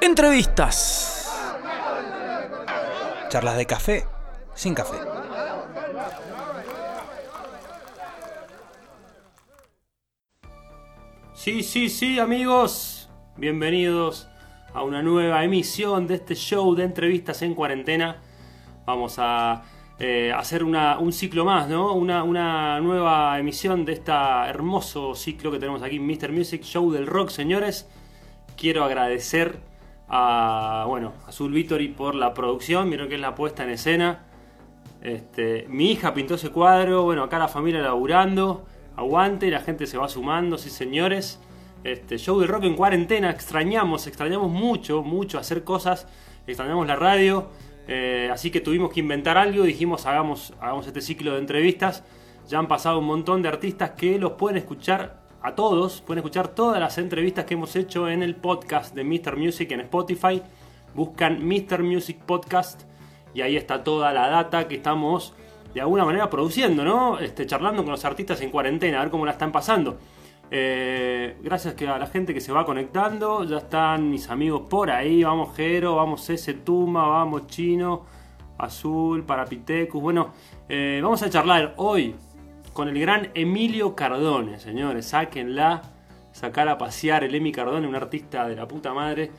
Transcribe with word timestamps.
Entrevistas. 0.00 1.28
Charlas 3.28 3.56
de 3.56 3.66
café 3.66 4.04
sin 4.54 4.74
café. 4.74 4.96
Sí, 11.34 11.64
sí, 11.64 11.88
sí, 11.88 12.20
amigos. 12.20 13.10
Bienvenidos 13.36 14.28
a 14.72 14.82
una 14.84 15.02
nueva 15.02 15.42
emisión 15.42 16.06
de 16.06 16.14
este 16.14 16.36
show 16.36 16.76
de 16.76 16.84
entrevistas 16.84 17.42
en 17.42 17.54
cuarentena. 17.54 18.18
Vamos 18.86 19.16
a 19.18 19.64
eh, 19.98 20.32
hacer 20.32 20.62
un 20.62 21.12
ciclo 21.12 21.44
más, 21.44 21.68
¿no? 21.68 21.92
Una, 21.94 22.22
una, 22.22 22.80
nueva 22.80 23.36
emisión 23.40 23.84
de 23.84 23.94
este 23.94 24.12
hermoso 24.12 25.16
ciclo 25.16 25.50
que 25.50 25.58
tenemos 25.58 25.82
aquí, 25.82 25.98
Mr. 25.98 26.30
Music 26.30 26.62
Show 26.62 26.92
del 26.92 27.08
Rock, 27.08 27.30
señores. 27.30 27.88
Quiero 28.56 28.84
agradecer 28.84 29.67
a, 30.08 30.84
bueno, 30.86 31.12
Azul 31.26 31.52
Victory 31.52 31.88
por 31.88 32.14
la 32.14 32.34
producción, 32.34 32.88
miren 32.88 33.08
que 33.08 33.16
es 33.16 33.20
la 33.20 33.34
puesta 33.34 33.64
en 33.64 33.70
escena. 33.70 34.24
Este, 35.02 35.66
mi 35.68 35.92
hija 35.92 36.14
pintó 36.14 36.34
ese 36.34 36.50
cuadro, 36.50 37.04
bueno, 37.04 37.22
acá 37.22 37.38
la 37.38 37.48
familia 37.48 37.80
laburando, 37.80 38.66
aguante, 38.96 39.50
la 39.50 39.60
gente 39.60 39.86
se 39.86 39.98
va 39.98 40.08
sumando, 40.08 40.58
sí 40.58 40.70
señores. 40.70 41.40
Este, 41.84 42.18
show 42.18 42.40
de 42.40 42.46
rock 42.46 42.64
en 42.64 42.74
cuarentena, 42.74 43.30
extrañamos, 43.30 44.06
extrañamos 44.06 44.50
mucho, 44.50 45.02
mucho 45.02 45.38
hacer 45.38 45.62
cosas, 45.62 46.08
extrañamos 46.46 46.86
la 46.86 46.96
radio, 46.96 47.48
eh, 47.86 48.28
así 48.32 48.50
que 48.50 48.60
tuvimos 48.60 48.92
que 48.92 49.00
inventar 49.00 49.38
algo, 49.38 49.62
dijimos 49.64 50.04
hagamos, 50.06 50.52
hagamos 50.60 50.86
este 50.86 51.00
ciclo 51.00 51.34
de 51.34 51.38
entrevistas. 51.38 52.04
Ya 52.48 52.58
han 52.58 52.66
pasado 52.66 52.98
un 52.98 53.04
montón 53.04 53.42
de 53.42 53.48
artistas 53.48 53.90
que 53.90 54.18
los 54.18 54.32
pueden 54.32 54.56
escuchar 54.56 55.17
a 55.42 55.54
todos, 55.54 56.00
pueden 56.00 56.18
escuchar 56.18 56.48
todas 56.48 56.80
las 56.80 56.98
entrevistas 56.98 57.44
que 57.44 57.54
hemos 57.54 57.76
hecho 57.76 58.08
en 58.08 58.22
el 58.22 58.34
podcast 58.34 58.94
de 58.94 59.04
Mr. 59.04 59.36
Music 59.36 59.70
en 59.70 59.80
Spotify. 59.80 60.42
Buscan 60.94 61.46
Mr. 61.46 61.82
Music 61.82 62.18
Podcast 62.26 62.82
y 63.34 63.42
ahí 63.42 63.56
está 63.56 63.84
toda 63.84 64.12
la 64.12 64.28
data 64.28 64.66
que 64.66 64.76
estamos 64.76 65.34
de 65.72 65.80
alguna 65.80 66.04
manera 66.04 66.28
produciendo, 66.28 66.84
¿no? 66.84 67.20
Este, 67.20 67.46
charlando 67.46 67.84
con 67.84 67.92
los 67.92 68.04
artistas 68.04 68.40
en 68.40 68.50
cuarentena, 68.50 68.98
a 68.98 69.02
ver 69.02 69.10
cómo 69.10 69.24
la 69.26 69.32
están 69.32 69.52
pasando. 69.52 69.98
Eh, 70.50 71.36
gracias 71.42 71.76
a 71.82 71.98
la 71.98 72.06
gente 72.06 72.34
que 72.34 72.40
se 72.40 72.52
va 72.52 72.64
conectando, 72.64 73.44
ya 73.44 73.58
están 73.58 74.10
mis 74.10 74.30
amigos 74.30 74.62
por 74.68 74.90
ahí, 74.90 75.22
vamos 75.22 75.54
Jero, 75.54 75.94
vamos 75.96 76.28
ese 76.30 76.54
Tuma, 76.54 77.06
vamos 77.06 77.46
Chino, 77.46 78.06
Azul, 78.56 79.24
Parapitecus, 79.24 80.00
bueno, 80.00 80.32
eh, 80.68 81.00
vamos 81.02 81.22
a 81.22 81.28
charlar 81.28 81.74
hoy 81.76 82.14
con 82.78 82.88
el 82.88 83.00
gran 83.00 83.32
Emilio 83.34 83.96
Cardone, 83.96 84.60
señores, 84.60 85.06
sáquenla, 85.06 85.82
sacar 86.30 86.68
a 86.68 86.78
pasear 86.78 87.24
el 87.24 87.34
Emi 87.34 87.50
Cardone, 87.50 87.88
un 87.88 87.96
artista 87.96 88.46
de 88.46 88.54
la 88.54 88.68
puta 88.68 88.94
madre, 88.94 89.32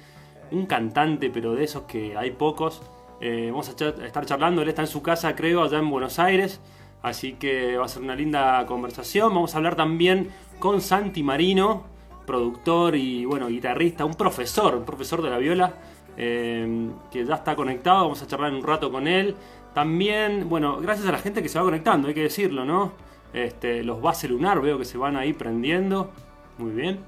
un 0.51 0.65
cantante, 0.65 1.29
pero 1.29 1.55
de 1.55 1.63
esos 1.63 1.83
que 1.83 2.17
hay 2.17 2.31
pocos, 2.31 2.81
eh, 3.21 3.47
vamos 3.49 3.69
a 3.69 3.71
estar 3.71 4.25
charlando, 4.25 4.61
él 4.61 4.67
está 4.67 4.81
en 4.81 4.89
su 4.89 5.01
casa 5.01 5.37
creo, 5.37 5.63
allá 5.63 5.79
en 5.79 5.89
Buenos 5.89 6.19
Aires, 6.19 6.59
así 7.01 7.35
que 7.35 7.77
va 7.77 7.85
a 7.85 7.87
ser 7.87 8.01
una 8.01 8.13
linda 8.13 8.65
conversación, 8.65 9.33
vamos 9.33 9.53
a 9.55 9.59
hablar 9.59 9.77
también 9.77 10.31
con 10.59 10.81
Santi 10.81 11.23
Marino, 11.23 11.85
productor 12.27 12.97
y 12.97 13.23
bueno, 13.23 13.47
guitarrista, 13.47 14.03
un 14.03 14.15
profesor, 14.15 14.75
un 14.75 14.83
profesor 14.83 15.21
de 15.21 15.29
la 15.29 15.37
viola, 15.37 15.75
eh, 16.17 16.89
que 17.09 17.23
ya 17.23 17.35
está 17.35 17.55
conectado, 17.55 18.01
vamos 18.01 18.21
a 18.21 18.27
charlar 18.27 18.51
un 18.51 18.63
rato 18.63 18.91
con 18.91 19.07
él. 19.07 19.33
También, 19.73 20.49
bueno, 20.49 20.81
gracias 20.81 21.07
a 21.07 21.13
la 21.13 21.19
gente 21.19 21.41
que 21.41 21.47
se 21.47 21.57
va 21.57 21.63
conectando, 21.63 22.09
hay 22.09 22.13
que 22.13 22.23
decirlo, 22.23 22.65
¿no? 22.65 23.07
Este, 23.33 23.83
los 23.83 24.01
base 24.01 24.27
lunar 24.27 24.61
veo 24.61 24.77
que 24.77 24.85
se 24.85 24.97
van 24.97 25.15
ahí 25.15 25.33
prendiendo. 25.33 26.11
Muy 26.57 26.71
bien. 26.71 26.99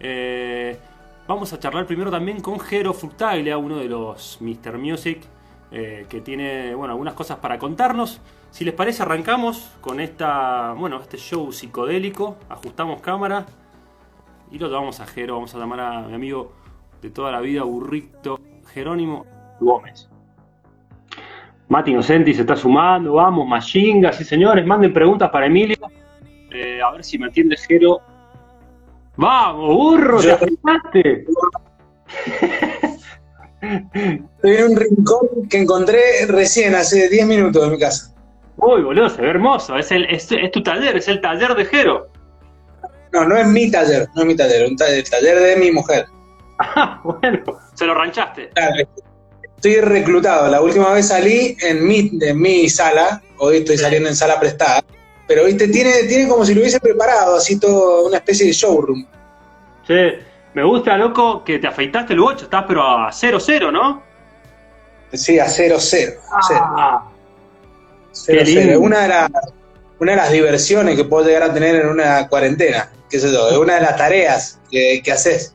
Eh, 0.00 0.78
vamos 1.26 1.52
a 1.52 1.58
charlar 1.58 1.86
primero 1.86 2.10
también 2.10 2.40
con 2.40 2.58
Jero 2.60 2.92
Fructaglia, 2.92 3.56
uno 3.58 3.78
de 3.78 3.86
los 3.86 4.38
Mr. 4.40 4.78
Music, 4.78 5.20
eh, 5.70 6.06
que 6.08 6.20
tiene 6.20 6.74
bueno, 6.74 6.92
algunas 6.92 7.14
cosas 7.14 7.38
para 7.38 7.58
contarnos. 7.58 8.20
Si 8.50 8.64
les 8.64 8.74
parece, 8.74 9.02
arrancamos 9.02 9.70
con 9.80 10.00
esta, 10.00 10.74
bueno, 10.74 11.00
este 11.00 11.16
show 11.16 11.52
psicodélico. 11.52 12.36
Ajustamos 12.48 13.00
cámara 13.00 13.46
y 14.50 14.58
lo 14.58 14.68
llevamos 14.68 15.00
a 15.00 15.06
Jero. 15.06 15.34
Vamos 15.34 15.54
a 15.54 15.58
llamar 15.58 15.80
a 15.80 16.02
mi 16.02 16.14
amigo 16.14 16.52
de 17.00 17.10
toda 17.10 17.32
la 17.32 17.40
vida, 17.40 17.62
Burrito 17.62 18.38
Jerónimo 18.72 19.24
Gómez. 19.58 20.11
Mati 21.72 21.90
Inocenti 21.90 22.34
se 22.34 22.42
está 22.42 22.54
sumando, 22.54 23.14
vamos, 23.14 23.48
Machinga, 23.48 24.12
sí 24.12 24.24
señores, 24.24 24.66
manden 24.66 24.92
preguntas 24.92 25.30
para 25.30 25.46
Emilio. 25.46 25.78
Eh, 26.50 26.82
a 26.82 26.90
ver 26.90 27.02
si 27.02 27.18
me 27.18 27.28
atiende 27.28 27.56
Jero. 27.56 27.98
¡Vamos, 29.16 29.74
burro! 29.74 30.20
¡Te 30.20 30.32
afectaste! 30.32 31.24
Estoy 33.62 34.56
en 34.56 34.64
un 34.70 34.76
rincón 34.76 35.48
que 35.48 35.62
encontré 35.62 36.26
recién, 36.28 36.74
hace 36.74 37.08
10 37.08 37.26
minutos 37.26 37.64
de 37.64 37.70
mi 37.70 37.78
casa. 37.78 38.14
Uy, 38.58 38.82
boludo, 38.82 39.08
se 39.08 39.22
ve 39.22 39.30
hermoso. 39.30 39.78
Es, 39.78 39.90
el, 39.92 40.04
es, 40.10 40.28
tu 40.52 40.62
taller, 40.62 40.98
es 40.98 41.08
el 41.08 41.22
taller 41.22 41.54
de 41.54 41.64
Jero. 41.64 42.06
No, 43.14 43.24
no 43.24 43.34
es 43.34 43.46
mi 43.46 43.70
taller, 43.70 44.08
no 44.14 44.20
es 44.20 44.28
mi 44.28 44.36
taller, 44.36 44.64
es 44.64 44.78
el 44.78 45.10
taller 45.10 45.38
de 45.38 45.56
mi 45.56 45.70
mujer. 45.70 46.04
Ah, 46.58 47.00
bueno, 47.02 47.42
se 47.74 47.86
lo 47.86 47.94
ranchaste. 47.94 48.50
Estoy 49.64 49.80
reclutado. 49.80 50.48
La 50.48 50.60
última 50.60 50.92
vez 50.92 51.06
salí 51.06 51.56
en 51.60 51.86
mi, 51.86 52.10
en 52.20 52.40
mi 52.40 52.68
sala, 52.68 53.22
hoy 53.38 53.58
estoy 53.58 53.78
saliendo 53.78 54.08
en 54.08 54.16
sala 54.16 54.40
prestada. 54.40 54.82
Pero, 55.28 55.44
viste, 55.44 55.68
tiene, 55.68 56.02
tiene 56.08 56.26
como 56.26 56.44
si 56.44 56.52
lo 56.52 56.62
hubiese 56.62 56.80
preparado, 56.80 57.36
así 57.36 57.60
todo, 57.60 58.08
una 58.08 58.16
especie 58.16 58.46
de 58.46 58.52
showroom. 58.52 59.06
Sí, 59.86 59.94
me 60.54 60.64
gusta, 60.64 60.96
loco, 60.96 61.44
que 61.44 61.60
te 61.60 61.68
afeitaste 61.68 62.14
el 62.14 62.18
bocho, 62.18 62.46
estás 62.46 62.64
pero 62.66 62.82
a 62.82 63.10
0-0, 63.12 63.72
¿no? 63.72 64.02
Sí, 65.12 65.38
a 65.38 65.46
0-0. 65.46 66.14
Ah, 66.50 67.04
una, 68.80 69.02
de 69.02 69.08
las, 69.08 69.30
una 70.00 70.10
de 70.10 70.16
las 70.16 70.32
diversiones 70.32 70.96
que 70.96 71.04
puedo 71.04 71.24
llegar 71.24 71.44
a 71.44 71.54
tener 71.54 71.76
en 71.76 71.86
una 71.86 72.26
cuarentena, 72.26 72.90
qué 73.08 73.20
sé 73.20 73.30
yo, 73.30 73.48
es 73.48 73.58
una 73.58 73.76
de 73.76 73.82
las 73.82 73.96
tareas 73.96 74.58
que, 74.72 75.00
que 75.04 75.12
haces. 75.12 75.54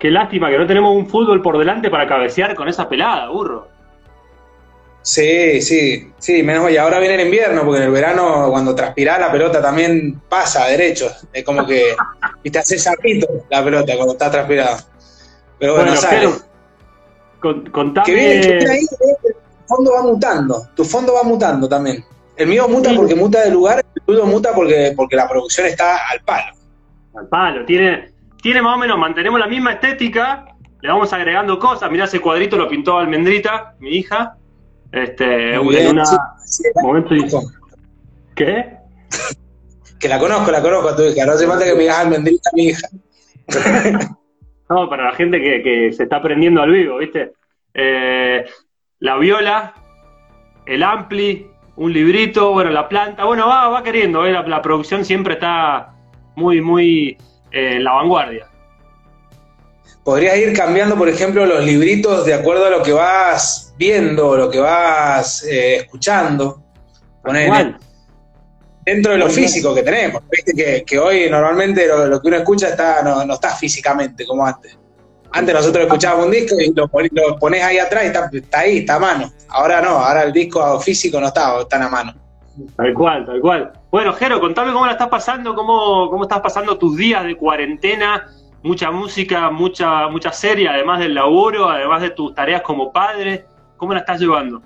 Qué 0.00 0.10
lástima 0.10 0.48
que 0.48 0.56
no 0.56 0.66
tenemos 0.66 0.96
un 0.96 1.06
fútbol 1.06 1.42
por 1.42 1.58
delante 1.58 1.90
para 1.90 2.08
cabecear 2.08 2.54
con 2.54 2.66
esa 2.68 2.88
pelada, 2.88 3.28
burro. 3.28 3.68
Sí, 5.02 5.60
sí, 5.60 6.10
sí, 6.18 6.42
menos 6.42 6.64
mal. 6.64 6.72
Y 6.72 6.78
ahora 6.78 6.98
viene 6.98 7.16
el 7.16 7.20
invierno, 7.26 7.64
porque 7.66 7.80
en 7.80 7.84
el 7.84 7.92
verano, 7.92 8.48
cuando 8.50 8.74
transpira 8.74 9.18
la 9.18 9.30
pelota 9.30 9.60
también 9.60 10.22
pasa 10.26 10.68
derecho. 10.68 11.10
Es 11.30 11.44
como 11.44 11.66
que, 11.66 11.94
te 12.50 12.58
hace 12.58 12.78
sapito 12.78 13.28
la 13.50 13.62
pelota 13.62 13.94
cuando 13.94 14.14
está 14.14 14.30
transpirada. 14.30 14.78
Pero 15.58 15.74
bueno, 15.74 15.94
sale. 15.94 16.30
contame... 17.40 18.06
Que 18.06 18.14
viene, 18.14 18.70
ahí, 18.70 18.86
fondo 19.66 19.92
va 19.92 20.02
mutando, 20.02 20.66
tu 20.74 20.82
fondo 20.82 21.12
va 21.12 21.24
mutando 21.24 21.68
también. 21.68 22.02
El 22.36 22.48
mío 22.48 22.66
muta 22.68 22.90
porque 22.96 23.14
muta 23.14 23.44
de 23.44 23.50
lugar, 23.50 23.84
el 23.94 24.02
tuyo 24.02 24.24
muta 24.24 24.54
porque, 24.54 24.94
porque 24.96 25.14
la 25.14 25.28
producción 25.28 25.66
está 25.66 26.08
al 26.08 26.20
palo. 26.20 26.54
Al 27.14 27.28
palo, 27.28 27.66
tiene, 27.66 28.12
tiene 28.42 28.62
más 28.62 28.76
o 28.76 28.78
menos, 28.78 28.98
mantenemos 28.98 29.38
la 29.38 29.46
misma 29.46 29.72
estética, 29.72 30.46
le 30.80 30.88
vamos 30.88 31.12
agregando 31.12 31.58
cosas. 31.58 31.90
Mirá, 31.90 32.04
ese 32.04 32.20
cuadrito 32.20 32.56
lo 32.56 32.68
pintó 32.68 32.98
Almendrita, 32.98 33.74
mi 33.80 33.90
hija. 33.90 34.36
Este, 34.92 35.54
en 35.54 35.60
una 35.60 36.04
momento 36.82 37.14
¿Qué? 38.34 38.76
que 40.00 40.08
la 40.08 40.18
conozco, 40.18 40.50
la 40.50 40.62
conozco 40.62 40.88
a 40.88 40.96
tu 40.96 41.02
hija, 41.02 41.26
no 41.26 41.32
hace 41.32 41.46
falta 41.46 41.64
que 41.64 41.74
me 41.74 41.80
digas 41.80 41.98
Almendrita, 41.98 42.50
mi 42.54 42.68
hija. 42.68 42.88
no, 44.70 44.88
para 44.88 45.04
la 45.04 45.12
gente 45.12 45.40
que, 45.40 45.62
que 45.62 45.92
se 45.92 46.04
está 46.04 46.16
aprendiendo 46.16 46.62
al 46.62 46.70
vivo, 46.70 46.98
¿viste? 46.98 47.34
Eh, 47.74 48.44
la 49.00 49.16
viola, 49.18 49.74
el 50.66 50.82
ampli, 50.82 51.46
un 51.76 51.92
librito, 51.92 52.52
bueno, 52.52 52.70
la 52.70 52.88
planta, 52.88 53.24
bueno, 53.24 53.46
va, 53.46 53.68
va 53.68 53.82
queriendo, 53.82 54.24
¿eh? 54.26 54.32
la, 54.32 54.62
producción 54.62 55.04
siempre 55.04 55.34
está 55.34 55.94
muy, 56.36 56.60
muy 56.60 57.16
en 57.52 57.84
la 57.84 57.92
vanguardia. 57.92 58.46
Podrías 60.04 60.36
ir 60.38 60.56
cambiando, 60.56 60.96
por 60.96 61.08
ejemplo, 61.08 61.44
los 61.44 61.64
libritos 61.64 62.24
de 62.24 62.34
acuerdo 62.34 62.66
a 62.66 62.70
lo 62.70 62.82
que 62.82 62.92
vas 62.92 63.74
viendo, 63.76 64.36
lo 64.36 64.50
que 64.50 64.58
vas 64.58 65.44
eh, 65.44 65.76
escuchando. 65.76 66.62
dentro 68.84 69.12
de 69.12 69.18
lo 69.18 69.28
físico 69.28 69.74
que 69.74 69.82
tenemos. 69.82 70.22
Viste 70.30 70.84
que, 70.84 70.98
hoy 70.98 71.28
normalmente 71.30 71.86
lo, 71.86 72.20
que 72.20 72.28
uno 72.28 72.36
escucha 72.38 72.68
está, 72.68 73.02
no, 73.02 73.24
no 73.24 73.34
está 73.34 73.50
físicamente 73.54 74.26
como 74.26 74.46
antes. 74.46 74.76
Antes 75.32 75.54
nosotros 75.54 75.84
escuchábamos 75.84 76.26
un 76.26 76.32
disco 76.32 76.56
y 76.58 76.72
lo, 76.74 76.88
pones 77.38 77.62
ahí 77.62 77.78
atrás 77.78 78.04
y 78.04 78.36
está, 78.38 78.58
ahí, 78.58 78.78
está 78.78 78.96
a 78.96 78.98
mano. 78.98 79.32
Ahora 79.48 79.80
no, 79.80 79.90
ahora 79.90 80.24
el 80.24 80.32
disco 80.32 80.80
físico 80.80 81.20
no 81.20 81.28
está, 81.28 81.60
está 81.60 81.84
a 81.84 81.88
mano. 81.88 82.14
Tal 82.76 82.94
cual, 82.94 83.26
tal 83.26 83.40
cual. 83.40 83.72
Bueno, 83.90 84.12
Jero, 84.12 84.40
contame 84.40 84.72
cómo 84.72 84.86
la 84.86 84.92
estás 84.92 85.08
pasando, 85.08 85.54
cómo, 85.54 86.10
cómo 86.10 86.22
estás 86.24 86.40
pasando 86.40 86.78
tus 86.78 86.96
días 86.96 87.24
de 87.24 87.36
cuarentena, 87.36 88.28
mucha 88.62 88.90
música, 88.90 89.50
mucha, 89.50 90.08
mucha 90.08 90.32
serie, 90.32 90.68
además 90.68 91.00
del 91.00 91.14
laburo, 91.14 91.68
además 91.68 92.02
de 92.02 92.10
tus 92.10 92.34
tareas 92.34 92.62
como 92.62 92.92
padre. 92.92 93.44
¿Cómo 93.76 93.94
la 93.94 94.00
estás 94.00 94.20
llevando? 94.20 94.62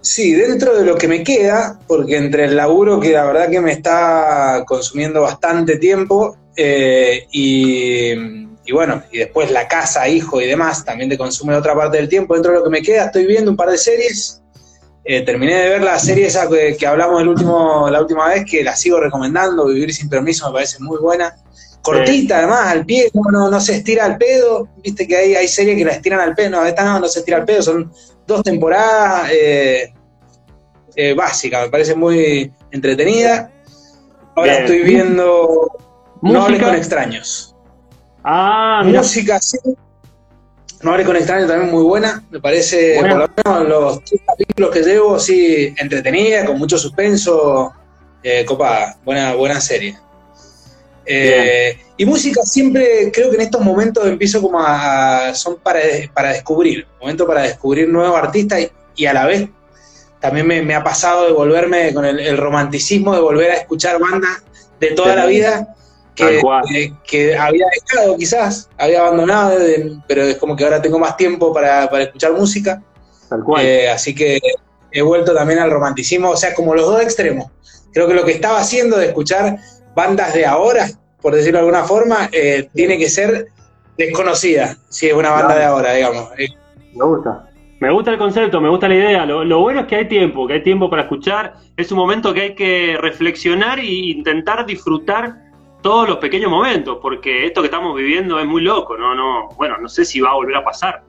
Sí, 0.00 0.32
dentro 0.34 0.76
de 0.76 0.84
lo 0.84 0.94
que 0.96 1.08
me 1.08 1.24
queda, 1.24 1.80
porque 1.88 2.16
entre 2.16 2.44
el 2.44 2.56
laburo 2.56 3.00
que 3.00 3.12
la 3.12 3.24
verdad 3.24 3.50
que 3.50 3.60
me 3.60 3.72
está 3.72 4.62
consumiendo 4.64 5.22
bastante 5.22 5.78
tiempo 5.78 6.36
eh, 6.56 7.26
y 7.32 8.46
y 8.66 8.72
bueno, 8.72 9.02
y 9.12 9.18
después 9.18 9.50
la 9.52 9.68
casa, 9.68 10.08
hijo 10.08 10.40
y 10.40 10.46
demás, 10.46 10.84
también 10.84 11.08
te 11.08 11.16
consume 11.16 11.54
otra 11.54 11.74
parte 11.74 11.98
del 11.98 12.08
tiempo. 12.08 12.34
Dentro 12.34 12.52
de 12.52 12.58
lo 12.58 12.64
que 12.64 12.70
me 12.70 12.82
queda, 12.82 13.06
estoy 13.06 13.24
viendo 13.24 13.50
un 13.50 13.56
par 13.56 13.70
de 13.70 13.78
series. 13.78 14.42
Eh, 15.08 15.22
terminé 15.22 15.54
de 15.54 15.68
ver 15.68 15.84
la 15.84 16.00
serie 16.00 16.26
esa 16.26 16.48
que, 16.48 16.84
hablamos 16.84 17.22
el 17.22 17.28
último, 17.28 17.88
la 17.88 18.00
última 18.00 18.26
vez, 18.26 18.44
que 18.44 18.64
la 18.64 18.74
sigo 18.74 18.98
recomendando, 18.98 19.66
Vivir 19.66 19.94
sin 19.94 20.08
permiso, 20.08 20.48
me 20.48 20.54
parece 20.54 20.82
muy 20.82 20.98
buena. 20.98 21.32
Cortita, 21.80 22.38
además, 22.38 22.66
al 22.66 22.84
pie, 22.84 23.08
no, 23.14 23.48
no, 23.48 23.60
se 23.60 23.76
estira 23.76 24.04
al 24.04 24.18
pedo. 24.18 24.68
Viste 24.82 25.06
que 25.06 25.16
hay, 25.16 25.36
hay 25.36 25.46
series 25.46 25.76
que 25.76 25.84
la 25.84 25.92
estiran 25.92 26.18
al 26.18 26.34
pedo, 26.34 26.50
no, 26.50 26.66
esta 26.66 26.84
no, 26.84 26.98
no 26.98 27.06
se 27.06 27.20
estira 27.20 27.36
al 27.36 27.44
pedo, 27.44 27.62
son 27.62 27.92
dos 28.26 28.42
temporadas 28.42 29.30
eh, 29.32 29.94
eh, 30.96 31.14
básicas, 31.14 31.66
me 31.66 31.70
parece 31.70 31.94
muy 31.94 32.52
entretenida. 32.72 33.52
Ahora 34.34 34.58
estoy 34.58 34.82
viendo 34.82 35.68
No 36.20 36.44
hables 36.44 36.60
con 36.60 36.74
extraños. 36.74 37.54
Ah, 38.24 38.82
Música, 38.84 39.38
sí. 39.40 39.58
No 40.82 40.92
con 41.04 41.16
extraños 41.16 41.48
también 41.48 41.70
muy 41.70 41.82
buena. 41.82 42.24
Me 42.30 42.40
parece, 42.40 42.96
por 43.00 43.08
lo 43.08 43.28
menos 43.44 43.68
los 43.68 44.04
tres 44.04 44.20
capítulos 44.26 44.70
que 44.70 44.82
llevo, 44.82 45.18
sí, 45.18 45.74
entretenida, 45.78 46.44
con 46.44 46.58
mucho 46.58 46.78
suspenso. 46.78 47.72
Eh, 48.22 48.44
copada, 48.44 48.98
buena, 49.04 49.34
buena 49.34 49.60
serie. 49.60 49.96
Eh, 51.04 51.78
y 51.96 52.04
música 52.04 52.42
siempre, 52.42 53.12
creo 53.12 53.30
que 53.30 53.36
en 53.36 53.42
estos 53.42 53.60
momentos 53.60 54.04
empiezo 54.04 54.42
como 54.42 54.60
a, 54.60 55.32
son 55.32 55.60
para, 55.60 55.78
para 56.12 56.32
descubrir, 56.32 56.84
momento 57.00 57.24
para 57.24 57.42
descubrir 57.42 57.88
nuevos 57.88 58.18
artistas 58.18 58.68
y, 58.96 59.06
a 59.06 59.12
la 59.12 59.26
vez 59.26 59.48
también 60.18 60.66
me, 60.66 60.74
ha 60.74 60.82
pasado 60.82 61.26
de 61.26 61.32
volverme 61.32 61.94
con 61.94 62.04
el, 62.04 62.36
romanticismo, 62.36 63.14
de 63.14 63.20
volver 63.20 63.52
a 63.52 63.54
escuchar 63.54 64.00
bandas 64.00 64.42
de 64.80 64.88
toda 64.88 65.14
la 65.14 65.26
vida 65.26 65.76
que, 66.16 66.92
que, 67.06 67.36
había 67.36 67.66
dejado 67.80 68.16
quizás, 68.16 68.68
había 68.78 69.00
abandonado, 69.00 69.58
pero 70.08 70.22
es 70.22 70.36
como 70.36 70.56
que 70.56 70.64
ahora 70.64 70.82
tengo 70.82 70.98
más 70.98 71.16
tiempo 71.16 71.52
para, 71.52 71.84
escuchar 71.84 72.32
música. 72.32 72.82
Tal 73.28 73.44
cual. 73.44 73.64
Eh, 73.64 73.90
así 73.90 74.14
que 74.14 74.40
he 74.90 75.02
vuelto 75.02 75.34
también 75.34 75.60
al 75.60 75.70
romanticismo, 75.70 76.30
o 76.30 76.36
sea, 76.36 76.54
como 76.54 76.74
los 76.74 76.86
dos 76.86 77.02
extremos. 77.02 77.50
Creo 77.92 78.08
que 78.08 78.14
lo 78.14 78.24
que 78.24 78.32
estaba 78.32 78.58
haciendo 78.58 78.96
de 78.96 79.06
escuchar 79.06 79.58
bandas 79.94 80.34
de 80.34 80.46
ahora, 80.46 80.86
por 81.20 81.34
decirlo 81.34 81.58
de 81.58 81.66
alguna 81.66 81.84
forma, 81.84 82.28
eh, 82.32 82.68
tiene 82.74 82.98
que 82.98 83.08
ser 83.08 83.48
desconocida, 83.96 84.76
si 84.88 85.06
es 85.06 85.14
una 85.14 85.30
banda 85.30 85.56
de 85.56 85.64
ahora, 85.64 85.92
digamos. 85.92 86.30
Eh, 86.38 86.48
me 86.94 87.04
gusta. 87.04 87.50
Me 87.78 87.92
gusta 87.92 88.10
el 88.10 88.18
concepto, 88.18 88.60
me 88.60 88.70
gusta 88.70 88.88
la 88.88 88.94
idea. 88.94 89.26
Lo, 89.26 89.60
bueno 89.60 89.80
es 89.80 89.86
que 89.86 89.96
hay 89.96 90.08
tiempo, 90.08 90.46
que 90.46 90.54
hay 90.54 90.62
tiempo 90.62 90.88
para 90.88 91.02
escuchar. 91.02 91.54
Es 91.76 91.92
un 91.92 91.98
momento 91.98 92.32
que 92.32 92.40
hay 92.40 92.54
que 92.54 92.96
reflexionar 92.98 93.78
e 93.78 93.84
intentar 93.84 94.64
disfrutar 94.64 95.45
todos 95.82 96.08
los 96.08 96.18
pequeños 96.18 96.50
momentos, 96.50 96.98
porque 97.00 97.46
esto 97.46 97.60
que 97.60 97.66
estamos 97.66 97.96
viviendo 97.96 98.38
es 98.40 98.46
muy 98.46 98.62
loco, 98.62 98.96
no, 98.96 99.14
no, 99.14 99.48
bueno, 99.56 99.76
no 99.78 99.88
sé 99.88 100.04
si 100.04 100.20
va 100.20 100.30
a 100.30 100.34
volver 100.34 100.56
a 100.56 100.64
pasar 100.64 101.02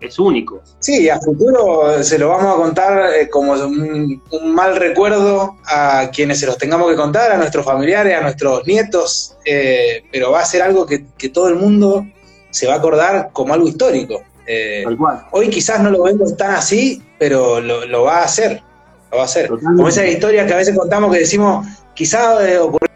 es, 0.00 0.18
único. 0.18 0.62
Sí, 0.78 1.08
a 1.08 1.18
futuro 1.20 2.02
se 2.02 2.18
lo 2.18 2.28
vamos 2.28 2.54
a 2.54 2.56
contar 2.56 3.14
eh, 3.14 3.28
como 3.28 3.52
un, 3.52 4.20
mal 4.54 4.76
recuerdo 4.76 5.56
a 5.66 6.10
quienes 6.12 6.40
se 6.40 6.46
los 6.46 6.58
tengamos 6.58 6.90
que 6.90 6.96
contar, 6.96 7.32
a 7.32 7.36
nuestros 7.36 7.64
familiares, 7.64 8.16
a 8.16 8.20
nuestros 8.20 8.66
nietos, 8.66 9.36
eh, 9.44 10.04
pero 10.12 10.30
va 10.30 10.40
a 10.40 10.44
ser 10.44 10.62
algo 10.62 10.86
que, 10.86 11.04
todo 11.32 11.48
el 11.48 11.56
mundo 11.56 12.06
se 12.50 12.66
va 12.66 12.74
a 12.74 12.76
acordar 12.76 13.30
como 13.32 13.54
algo 13.54 13.66
histórico. 13.66 14.22
Eh, 14.46 14.84
hoy 15.32 15.48
quizás 15.48 15.80
no 15.80 15.90
lo 15.90 16.02
vemos 16.02 16.36
tan 16.36 16.54
así, 16.54 17.02
pero 17.18 17.60
lo, 17.60 18.02
va 18.02 18.18
a 18.18 18.24
hacer. 18.24 18.62
Lo 19.10 19.16
va 19.16 19.22
a 19.22 19.26
hacer. 19.26 19.48
Como 19.48 19.88
esa 19.88 20.06
historia 20.06 20.46
que 20.46 20.52
a 20.52 20.58
veces 20.58 20.76
contamos 20.76 21.12
que 21.12 21.20
decimos, 21.20 21.66
quizás 21.94 22.38
ocurrió 22.60 22.93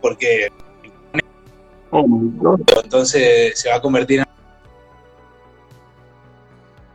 porque 0.00 0.48
Oh 1.90 2.06
Entonces 2.82 3.58
se 3.58 3.70
va 3.70 3.76
a 3.76 3.80
convertir 3.80 4.20
en. 4.20 4.26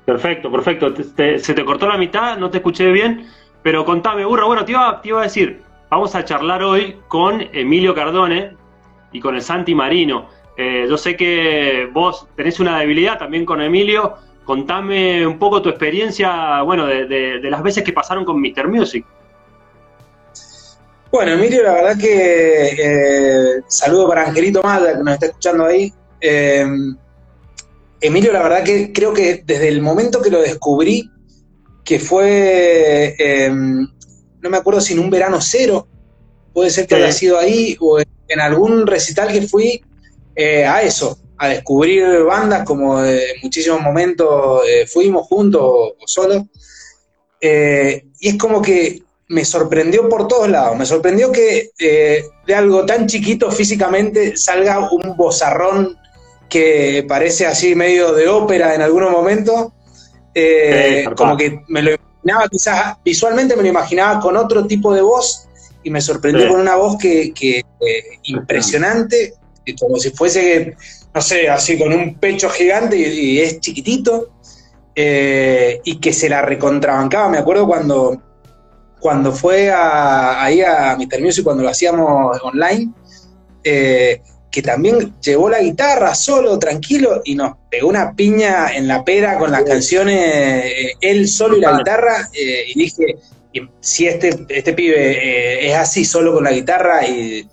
Perfecto, 0.05 0.51
perfecto. 0.51 0.93
se 0.95 1.53
te 1.53 1.65
cortó 1.65 1.87
la 1.87 1.97
mitad, 1.97 2.37
no 2.37 2.49
te 2.49 2.57
escuché 2.57 2.91
bien, 2.91 3.27
pero 3.61 3.85
contame, 3.85 4.25
burro. 4.25 4.47
Bueno, 4.47 4.65
te 4.65 4.73
iba, 4.73 5.01
te 5.01 5.09
iba 5.09 5.21
a 5.21 5.23
decir, 5.23 5.61
vamos 5.89 6.13
a 6.13 6.25
charlar 6.25 6.61
hoy 6.61 6.97
con 7.07 7.41
Emilio 7.53 7.95
Cardone 7.95 8.55
y 9.11 9.19
con 9.19 9.35
el 9.35 9.41
Santi 9.41 9.73
Marino. 9.73 10.27
Eh, 10.57 10.85
yo 10.87 10.97
sé 10.97 11.15
que 11.15 11.89
vos 11.91 12.27
tenés 12.35 12.59
una 12.59 12.79
debilidad 12.79 13.17
también 13.17 13.45
con 13.45 13.61
Emilio. 13.61 14.15
Contame 14.43 15.25
un 15.25 15.39
poco 15.39 15.61
tu 15.61 15.69
experiencia, 15.69 16.61
bueno, 16.63 16.85
de, 16.85 17.05
de 17.07 17.49
las 17.49 17.63
veces 17.63 17.83
que 17.83 17.93
pasaron 17.93 18.25
con 18.25 18.41
Mr. 18.41 18.67
Music. 18.67 19.05
Bueno, 21.13 21.33
Emilio, 21.33 21.61
la 21.61 21.73
verdad 21.73 21.95
que 21.95 22.75
eh, 22.75 23.61
saludo 23.67 24.07
para 24.07 24.25
Angelito 24.27 24.63
Mada, 24.63 24.97
que 24.97 25.03
nos 25.03 25.13
está 25.13 25.27
escuchando 25.27 25.63
ahí. 25.63 25.93
Eh, 26.19 26.65
Emilio, 28.01 28.33
la 28.33 28.41
verdad 28.41 28.63
que 28.63 28.91
creo 28.91 29.13
que 29.13 29.43
desde 29.45 29.67
el 29.67 29.79
momento 29.83 30.23
que 30.23 30.31
lo 30.31 30.41
descubrí, 30.41 31.07
que 31.85 31.99
fue, 31.99 33.15
eh, 33.19 33.47
no 33.51 34.49
me 34.49 34.57
acuerdo 34.57 34.81
si 34.81 34.93
en 34.93 35.01
un 35.01 35.11
verano 35.11 35.39
cero, 35.39 35.87
puede 36.51 36.71
ser 36.71 36.87
que 36.87 36.95
haya 36.95 37.11
sido 37.11 37.37
ahí, 37.37 37.77
o 37.79 37.99
en 37.99 38.39
algún 38.41 38.87
recital 38.87 39.31
que 39.31 39.43
fui 39.43 39.85
a 40.65 40.81
eso, 40.81 41.19
a 41.37 41.47
descubrir 41.49 42.23
bandas, 42.23 42.65
como 42.65 43.05
en 43.05 43.39
muchísimos 43.43 43.81
momentos 43.81 44.63
fuimos 44.91 45.27
juntos 45.27 45.61
o, 45.63 45.89
o 45.89 46.07
solos. 46.07 46.41
y 47.39 48.29
es 48.29 48.37
como 48.39 48.63
que 48.63 49.02
me 49.27 49.45
sorprendió 49.45 50.09
por 50.09 50.27
todos 50.27 50.49
lados. 50.49 50.77
Me 50.77 50.85
sorprendió 50.85 51.31
que 51.31 51.71
eh, 51.79 52.25
de 52.45 52.55
algo 52.55 52.85
tan 52.85 53.07
chiquito 53.07 53.51
físicamente 53.51 54.35
salga 54.37 54.89
un 54.91 55.15
bozarrón 55.15 55.97
que 56.49 57.05
parece 57.07 57.47
así 57.47 57.75
medio 57.75 58.13
de 58.13 58.27
ópera 58.27 58.75
en 58.75 58.81
algunos 58.81 59.11
momentos. 59.11 59.71
Eh, 60.35 61.05
como 61.15 61.37
que 61.37 61.61
me 61.67 61.81
lo 61.81 61.91
imaginaba, 61.91 62.49
quizás 62.49 62.97
visualmente 63.03 63.55
me 63.55 63.63
lo 63.63 63.69
imaginaba 63.69 64.19
con 64.19 64.35
otro 64.35 64.65
tipo 64.65 64.93
de 64.93 65.01
voz 65.01 65.47
y 65.83 65.89
me 65.89 66.01
sorprendió 66.01 66.47
con 66.47 66.59
una 66.59 66.75
voz 66.75 66.97
que, 66.97 67.33
que 67.33 67.59
eh, 67.59 68.19
impresionante, 68.23 69.33
como 69.79 69.97
si 69.97 70.11
fuese, 70.11 70.75
no 71.13 71.21
sé, 71.21 71.49
así 71.49 71.77
con 71.77 71.93
un 71.93 72.15
pecho 72.15 72.49
gigante 72.49 72.97
y, 72.97 73.39
es 73.39 73.59
chiquitito. 73.59 74.29
y 74.95 75.99
que 75.99 76.13
se 76.13 76.29
la 76.29 76.41
recontrabancaba. 76.41 77.29
Me 77.29 77.39
acuerdo 77.39 77.67
cuando 77.67 78.21
cuando 79.03 79.33
fue 79.33 79.69
ahí 79.69 80.61
a 80.61 80.95
Mr. 80.97 81.21
Music, 81.21 81.43
cuando 81.43 81.61
lo 81.61 81.69
hacíamos 81.69 82.41
online, 82.41 82.89
eh, 83.61 84.21
que 84.49 84.61
también 84.61 85.13
llevó 85.19 85.49
la 85.49 85.59
guitarra 85.59 86.15
solo, 86.15 86.57
tranquilo, 86.57 87.21
y 87.25 87.35
nos 87.35 87.57
pegó 87.69 87.89
una 87.89 88.13
piña 88.15 88.73
en 88.73 88.87
la 88.87 89.03
pera 89.03 89.37
con 89.37 89.51
las 89.51 89.63
canciones, 89.63 90.17
eh, 90.25 90.93
él 91.01 91.27
solo 91.27 91.57
y 91.57 91.59
la 91.59 91.77
guitarra, 91.77 92.29
eh, 92.31 92.63
y 92.73 92.79
dije, 92.79 93.17
si 93.81 94.07
este, 94.07 94.45
este 94.47 94.71
pibe 94.71 95.67
es 95.67 95.75
así, 95.75 96.05
solo 96.05 96.33
con 96.33 96.45
la 96.45 96.53
guitarra 96.53 97.05
y, 97.05 97.45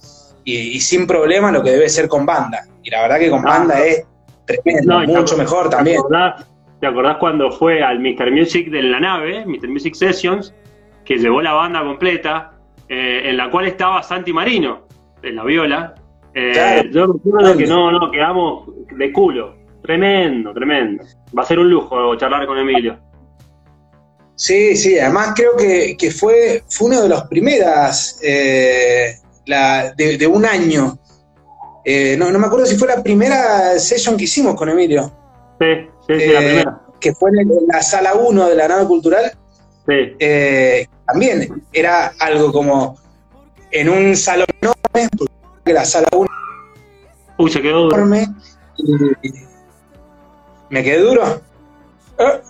sin 0.79 1.05
problema, 1.05 1.51
lo 1.51 1.65
que 1.65 1.71
debe 1.73 1.89
ser 1.89 2.07
con 2.07 2.25
banda. 2.25 2.65
Y 2.85 2.91
la 2.91 3.03
verdad 3.03 3.19
que 3.19 3.31
con 3.31 3.43
banda 3.43 3.85
es 3.85 4.05
tremendo, 4.47 5.01
mucho 5.01 5.37
mejor 5.37 5.69
también. 5.69 6.01
¿Te 6.81 6.87
acordás 6.87 7.17
cuando 7.19 7.51
fue 7.51 7.83
al 7.83 7.99
Mr. 7.99 8.31
Music 8.31 8.71
de 8.71 8.83
la 8.83 9.01
nave, 9.01 9.45
Mr. 9.45 9.69
Music 9.69 9.95
Sessions? 9.97 10.55
Que 11.11 11.19
llevó 11.19 11.43
la 11.43 11.55
banda 11.55 11.83
completa, 11.83 12.53
eh, 12.89 13.23
en 13.25 13.37
la 13.37 13.51
cual 13.51 13.67
estaba 13.67 14.01
Santi 14.01 14.33
Marino, 14.33 14.87
en 15.21 15.35
la 15.35 15.43
viola. 15.43 15.93
Eh, 16.33 16.89
yo 16.93 17.15
recuerdo 17.15 17.57
que 17.57 17.67
no, 17.67 17.91
no, 17.91 18.13
quedamos 18.13 18.69
de 18.97 19.13
culo. 19.13 19.57
Tremendo, 19.83 20.55
tremendo. 20.55 21.03
Va 21.37 21.43
a 21.43 21.47
ser 21.47 21.59
un 21.59 21.69
lujo 21.69 22.15
charlar 22.15 22.47
con 22.47 22.59
Emilio. 22.59 22.97
Sí, 24.37 24.77
sí, 24.77 25.01
además 25.01 25.33
creo 25.35 25.57
que, 25.57 26.11
fue, 26.13 26.63
fue 26.69 26.87
una 26.87 27.01
de 27.01 27.09
las 27.09 27.27
primeras 27.27 28.21
eh, 28.23 29.17
de, 29.97 30.27
un 30.29 30.47
año. 30.47 30.97
no, 32.19 32.31
no 32.31 32.39
me 32.39 32.47
acuerdo 32.47 32.67
si 32.67 32.77
fue 32.77 32.87
la 32.87 33.03
primera 33.03 33.77
session 33.81 34.17
que 34.17 34.25
hicimos 34.25 34.55
con 34.55 34.69
Emilio. 34.69 35.11
Sí, 35.59 35.67
sí, 36.07 36.21
sí, 36.21 36.33
la 36.33 36.39
primera. 36.39 36.81
Que 37.01 37.13
fue 37.15 37.31
en 37.31 37.49
la 37.67 37.83
sala 37.83 38.15
1 38.15 38.49
de 38.49 38.55
la 38.55 38.69
nave 38.69 38.87
cultural. 38.87 39.33
Sí 39.89 40.87
también 41.13 41.63
era 41.73 42.13
algo 42.19 42.53
como 42.53 42.99
en 43.71 43.89
un 43.89 44.17
salón 44.17 44.47
enorme, 44.61 45.09
porque 45.17 45.73
la 45.73 45.85
sala 45.85 46.09
1 46.13 46.29
Uy, 47.39 47.51
se 47.51 47.63
quedó 47.63 47.87
enorme. 47.87 48.27
¿Me 50.69 50.85
quedé 50.85 50.99
duro? 50.99 51.41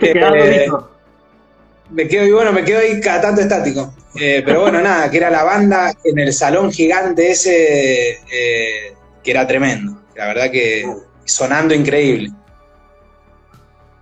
Eh, 0.00 0.66
me 1.90 2.08
quedo 2.08 2.24
y 2.24 2.32
bueno, 2.32 2.52
me 2.52 2.64
quedo 2.64 2.80
ahí 2.80 2.98
cada 3.00 3.20
tanto 3.20 3.42
estático. 3.42 3.92
Eh, 4.18 4.42
pero 4.44 4.62
bueno, 4.62 4.80
nada, 4.80 5.10
que 5.10 5.18
era 5.18 5.30
la 5.30 5.44
banda 5.44 5.92
en 6.02 6.18
el 6.18 6.32
salón 6.32 6.72
gigante 6.72 7.30
ese, 7.30 8.12
eh, 8.32 8.94
que 9.22 9.30
era 9.30 9.46
tremendo. 9.46 10.02
La 10.16 10.28
verdad 10.28 10.50
que 10.50 10.90
sonando 11.24 11.74
increíble. 11.74 12.32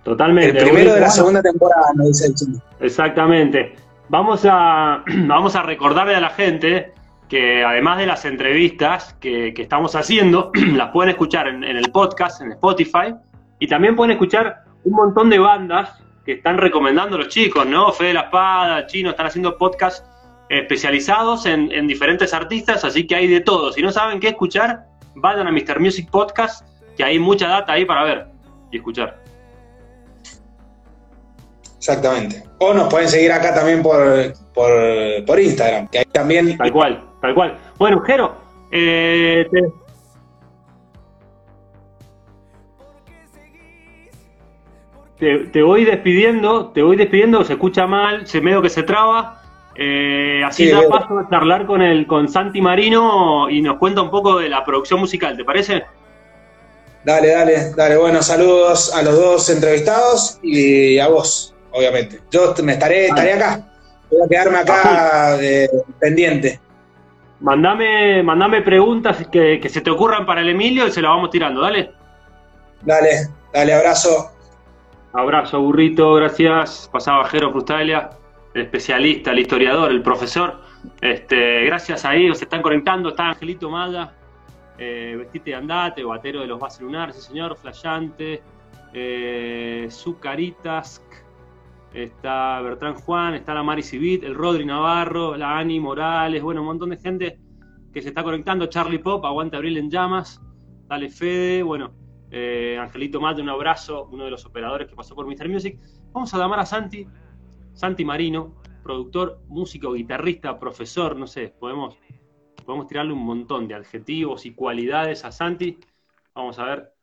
Totalmente. 0.03 0.59
El 0.59 0.65
primero 0.65 0.93
de 0.93 0.99
la 0.99 1.09
segunda 1.09 1.41
temporada, 1.41 1.91
dice 2.05 2.27
el 2.27 2.61
Exactamente. 2.85 3.75
Vamos 4.09 4.45
a, 4.49 5.03
vamos 5.25 5.55
a 5.55 5.63
recordarle 5.63 6.15
a 6.15 6.19
la 6.19 6.29
gente 6.29 6.93
que 7.29 7.63
además 7.63 7.97
de 7.97 8.05
las 8.05 8.25
entrevistas 8.25 9.15
que, 9.19 9.53
estamos 9.57 9.95
haciendo, 9.95 10.51
las 10.75 10.91
pueden 10.91 11.11
escuchar 11.11 11.47
en, 11.47 11.63
el 11.63 11.89
podcast, 11.91 12.41
en 12.41 12.51
Spotify, 12.51 13.15
y 13.59 13.67
también 13.67 13.95
pueden 13.95 14.11
escuchar 14.11 14.65
un 14.83 14.93
montón 14.93 15.29
de 15.29 15.39
bandas 15.39 15.97
que 16.25 16.33
están 16.33 16.57
recomendando 16.57 17.17
los 17.17 17.29
chicos, 17.29 17.65
¿no? 17.65 17.91
Fede 17.91 18.09
de 18.09 18.13
la 18.15 18.21
Espada, 18.21 18.85
Chino, 18.87 19.09
están 19.11 19.25
haciendo 19.25 19.57
podcasts 19.57 20.05
especializados 20.49 21.45
en, 21.45 21.71
en, 21.71 21.87
diferentes 21.87 22.33
artistas, 22.33 22.83
así 22.83 23.07
que 23.07 23.15
hay 23.15 23.27
de 23.27 23.39
todo. 23.39 23.71
Si 23.71 23.81
no 23.81 23.91
saben 23.91 24.19
qué 24.19 24.29
escuchar, 24.29 24.83
vayan 25.15 25.47
a 25.47 25.51
Mr. 25.51 25.79
Music 25.79 26.09
Podcast, 26.11 26.67
que 26.95 27.03
hay 27.03 27.17
mucha 27.19 27.47
data 27.47 27.73
ahí 27.73 27.85
para 27.85 28.03
ver 28.03 28.27
y 28.71 28.77
escuchar. 28.77 29.22
Exactamente. 31.83 32.41
O 32.59 32.73
nos 32.73 32.87
pueden 32.87 33.09
seguir 33.09 33.29
acá 33.33 33.53
también 33.53 33.83
por, 33.83 33.99
por, 34.53 35.37
Instagram, 35.37 35.89
que 35.89 35.97
hay 35.99 36.05
también... 36.05 36.57
Tal 36.57 36.71
cual, 36.71 37.03
tal 37.19 37.35
cual. 37.35 37.57
Bueno, 37.77 37.99
Jero, 38.03 38.37
eh, 38.71 39.45
te... 45.19 45.61
voy 45.61 45.83
despidiendo, 45.83 46.67
te 46.67 46.81
voy 46.81 46.95
despidiendo, 46.95 47.43
se 47.43 47.51
escucha 47.51 47.85
mal, 47.85 48.27
se 48.27 48.39
medio 48.39 48.61
que 48.61 48.69
se 48.69 48.83
traba. 48.83 49.41
Eh, 49.75 50.41
así 50.45 50.69
da 50.69 50.87
paso 50.87 51.19
a 51.19 51.27
charlar 51.29 51.65
con 51.65 51.81
el 51.81 52.07
con 52.07 52.29
Santi 52.29 52.61
Marino 52.61 53.49
y 53.49 53.61
nos 53.61 53.77
cuenta 53.77 54.01
un 54.01 54.09
poco 54.09 54.37
de 54.37 54.47
la 54.47 54.63
producción 54.63 55.01
musical, 55.01 55.35
¿te 55.35 55.43
parece? 55.43 55.83
Dale, 57.03 57.27
dale, 57.27 57.73
dale. 57.75 57.97
Bueno, 57.97 58.23
saludos 58.23 58.95
a 58.95 59.01
los 59.01 59.17
dos 59.17 59.49
entrevistados 59.49 60.39
y 60.41 60.97
a 60.99 61.09
vos 61.09 61.52
obviamente. 61.73 62.21
Yo 62.31 62.53
me 62.63 62.73
estaré, 62.73 63.07
estaré 63.07 63.33
acá. 63.33 63.67
Voy 64.09 64.21
a 64.23 64.29
quedarme 64.29 64.57
acá 64.59 65.37
eh, 65.41 65.69
pendiente. 65.99 66.59
Mandame, 67.39 68.23
mandame 68.23 68.61
preguntas 68.61 69.27
que, 69.27 69.61
se 69.67 69.81
te 69.81 69.89
ocurran 69.89 70.25
para 70.25 70.41
el 70.41 70.49
Emilio 70.49 70.87
y 70.87 70.91
se 70.91 71.01
las 71.01 71.09
vamos 71.09 71.29
tirando, 71.29 71.61
dale. 71.61 71.91
Dale, 72.83 73.27
dale, 73.51 73.73
abrazo. 73.73 74.31
Abrazo, 75.11 75.59
burrito, 75.59 76.13
gracias. 76.13 76.89
Pasaba 76.91 77.25
Jero 77.25 77.51
Frustalia, 77.51 78.11
el 78.53 78.61
especialista, 78.61 79.31
el 79.31 79.39
historiador, 79.39 79.91
el 79.91 80.01
profesor. 80.01 80.61
Este, 81.01 81.65
gracias 81.65 82.05
a 82.05 82.15
ellos, 82.15 82.37
se 82.37 82.45
están 82.45 82.61
conectando. 82.61 83.09
Está 83.09 83.29
Angelito 83.29 83.69
Mada, 83.69 84.13
eh, 84.77 85.15
Vestite 85.17 85.51
de 85.51 85.55
Andate, 85.57 86.03
Batero 86.03 86.41
de 86.41 86.47
los 86.47 86.59
Bases 86.59 86.81
Lunares, 86.81 87.15
sí 87.15 87.21
señor, 87.23 87.57
Flayante, 87.57 88.41
eh, 88.93 89.87
Zucaritas, 89.89 91.01
está 91.93 92.59
Bertrán 92.61 92.95
Juan, 92.95 93.35
está 93.35 93.53
la 93.53 93.63
Mari 93.63 93.83
Civit, 93.83 94.23
el 94.23 94.35
Rodri 94.35 94.65
Navarro, 94.65 95.37
la 95.37 95.57
Ani 95.57 95.79
Morales, 95.79 96.41
bueno, 96.41 96.61
un 96.61 96.67
montón 96.67 96.89
de 96.89 96.97
gente 96.97 97.39
que 97.93 98.01
se 98.01 98.09
está 98.09 98.23
conectando, 98.23 98.65
Charlie 98.65 98.99
Pop, 98.99 99.23
Aguanta 99.25 99.57
Abril 99.57 99.77
en 99.77 99.89
Llamas, 99.89 100.41
Dale 100.87 101.09
Fede, 101.09 101.61
bueno, 101.61 101.93
eh, 102.31 102.77
Angelito 102.81 103.21
Mate, 103.21 103.41
un 103.41 103.49
abrazo, 103.49 104.09
uno 104.11 104.25
de 104.25 104.31
los 104.31 104.45
operadores 104.45 104.87
que 104.87 104.95
pasó 104.95 105.13
por 105.13 105.27
Mr. 105.27 105.47
Music. 105.47 105.79
Vamos 106.11 106.33
a 106.33 106.39
llamar 106.39 106.59
a 106.59 106.65
Santi, 106.65 107.05
Santi 107.73 108.03
Marino, 108.03 108.55
productor, 108.81 109.39
músico, 109.47 109.93
guitarrista, 109.93 110.59
profesor, 110.59 111.15
no 111.15 111.27
sé, 111.27 111.53
podemos, 111.59 111.95
podemos 112.65 112.87
tirarle 112.87 113.13
un 113.13 113.23
montón 113.23 113.67
de 113.67 113.75
adjetivos 113.75 114.47
y 114.47 114.55
cualidades 114.55 115.25
a 115.25 115.31
Santi. 115.31 115.77
Vamos 116.33 116.57
a 116.57 116.65
ver 116.65 116.93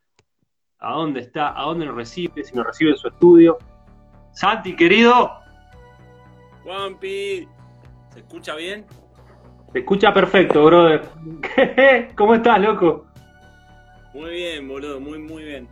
a 0.80 0.94
dónde 0.94 1.20
está, 1.20 1.58
a 1.58 1.64
dónde 1.64 1.86
nos 1.86 1.94
recibe, 1.94 2.42
si 2.42 2.56
nos 2.56 2.66
recibe 2.66 2.90
en 2.90 2.96
su 2.96 3.06
estudio. 3.06 3.58
Santi, 4.32 4.74
querido. 4.74 5.40
Juanpi, 6.62 7.48
¿se 8.12 8.20
escucha 8.20 8.54
bien? 8.54 8.84
Se 9.72 9.78
escucha 9.80 10.12
perfecto, 10.12 10.64
brother. 10.64 11.02
¿Cómo 12.16 12.34
estás, 12.34 12.60
loco? 12.60 13.06
Muy 14.14 14.30
bien, 14.30 14.68
boludo, 14.68 15.00
muy, 15.00 15.18
muy 15.18 15.44
bien. 15.44 15.68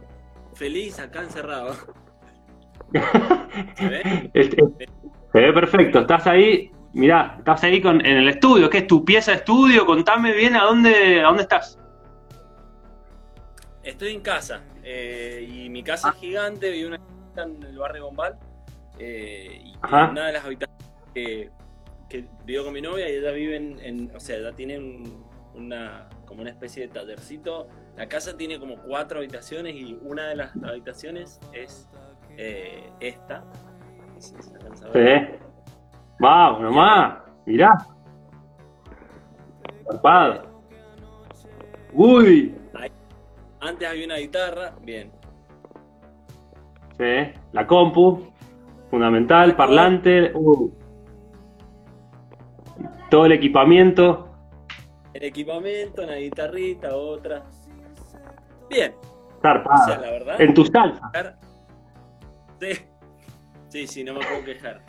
Feliz 0.55 0.99
acá 0.99 1.23
encerrado. 1.23 1.75
¿Se 3.75 3.89
ve? 3.89 4.31
Este, 4.35 4.57
se 5.33 5.41
ve 5.41 5.53
perfecto. 5.53 6.01
Estás 6.01 6.27
ahí, 6.27 6.71
mirá, 6.93 7.37
estás 7.39 7.65
ahí 7.65 7.83
con, 7.83 8.05
en 8.05 8.19
el 8.19 8.29
estudio. 8.29 8.71
¿Qué 8.71 8.79
es 8.79 8.87
tu 8.87 9.05
pieza 9.05 9.33
de 9.33 9.39
estudio? 9.39 9.85
Contame 9.85 10.33
bien 10.33 10.57
a 10.57 10.65
dónde, 10.65 11.21
a 11.21 11.25
dónde 11.25 11.43
estás. 11.43 11.79
Estoy 13.83 14.15
en 14.15 14.21
casa. 14.21 14.63
Eh, 14.83 15.47
y 15.51 15.69
mi 15.69 15.83
casa 15.83 16.11
es 16.11 16.17
gigante, 16.17 16.71
vivo 16.71 16.95
en 17.37 17.63
el 17.65 17.79
barrio 17.79 18.07
Bombal. 18.07 18.39
Eh, 18.99 19.61
y 19.65 19.77
una 19.87 20.27
de 20.27 20.33
las 20.33 20.45
habitaciones 20.45 20.79
que, 21.15 21.51
vivo 22.45 22.65
con 22.65 22.73
mi 22.73 22.81
novia 22.81 23.09
y 23.09 23.17
ella 23.17 23.31
vive 23.33 23.57
en, 23.57 24.11
o 24.15 24.21
sea, 24.21 24.37
ella 24.37 24.53
tiene 24.53 24.79
una, 25.55 26.09
como 26.27 26.43
una 26.43 26.51
especie 26.51 26.87
de 26.87 26.93
tallercito. 26.93 27.69
La 27.97 28.09
casa 28.09 28.37
tiene 28.37 28.59
como 28.59 28.77
cuatro 28.77 29.19
habitaciones 29.19 29.75
y 29.75 29.99
una 30.03 30.29
de 30.29 30.37
las 30.37 30.53
habitaciones 30.63 31.41
es 31.53 31.89
eh, 32.37 32.91
esta. 33.01 33.45
sí. 34.19 35.39
Vamos, 36.21 36.63
nomás, 36.63 37.19
mirá. 37.47 37.73
Uy. 41.93 42.55
Antes 43.61 43.89
había 43.89 44.07
una 44.07 44.17
guitarra, 44.17 44.75
bien. 44.83 45.11
Sí, 46.97 47.33
la 47.53 47.67
compu. 47.67 48.33
Fundamental, 48.91 49.55
parlante, 49.55 50.33
uh. 50.35 50.73
todo 53.11 53.27
el 53.27 53.33
equipamiento. 53.33 54.29
El 55.13 55.25
equipamiento, 55.25 56.03
una 56.03 56.17
guitarrita, 56.17 56.95
otra. 56.95 57.43
Bien. 58.71 58.95
Zarpada. 59.43 59.99
la 59.99 60.11
verdad. 60.11 60.41
En 60.41 60.55
tu 60.55 60.65
salsa. 60.65 61.11
Sí. 63.69 63.87
sí, 63.87 64.05
no 64.05 64.15
me 64.15 64.21
puedo 64.21 64.45
quejar. 64.45 64.83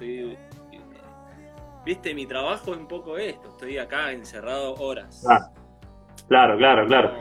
Viste, 1.85 2.13
mi 2.13 2.25
trabajo 2.25 2.71
es 2.71 2.77
un 2.77 2.87
poco 2.87 3.17
esto. 3.17 3.49
Estoy 3.49 3.77
acá 3.77 4.11
encerrado 4.11 4.75
horas. 4.75 5.25
Claro, 6.27 6.57
claro, 6.57 6.87
claro. 6.87 7.11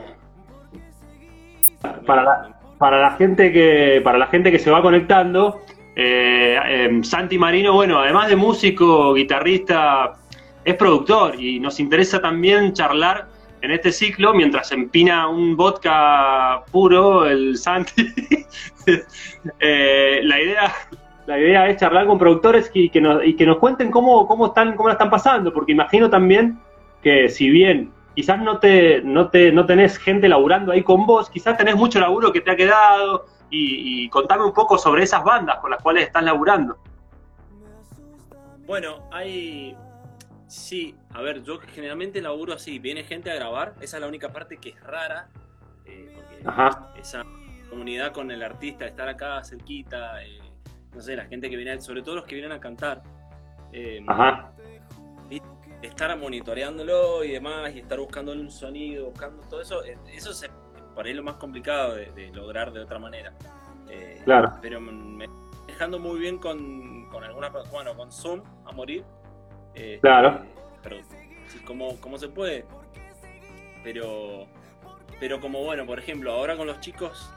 Para 2.05 2.23
la, 2.23 2.59
para 2.77 3.01
la 3.01 3.11
gente 3.11 3.51
que 3.51 4.01
para 4.03 4.17
la 4.17 4.27
gente 4.27 4.51
que 4.51 4.59
se 4.59 4.69
va 4.69 4.81
conectando, 4.81 5.61
eh, 6.01 6.85
em, 6.85 7.03
Santi 7.03 7.37
Marino, 7.37 7.73
bueno, 7.73 7.99
además 7.99 8.29
de 8.29 8.37
músico, 8.37 9.13
guitarrista, 9.13 10.13
es 10.63 10.75
productor 10.75 11.37
y 11.37 11.59
nos 11.59 11.77
interesa 11.81 12.21
también 12.21 12.71
charlar 12.71 13.27
en 13.61 13.71
este 13.71 13.91
ciclo 13.91 14.33
mientras 14.33 14.71
empina 14.71 15.27
un 15.27 15.57
vodka 15.57 16.63
puro 16.71 17.25
el 17.25 17.57
Santi. 17.57 18.13
Eh, 19.59 20.21
la 20.23 20.41
idea 20.41 20.73
la 21.27 21.37
idea 21.37 21.69
es 21.69 21.77
charlar 21.77 22.07
con 22.07 22.17
productores 22.17 22.71
y 22.73 22.89
que 22.89 22.99
nos, 22.99 23.23
y 23.23 23.35
que 23.35 23.45
nos 23.45 23.57
cuenten 23.57 23.91
cómo, 23.91 24.27
cómo, 24.27 24.47
están, 24.47 24.75
cómo 24.75 24.89
la 24.89 24.93
están 24.93 25.11
pasando, 25.11 25.53
porque 25.53 25.73
imagino 25.73 26.09
también 26.09 26.59
que 27.03 27.29
si 27.29 27.49
bien 27.49 27.91
quizás 28.15 28.41
no 28.41 28.57
te, 28.57 29.01
no 29.03 29.29
te 29.29 29.51
no 29.51 29.65
tenés 29.65 29.97
gente 29.99 30.27
laburando 30.27 30.71
ahí 30.71 30.81
con 30.81 31.05
vos, 31.05 31.29
quizás 31.29 31.55
tenés 31.55 31.75
mucho 31.75 31.99
laburo 31.99 32.33
que 32.33 32.41
te 32.41 32.51
ha 32.51 32.55
quedado, 32.55 33.25
y, 33.49 34.09
contame 34.09 34.43
un 34.43 34.53
poco 34.53 34.77
sobre 34.77 35.03
esas 35.03 35.23
bandas 35.23 35.59
con 35.59 35.71
las 35.71 35.81
cuales 35.81 36.07
estás 36.07 36.23
laburando. 36.23 36.77
Bueno, 38.65 39.07
hay... 39.11 39.75
Sí, 40.47 40.95
a 41.13 41.21
ver, 41.21 41.43
yo 41.43 41.59
generalmente 41.59 42.21
laburo 42.21 42.53
así, 42.53 42.79
viene 42.79 43.03
gente 43.03 43.29
a 43.29 43.35
grabar, 43.35 43.75
esa 43.81 43.97
es 43.97 44.01
la 44.01 44.07
única 44.07 44.33
parte 44.33 44.57
que 44.57 44.69
es 44.69 44.83
rara, 44.83 45.29
eh, 45.85 46.11
porque 46.15 46.99
esa 46.99 47.23
comunidad 47.69 48.13
con 48.13 48.31
el 48.31 48.41
artista, 48.41 48.85
estar 48.85 49.07
acá 49.07 49.43
cerquita, 49.43 50.23
eh, 50.23 50.39
no 50.91 51.01
sé, 51.01 51.15
la 51.15 51.25
gente 51.25 51.51
que 51.51 51.55
viene, 51.55 51.79
sobre 51.81 52.01
todo 52.01 52.15
los 52.15 52.25
que 52.25 52.33
vienen 52.33 52.51
a 52.51 52.59
cantar, 52.59 53.03
eh, 53.71 54.03
estar 55.83 56.17
monitoreándolo 56.17 57.23
y 57.23 57.31
demás, 57.31 57.71
y 57.75 57.79
estar 57.79 57.99
buscando 57.99 58.31
un 58.31 58.49
sonido, 58.49 59.05
buscando 59.11 59.43
todo 59.49 59.61
eso, 59.61 59.83
eso 59.83 60.31
es 60.31 60.49
por 60.99 61.07
ahí 61.07 61.13
lo 61.13 61.23
más 61.23 61.35
complicado 61.35 61.95
de, 61.95 62.29
lograr 62.33 62.73
de 62.73 62.81
otra 62.81 62.99
manera. 62.99 63.31
Eh, 63.89 64.19
claro. 64.25 64.51
Pero 64.61 64.81
me 64.81 65.29
dejando 65.65 65.97
muy 65.97 66.19
bien 66.19 66.39
con, 66.39 67.07
con 67.09 67.23
algunas, 67.23 67.53
bueno, 67.71 67.95
con 67.95 68.11
Zoom 68.11 68.41
a 68.65 68.73
morir. 68.73 69.05
Eh, 69.75 69.99
claro. 70.01 70.41
pero 70.83 70.97
sí, 71.47 71.59
como, 71.59 71.97
como 72.01 72.17
se 72.17 72.27
puede. 72.27 72.65
Pero, 73.81 74.45
pero 75.21 75.39
como 75.39 75.63
bueno, 75.63 75.85
por 75.85 75.99
ejemplo, 75.99 76.33
ahora 76.33 76.57
con 76.57 76.67
los 76.67 76.81
chicos, 76.81 77.31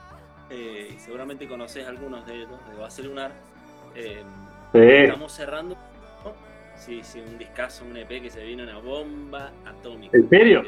eh, 0.50 0.97
seguramente 0.99 1.47
conoces 1.47 1.87
algunos 1.87 2.26
de 2.26 2.35
ellos, 2.35 2.50
de 2.69 2.76
Base 2.81 3.04
Lunar. 3.04 3.31
Estamos 4.75 5.31
cerrando. 5.31 5.76
Sí, 6.75 6.99
sí, 7.04 7.23
un 7.25 7.38
discazo, 7.38 7.85
un 7.85 7.97
EP 7.97 8.09
que 8.23 8.28
se 8.28 8.42
viene 8.42 8.64
una 8.64 8.78
bomba 8.78 9.52
atómica. 9.64 10.16
¿En 10.16 10.28
serio? 10.28 10.64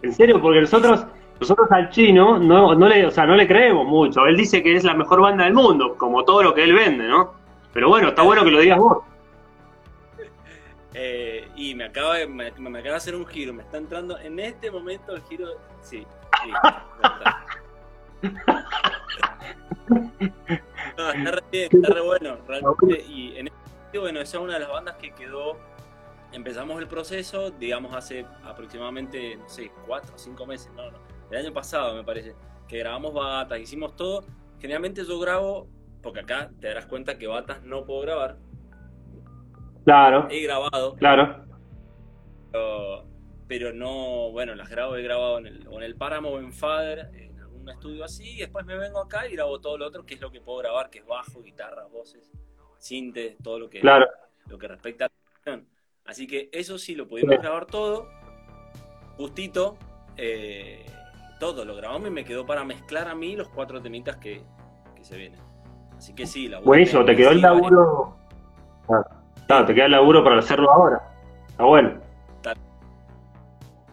¿En 0.00 0.14
serio? 0.14 0.40
Porque 0.40 0.62
nosotros 0.62 1.04
nosotros 1.40 1.72
al 1.72 1.88
chino 1.88 2.38
no, 2.38 2.74
le, 2.74 3.06
o 3.06 3.10
sea, 3.10 3.24
no 3.24 3.34
le 3.34 3.48
creemos 3.48 3.86
mucho. 3.86 4.26
Él 4.26 4.36
dice 4.36 4.62
que 4.62 4.76
es 4.76 4.84
la 4.84 4.92
mejor 4.92 5.22
banda 5.22 5.44
del 5.44 5.54
mundo, 5.54 5.96
como 5.96 6.22
todo 6.22 6.42
lo 6.42 6.54
que 6.54 6.62
él 6.64 6.74
vende, 6.74 7.08
¿no? 7.08 7.32
Pero 7.72 7.88
bueno, 7.88 8.08
está 8.08 8.20
bueno 8.22 8.44
que 8.44 8.50
lo 8.50 8.60
digas 8.60 8.78
vos. 8.78 8.98
Eh, 10.92 11.48
y 11.56 11.74
me 11.74 11.84
acaba, 11.84 12.16
de, 12.18 12.26
me, 12.26 12.48
acaba 12.48 12.80
de 12.80 12.90
hacer 12.90 13.14
un 13.14 13.24
giro, 13.26 13.54
me 13.54 13.62
está 13.62 13.78
entrando 13.78 14.18
en 14.18 14.38
este 14.38 14.70
momento 14.70 15.16
el 15.16 15.22
giro. 15.22 15.46
Sí, 15.80 16.06
sí. 16.42 16.50
no, 20.98 21.10
está 21.10 21.30
re 21.30 21.42
bien, 21.50 21.70
está 21.72 21.94
re 21.94 22.00
bueno, 22.02 22.36
realmente. 22.46 23.02
Y 23.08 23.38
en 23.38 23.46
este, 23.46 23.98
bueno, 23.98 24.20
esa 24.20 24.36
es 24.36 24.44
una 24.44 24.54
de 24.54 24.60
las 24.60 24.68
bandas 24.68 24.96
que 24.96 25.12
quedó. 25.12 25.56
Empezamos 26.32 26.78
el 26.80 26.86
proceso, 26.86 27.50
digamos, 27.50 27.94
hace 27.94 28.26
aproximadamente, 28.44 29.36
no 29.36 29.48
sé, 29.48 29.72
cuatro 29.86 30.14
o 30.14 30.18
cinco 30.18 30.46
meses, 30.46 30.70
no, 30.76 30.90
no, 30.90 30.98
el 31.30 31.38
año 31.38 31.52
pasado 31.52 31.94
me 31.94 32.04
parece, 32.04 32.34
que 32.68 32.78
grabamos 32.78 33.14
batas, 33.14 33.60
hicimos 33.60 33.96
todo. 33.96 34.24
Generalmente 34.60 35.04
yo 35.04 35.18
grabo, 35.18 35.68
porque 36.02 36.20
acá 36.20 36.50
te 36.60 36.68
darás 36.68 36.86
cuenta 36.86 37.18
que 37.18 37.26
batas 37.26 37.62
no 37.62 37.84
puedo 37.84 38.02
grabar, 38.02 38.36
Claro. 39.84 40.28
He 40.30 40.42
grabado. 40.42 40.94
Claro. 40.96 41.44
Pero, 42.52 43.04
pero, 43.48 43.72
no, 43.72 44.30
bueno, 44.30 44.54
las 44.54 44.68
grabo, 44.68 44.96
he 44.96 45.02
grabado 45.02 45.38
en 45.38 45.46
el, 45.46 45.66
o 45.68 45.78
en 45.78 45.82
el 45.82 45.96
Páramo 45.96 46.30
o 46.30 46.38
en 46.38 46.52
Fader, 46.52 47.10
en 47.14 47.38
algún 47.40 47.68
estudio 47.68 48.04
así, 48.04 48.36
y 48.36 48.38
después 48.38 48.64
me 48.66 48.76
vengo 48.76 49.00
acá 49.00 49.26
y 49.26 49.32
grabo 49.32 49.60
todo 49.60 49.78
lo 49.78 49.86
otro, 49.86 50.04
que 50.04 50.14
es 50.14 50.20
lo 50.20 50.30
que 50.30 50.40
puedo 50.40 50.58
grabar, 50.58 50.90
que 50.90 51.00
es 51.00 51.06
bajo, 51.06 51.42
guitarra, 51.42 51.86
voces, 51.86 52.30
sintes, 52.78 53.36
todo 53.42 53.58
lo 53.58 53.70
que, 53.70 53.80
claro. 53.80 54.06
lo 54.46 54.58
que 54.58 54.68
respecta 54.68 55.06
a 55.06 55.08
la 55.08 55.40
canción. 55.40 55.68
Así 56.04 56.26
que 56.26 56.48
eso 56.52 56.78
sí, 56.78 56.94
lo 56.94 57.06
pudimos 57.08 57.34
sí. 57.34 57.40
grabar 57.40 57.66
todo, 57.66 58.08
justito, 59.16 59.76
eh, 60.16 60.84
todo, 61.40 61.64
lo 61.64 61.74
grabamos 61.74 62.06
y 62.06 62.10
me 62.12 62.24
quedó 62.24 62.46
para 62.46 62.62
mezclar 62.62 63.08
a 63.08 63.16
mí 63.16 63.34
los 63.34 63.48
cuatro 63.48 63.82
temitas 63.82 64.16
que, 64.18 64.44
que 64.94 65.02
se 65.02 65.16
vienen. 65.16 65.40
Así 65.96 66.14
que 66.14 66.26
sí, 66.26 66.46
la 66.46 66.60
Buenísimo, 66.60 67.04
te 67.04 67.16
quedó 67.16 67.30
el 67.30 67.40
laburo. 67.40 68.16
Claro. 68.86 69.04
Claro, 69.48 69.66
te 69.66 69.74
queda 69.74 69.86
el 69.86 69.90
laburo 69.90 70.22
para 70.22 70.38
hacerlo 70.38 70.70
ahora. 70.70 71.02
Está 71.48 71.64
bueno. 71.64 71.94
Tal, 72.42 72.56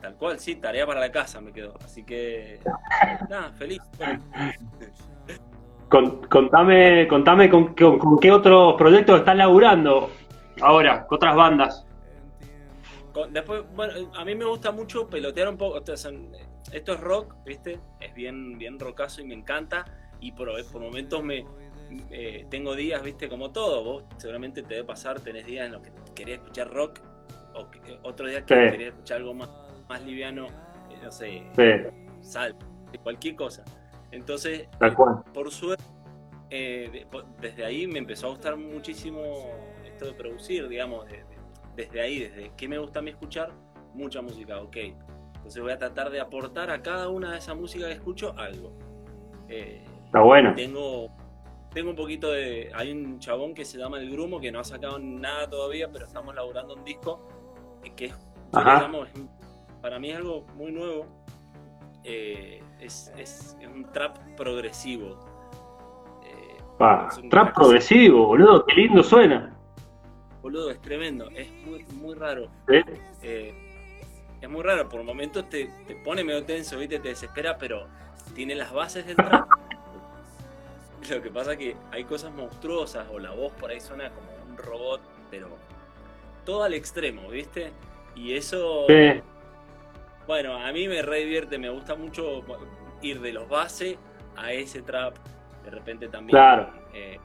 tal, 0.01 0.15
cual, 0.15 0.39
sí, 0.39 0.57
tarea 0.57 0.85
para 0.85 0.99
la 0.99 1.11
casa 1.11 1.41
me 1.41 1.51
quedó. 1.51 1.73
Así 1.83 2.03
que, 2.03 2.59
nada, 3.29 3.51
feliz. 3.53 3.81
Con, 5.89 6.21
contame 6.27 7.07
contame 7.07 7.49
con, 7.49 7.73
con, 7.73 7.97
con, 7.97 8.19
qué 8.19 8.29
otros 8.29 8.75
proyectos 8.75 9.19
estás 9.19 9.37
laburando 9.37 10.11
ahora, 10.61 11.07
con 11.07 11.15
otras 11.15 11.35
bandas. 11.35 11.86
Con, 13.17 13.33
después, 13.33 13.63
bueno, 13.75 14.11
a 14.15 14.23
mí 14.23 14.35
me 14.35 14.45
gusta 14.45 14.71
mucho 14.71 15.07
pelotear 15.07 15.49
un 15.49 15.57
poco. 15.57 15.77
Esto 15.77 15.93
es 16.93 16.99
rock, 16.99 17.35
¿viste? 17.45 17.79
Es 17.99 18.13
bien, 18.13 18.57
bien 18.57 18.79
rockazo 18.79 19.21
y 19.21 19.25
me 19.25 19.33
encanta. 19.33 19.85
Y 20.19 20.31
por, 20.31 20.49
por 20.71 20.81
momentos 20.81 21.23
me, 21.23 21.45
eh, 22.11 22.45
tengo 22.49 22.75
días, 22.75 23.01
viste, 23.01 23.29
como 23.29 23.51
todo, 23.51 23.83
vos 23.83 24.03
seguramente 24.17 24.61
te 24.61 24.75
debe 24.75 24.85
pasar, 24.85 25.19
tenés 25.19 25.45
días 25.45 25.65
en 25.67 25.73
los 25.73 25.81
que 25.81 25.91
querés 26.15 26.39
escuchar 26.39 26.69
rock, 26.71 26.99
o 27.55 27.69
que, 27.69 27.99
otro 28.03 28.27
día 28.27 28.45
que 28.45 28.53
sí. 28.53 28.71
querés 28.71 28.87
escuchar 28.89 29.17
algo 29.17 29.33
más, 29.33 29.49
más 29.87 30.03
liviano, 30.03 30.47
eh, 30.47 30.97
no 31.01 31.11
sé, 31.11 31.43
sí. 31.55 32.07
sal, 32.21 32.55
cualquier 33.03 33.35
cosa. 33.35 33.63
Entonces, 34.11 34.67
Tal 34.79 34.93
cual. 34.93 35.23
por 35.33 35.51
suerte, 35.51 35.83
eh, 36.49 36.89
de, 36.91 37.23
desde 37.41 37.65
ahí 37.65 37.87
me 37.87 37.99
empezó 37.99 38.27
a 38.27 38.29
gustar 38.31 38.57
muchísimo 38.57 39.21
esto 39.85 40.05
de 40.05 40.13
producir, 40.13 40.67
digamos, 40.67 41.05
de, 41.07 41.23
desde 41.77 42.01
ahí, 42.01 42.19
desde 42.19 42.51
qué 42.57 42.67
me 42.67 42.77
gusta 42.77 42.99
a 42.99 43.01
mí 43.01 43.11
escuchar, 43.11 43.51
mucha 43.93 44.21
música, 44.21 44.59
ok. 44.59 44.75
Entonces 45.35 45.61
voy 45.61 45.71
a 45.71 45.77
tratar 45.77 46.09
de 46.09 46.19
aportar 46.19 46.69
a 46.69 46.81
cada 46.81 47.07
una 47.07 47.31
de 47.31 47.37
esa 47.37 47.53
música 47.53 47.85
que 47.85 47.93
escucho 47.93 48.33
algo. 48.37 48.73
Eh, 49.47 49.85
Está 50.07 50.19
bueno. 50.19 50.53
Tengo 50.55 51.09
tengo 51.73 51.91
un 51.91 51.95
poquito 51.95 52.31
de. 52.31 52.71
Hay 52.73 52.91
un 52.91 53.19
chabón 53.19 53.53
que 53.53 53.63
se 53.63 53.77
llama 53.77 53.99
El 53.99 54.09
Grumo 54.09 54.39
que 54.39 54.51
no 54.51 54.59
ha 54.59 54.63
sacado 54.63 54.97
nada 54.99 55.47
todavía, 55.47 55.89
pero 55.91 56.05
estamos 56.05 56.33
laburando 56.33 56.73
un 56.73 56.83
disco 56.83 57.21
que 57.95 58.05
es, 58.05 58.15
digamos, 58.51 59.07
para 59.81 59.99
mí 59.99 60.09
es 60.09 60.17
algo 60.17 60.45
muy 60.55 60.71
nuevo. 60.71 61.05
Eh, 62.03 62.61
es, 62.79 63.13
es, 63.17 63.57
es, 63.59 63.67
un 63.67 63.83
trap 63.91 64.17
progresivo. 64.35 65.19
Eh, 66.25 66.57
ah, 66.79 67.09
trap 67.29 67.53
progresivo, 67.53 68.27
boludo, 68.27 68.65
qué 68.65 68.75
lindo 68.75 69.03
suena. 69.03 69.56
Boludo, 70.47 70.71
es 70.71 70.81
tremendo, 70.81 71.29
es 71.35 71.51
muy, 71.51 71.83
muy 71.91 72.15
raro. 72.15 72.47
Eh, 73.21 73.53
es 74.39 74.49
muy 74.49 74.63
raro, 74.63 74.87
por 74.87 75.03
momentos 75.03 75.49
te, 75.49 75.69
te 75.85 75.93
pone 75.95 76.23
medio 76.23 76.45
tenso, 76.45 76.77
¿viste? 76.77 76.99
te 76.99 77.09
desespera, 77.09 77.57
pero 77.57 77.85
tiene 78.33 78.55
las 78.55 78.71
bases 78.71 79.05
del 79.05 79.17
trap. 79.17 79.45
Lo 81.09 81.21
que 81.21 81.29
pasa 81.31 81.51
es 81.51 81.57
que 81.57 81.75
hay 81.91 82.05
cosas 82.05 82.31
monstruosas 82.31 83.09
o 83.11 83.19
la 83.19 83.31
voz 83.31 83.51
por 83.59 83.71
ahí 83.71 83.81
suena 83.81 84.09
como 84.11 84.29
un 84.49 84.55
robot, 84.55 85.01
pero 85.29 85.49
todo 86.45 86.63
al 86.63 86.75
extremo, 86.75 87.27
¿viste? 87.27 87.73
Y 88.15 88.33
eso, 88.33 88.87
bueno, 90.27 90.55
a 90.55 90.71
mí 90.71 90.87
me 90.87 91.01
re 91.01 91.25
divierte, 91.25 91.57
me 91.57 91.69
gusta 91.69 91.95
mucho 91.95 92.41
ir 93.01 93.19
de 93.19 93.33
los 93.33 93.49
bases 93.49 93.97
a 94.37 94.53
ese 94.53 94.81
trap. 94.81 95.13
De 95.65 95.71
repente 95.71 96.07
también 96.07 96.37
claro. 96.37 96.71
eh, 96.93 97.19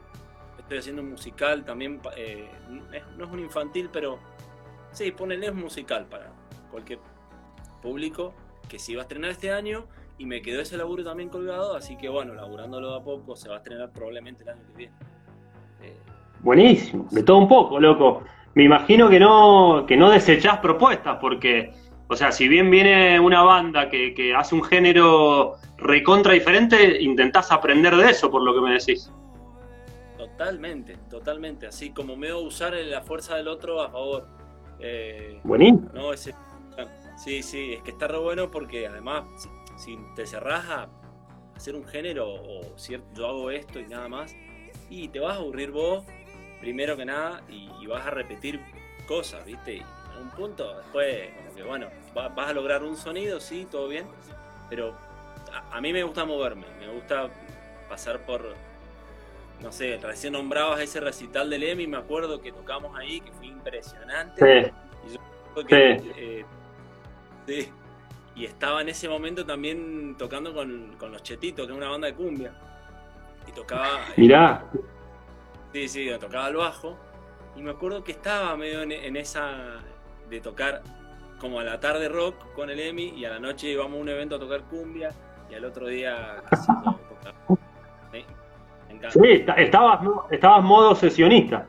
estoy 0.73 0.79
haciendo 0.79 1.03
un 1.03 1.11
musical 1.11 1.63
también, 1.63 2.01
eh, 2.17 2.49
no 3.15 3.25
es 3.25 3.31
un 3.31 3.39
infantil, 3.39 3.89
pero 3.93 4.17
sí, 4.91 5.11
ponele 5.11 5.47
es 5.47 5.53
musical 5.53 6.07
para 6.09 6.31
cualquier 6.71 6.99
público 7.81 8.33
que 8.67 8.79
si 8.79 8.95
va 8.95 9.01
a 9.01 9.03
estrenar 9.03 9.29
este 9.29 9.51
año 9.51 9.85
y 10.17 10.25
me 10.25 10.41
quedó 10.41 10.61
ese 10.61 10.75
laburo 10.77 11.03
también 11.03 11.29
colgado, 11.29 11.75
así 11.75 11.95
que 11.95 12.09
bueno, 12.09 12.33
laburándolo 12.33 12.95
a 12.95 13.03
poco 13.03 13.35
se 13.35 13.49
va 13.49 13.55
a 13.55 13.57
estrenar 13.59 13.91
probablemente 13.91 14.43
el 14.43 14.49
año 14.49 14.61
que 14.67 14.77
viene. 14.77 14.93
Eh, 15.83 15.95
Buenísimo, 16.39 17.07
de 17.11 17.21
todo 17.21 17.37
un 17.37 17.47
poco, 17.47 17.79
loco. 17.79 18.23
Me 18.55 18.63
imagino 18.63 19.09
que 19.09 19.19
no, 19.19 19.85
que 19.87 19.95
no 19.95 20.09
desechás 20.09 20.57
propuestas, 20.57 21.17
porque, 21.21 21.71
o 22.07 22.15
sea, 22.15 22.31
si 22.31 22.47
bien 22.47 22.71
viene 22.71 23.19
una 23.19 23.43
banda 23.43 23.89
que, 23.89 24.15
que 24.15 24.33
hace 24.33 24.55
un 24.55 24.63
género 24.63 25.55
recontra 25.77 26.33
diferente, 26.33 26.99
intentás 27.01 27.51
aprender 27.51 27.95
de 27.95 28.09
eso, 28.09 28.31
por 28.31 28.41
lo 28.41 28.55
que 28.55 28.61
me 28.61 28.73
decís. 28.73 29.11
Totalmente, 30.37 30.97
totalmente. 31.09 31.67
Así 31.67 31.91
como 31.91 32.15
me 32.15 32.31
voy 32.31 32.43
a 32.43 32.47
usar 32.47 32.73
la 32.73 33.01
fuerza 33.01 33.35
del 33.35 33.47
otro 33.47 33.81
a 33.81 33.89
favor. 33.89 34.27
Eh, 34.79 35.39
Buenísimo. 35.43 35.89
No, 35.93 36.11
ese, 36.11 36.33
sí, 37.17 37.43
sí, 37.43 37.73
es 37.73 37.83
que 37.83 37.91
está 37.91 38.07
re 38.07 38.17
bueno 38.17 38.49
porque 38.49 38.87
además 38.87 39.25
si 39.77 39.97
te 40.15 40.25
cerrás 40.25 40.65
a 40.69 40.89
hacer 41.55 41.75
un 41.75 41.85
género 41.85 42.29
o 42.29 42.77
cierto, 42.77 43.07
yo 43.13 43.27
hago 43.27 43.51
esto 43.51 43.79
y 43.79 43.85
nada 43.85 44.07
más, 44.09 44.35
y 44.89 45.07
te 45.09 45.19
vas 45.19 45.35
a 45.35 45.39
aburrir 45.39 45.71
vos, 45.71 46.03
primero 46.59 46.97
que 46.97 47.05
nada, 47.05 47.41
y, 47.49 47.69
y 47.81 47.85
vas 47.85 48.05
a 48.05 48.09
repetir 48.09 48.59
cosas, 49.07 49.45
¿viste? 49.45 49.75
Y 49.75 49.79
en 49.79 50.23
un 50.23 50.29
punto, 50.31 50.77
después, 50.77 51.29
como 51.37 51.55
que 51.55 51.63
bueno, 51.63 51.87
va, 52.17 52.29
vas 52.29 52.49
a 52.49 52.53
lograr 52.53 52.83
un 52.83 52.97
sonido, 52.97 53.39
sí, 53.39 53.67
todo 53.69 53.87
bien, 53.87 54.05
pero 54.69 54.95
a, 55.51 55.77
a, 55.77 55.81
mí 55.81 55.93
me 55.93 56.03
gusta 56.03 56.25
moverme, 56.25 56.65
me 56.79 56.87
gusta 56.91 57.29
pasar 57.87 58.25
por, 58.25 58.55
no 59.61 59.71
sé, 59.71 59.97
recién 60.01 60.33
nombrabas 60.33 60.81
ese 60.81 60.99
recital 60.99 61.49
del 61.49 61.63
EMI, 61.63 61.87
me 61.87 61.97
acuerdo 61.97 62.41
que 62.41 62.51
tocamos 62.51 62.97
ahí, 62.97 63.21
que 63.21 63.31
fue 63.31 63.47
impresionante. 63.47 64.41
Sí. 64.63 64.71
Y 65.07 65.13
yo 65.13 65.65
que, 65.65 65.99
sí. 65.99 66.11
Eh, 66.17 66.45
sí 67.47 67.71
y 68.35 68.45
estaba 68.45 68.81
en 68.81 68.89
ese 68.89 69.07
momento 69.07 69.45
también 69.45 70.15
tocando 70.17 70.53
con, 70.53 70.95
con, 70.97 71.11
Los 71.11 71.21
Chetitos, 71.23 71.67
que 71.67 71.71
es 71.71 71.77
una 71.77 71.89
banda 71.89 72.07
de 72.07 72.15
cumbia. 72.15 72.53
Y 73.47 73.51
tocaba. 73.51 73.99
Mirá. 74.17 74.65
Eh, 75.73 75.87
sí, 75.87 75.87
sí, 75.87 76.09
tocaba 76.19 76.47
el 76.47 76.55
bajo. 76.55 76.97
Y 77.55 77.61
me 77.61 77.71
acuerdo 77.71 78.03
que 78.03 78.13
estaba 78.13 78.55
medio 78.57 78.81
en, 78.81 78.91
en, 78.91 79.15
esa. 79.17 79.81
de 80.29 80.41
tocar 80.41 80.81
como 81.39 81.59
a 81.59 81.63
la 81.63 81.79
tarde 81.79 82.09
rock 82.09 82.35
con 82.55 82.69
el 82.69 82.79
Emi 82.79 83.09
y 83.09 83.25
a 83.25 83.31
la 83.31 83.39
noche 83.39 83.67
íbamos 83.67 83.97
a 83.97 84.01
un 84.01 84.09
evento 84.09 84.37
a 84.37 84.39
tocar 84.39 84.63
cumbia 84.63 85.11
y 85.51 85.53
al 85.53 85.65
otro 85.65 85.87
día. 85.87 86.41
Sí, 86.65 86.71
me, 86.81 87.57
sí 89.09 89.45
estabas, 89.57 89.99
estabas 90.31 90.63
modo 90.63 90.95
sesionista. 90.95 91.67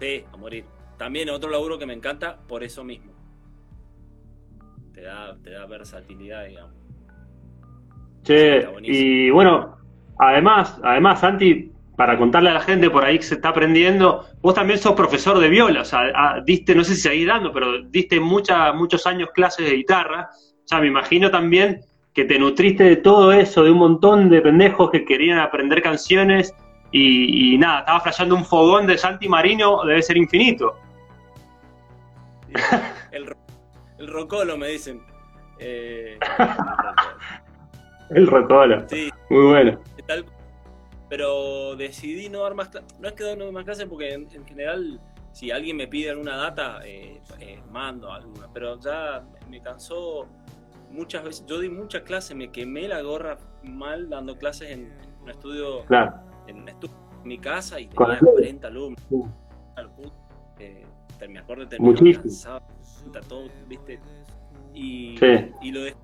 Sí, 0.00 0.24
a 0.32 0.36
morir. 0.36 0.64
También 0.96 1.30
otro 1.30 1.50
laburo 1.50 1.78
que 1.78 1.86
me 1.86 1.94
encanta 1.94 2.38
por 2.46 2.62
eso 2.62 2.84
mismo 2.84 3.16
te 4.96 5.02
da, 5.02 5.36
te 5.44 5.50
da 5.50 5.66
versatilidad, 5.66 6.46
digamos. 6.46 6.72
Che, 8.22 8.66
y 8.82 9.30
bueno, 9.30 9.76
además, 10.18 10.80
además, 10.82 11.20
Santi, 11.20 11.70
para 11.96 12.16
contarle 12.16 12.48
a 12.48 12.54
la 12.54 12.60
gente 12.60 12.88
por 12.88 13.04
ahí 13.04 13.18
que 13.18 13.24
se 13.24 13.34
está 13.34 13.50
aprendiendo, 13.50 14.24
vos 14.40 14.54
también 14.54 14.78
sos 14.78 14.94
profesor 14.94 15.38
de 15.38 15.50
viola, 15.50 15.82
o 15.82 15.84
sea, 15.84 16.40
diste, 16.44 16.74
no 16.74 16.82
sé 16.82 16.94
si 16.94 17.02
seguís 17.02 17.26
dando, 17.26 17.52
pero 17.52 17.82
diste 17.82 18.18
mucha, 18.18 18.72
muchos 18.72 19.06
años 19.06 19.28
clases 19.34 19.68
de 19.68 19.76
guitarra, 19.76 20.30
o 20.32 20.66
sea, 20.66 20.80
me 20.80 20.86
imagino 20.86 21.30
también 21.30 21.82
que 22.16 22.24
te 22.24 22.38
nutriste 22.38 22.82
de 22.82 22.96
todo 22.96 23.30
eso, 23.30 23.62
de 23.62 23.70
un 23.70 23.78
montón 23.78 24.28
de 24.30 24.40
pendejos 24.40 24.90
que 24.90 25.04
querían 25.04 25.38
aprender 25.38 25.82
canciones 25.82 26.54
y, 26.90 27.54
y 27.54 27.58
nada, 27.58 27.80
estaba 27.80 28.00
flasheando 28.00 28.34
un 28.34 28.44
fogón 28.44 28.86
de 28.86 28.96
Santi 28.96 29.28
Marino, 29.28 29.84
debe 29.84 30.02
ser 30.02 30.16
infinito. 30.16 30.76
El 33.12 33.36
el 33.98 34.08
rocolo, 34.08 34.56
me 34.58 34.68
dicen. 34.68 35.02
Eh, 35.58 36.18
el 38.10 38.26
rocolo. 38.26 38.86
Sí. 38.88 39.10
Muy 39.30 39.46
bueno. 39.46 39.80
Tal, 40.06 40.24
pero 41.08 41.76
decidí 41.76 42.28
no 42.28 42.42
dar 42.42 42.54
más 42.54 42.68
clases. 42.68 42.98
No 42.98 43.08
es 43.08 43.14
que 43.14 43.36
no 43.36 43.44
dar 43.44 43.52
más 43.52 43.64
clases 43.64 43.86
porque 43.86 44.12
en, 44.12 44.28
en, 44.32 44.44
general 44.46 45.00
si 45.32 45.50
alguien 45.50 45.76
me 45.76 45.88
pide 45.88 46.10
alguna 46.10 46.36
data, 46.36 46.80
eh, 46.84 47.20
eh, 47.40 47.60
mando 47.70 48.12
alguna, 48.12 48.48
pero 48.52 48.78
ya 48.80 49.24
me 49.48 49.60
cansó 49.60 50.26
muchas 50.96 51.24
veces, 51.24 51.44
yo 51.46 51.60
di 51.60 51.68
muchas 51.68 52.02
clases, 52.02 52.36
me 52.36 52.50
quemé 52.50 52.88
la 52.88 53.02
gorra 53.02 53.38
mal 53.62 54.08
dando 54.08 54.36
clases 54.36 54.70
en 54.70 54.92
un 55.22 55.30
estudio, 55.30 55.84
en, 56.46 56.64
mi 57.24 57.38
casa 57.38 57.80
y 57.80 57.88
tenía 57.88 58.18
40 58.20 58.68
alumnos. 58.68 59.02
Eh, 60.58 60.86
me 61.28 61.38
acuerdo 61.38 61.64
de 61.64 61.70
terminar 61.70 62.22
cansado, 62.22 62.62
todo, 63.28 63.48
¿viste? 63.68 63.98
Y, 64.72 65.18
y 65.60 65.72
lo 65.72 65.82
de, 65.82 65.94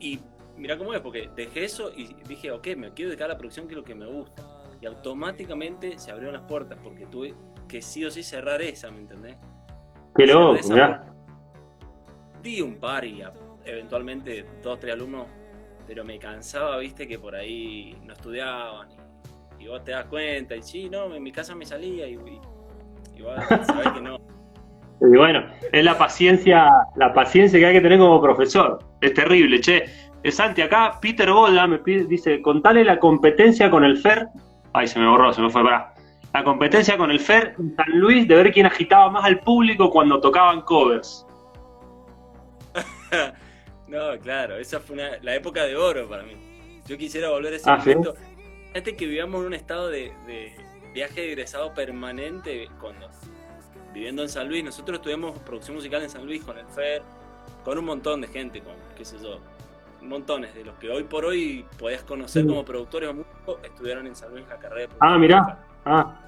y 0.00 0.18
mira 0.56 0.78
cómo 0.78 0.94
es, 0.94 1.00
porque 1.00 1.30
dejé 1.34 1.64
eso 1.64 1.92
y 1.94 2.14
dije, 2.28 2.50
ok, 2.50 2.68
me 2.76 2.92
quiero 2.92 3.10
dedicar 3.10 3.30
a 3.30 3.34
la 3.34 3.38
producción 3.38 3.66
que 3.66 3.74
es 3.74 3.78
lo 3.78 3.84
que 3.84 3.94
me 3.94 4.06
gusta. 4.06 4.42
Y 4.80 4.86
automáticamente 4.86 5.98
se 5.98 6.10
abrieron 6.10 6.34
las 6.34 6.42
puertas 6.44 6.78
porque 6.82 7.06
tuve 7.06 7.34
que 7.68 7.80
sí 7.82 8.04
o 8.04 8.10
sí 8.10 8.22
cerrar 8.22 8.60
esa, 8.62 8.90
¿me 8.90 8.98
entendés? 8.98 9.36
Qué 10.16 10.26
loco, 10.26 10.58
Di 12.42 12.60
un 12.60 12.74
par 12.76 13.04
y 13.04 13.22
eventualmente 13.64 14.44
dos, 14.62 14.78
tres 14.78 14.94
alumnos, 14.94 15.26
pero 15.86 16.04
me 16.04 16.18
cansaba, 16.18 16.78
viste, 16.78 17.06
que 17.06 17.18
por 17.18 17.34
ahí 17.34 17.96
no 18.04 18.12
estudiaban 18.12 18.88
y, 19.58 19.66
vos 19.66 19.84
te 19.84 19.92
das 19.92 20.06
cuenta, 20.06 20.56
y 20.56 20.62
sí, 20.62 20.88
no, 20.90 21.14
en 21.14 21.22
mi 21.22 21.30
casa 21.30 21.54
me 21.54 21.64
salía 21.64 22.08
y, 22.08 22.14
y, 22.14 23.22
vos 23.22 23.34
sabés 23.66 23.92
que 23.92 24.00
no. 24.00 24.18
Y 25.04 25.16
bueno, 25.16 25.44
es 25.72 25.84
la 25.84 25.98
paciencia, 25.98 26.70
la 26.94 27.12
paciencia 27.12 27.58
que 27.58 27.66
hay 27.66 27.72
que 27.74 27.80
tener 27.80 27.98
como 27.98 28.22
profesor. 28.22 28.78
Es 29.00 29.12
terrible, 29.14 29.60
che. 29.60 29.86
Santi, 30.30 30.62
acá 30.62 31.00
Peter 31.00 31.28
Golda 31.28 31.66
me 31.66 31.78
pide, 31.78 32.04
dice, 32.04 32.40
contale 32.40 32.84
la 32.84 33.00
competencia 33.00 33.68
con 33.68 33.82
el 33.82 33.96
FER. 33.96 34.28
Ay, 34.72 34.86
se 34.86 35.00
me 35.00 35.08
borró, 35.08 35.32
se 35.32 35.42
me 35.42 35.50
fue 35.50 35.64
para. 35.64 35.92
La 36.32 36.44
competencia 36.44 36.96
con 36.96 37.10
el 37.10 37.18
FER 37.18 37.56
en 37.58 37.74
San 37.74 37.98
Luis 37.98 38.28
de 38.28 38.36
ver 38.36 38.52
quién 38.52 38.66
agitaba 38.66 39.10
más 39.10 39.24
al 39.24 39.40
público 39.40 39.90
cuando 39.90 40.20
tocaban 40.20 40.60
covers. 40.62 41.26
no, 43.92 44.18
claro, 44.18 44.56
esa 44.56 44.80
fue 44.80 45.20
la 45.20 45.34
época 45.34 45.64
de 45.64 45.76
oro 45.76 46.08
para 46.08 46.22
mí. 46.22 46.32
Yo 46.86 46.96
quisiera 46.96 47.28
volver 47.28 47.52
a 47.52 47.56
ese 47.56 47.70
ah, 47.70 47.76
momento. 47.76 48.14
Antes 48.74 48.94
que 48.94 49.04
vivíamos 49.04 49.42
en 49.42 49.46
un 49.48 49.54
estado 49.54 49.90
de, 49.90 50.12
viaje 50.94 51.20
de 51.20 51.32
egresado 51.32 51.74
permanente 51.74 52.70
cuando 52.80 53.10
viviendo 53.92 54.22
en 54.22 54.30
San 54.30 54.48
Luis. 54.48 54.64
Nosotros 54.64 54.96
estudiamos 54.96 55.38
producción 55.40 55.76
musical 55.76 56.02
en 56.02 56.08
San 56.08 56.24
Luis 56.24 56.42
con 56.42 56.56
el 56.56 56.66
FER, 56.68 57.02
con 57.64 57.76
un 57.76 57.84
montón 57.84 58.22
de 58.22 58.28
gente, 58.28 58.62
con 58.62 58.72
qué 58.96 59.04
sé 59.04 59.18
yo, 59.22 59.38
montones 60.00 60.54
de 60.54 60.64
los 60.64 60.74
que 60.78 60.88
hoy 60.88 61.04
por 61.04 61.26
hoy 61.26 61.66
podés 61.78 62.02
conocer 62.02 62.46
como 62.46 62.64
productores 62.64 63.10
o 63.10 63.14
músicos, 63.14 63.58
estudiaron 63.62 64.06
en 64.06 64.16
San 64.16 64.30
Luis 64.30 64.46
la 64.48 64.58
carrera 64.58 64.88
de 64.88 64.96
Ah, 65.00 65.18
mirá. 65.18 65.58
Ah. 65.84 66.18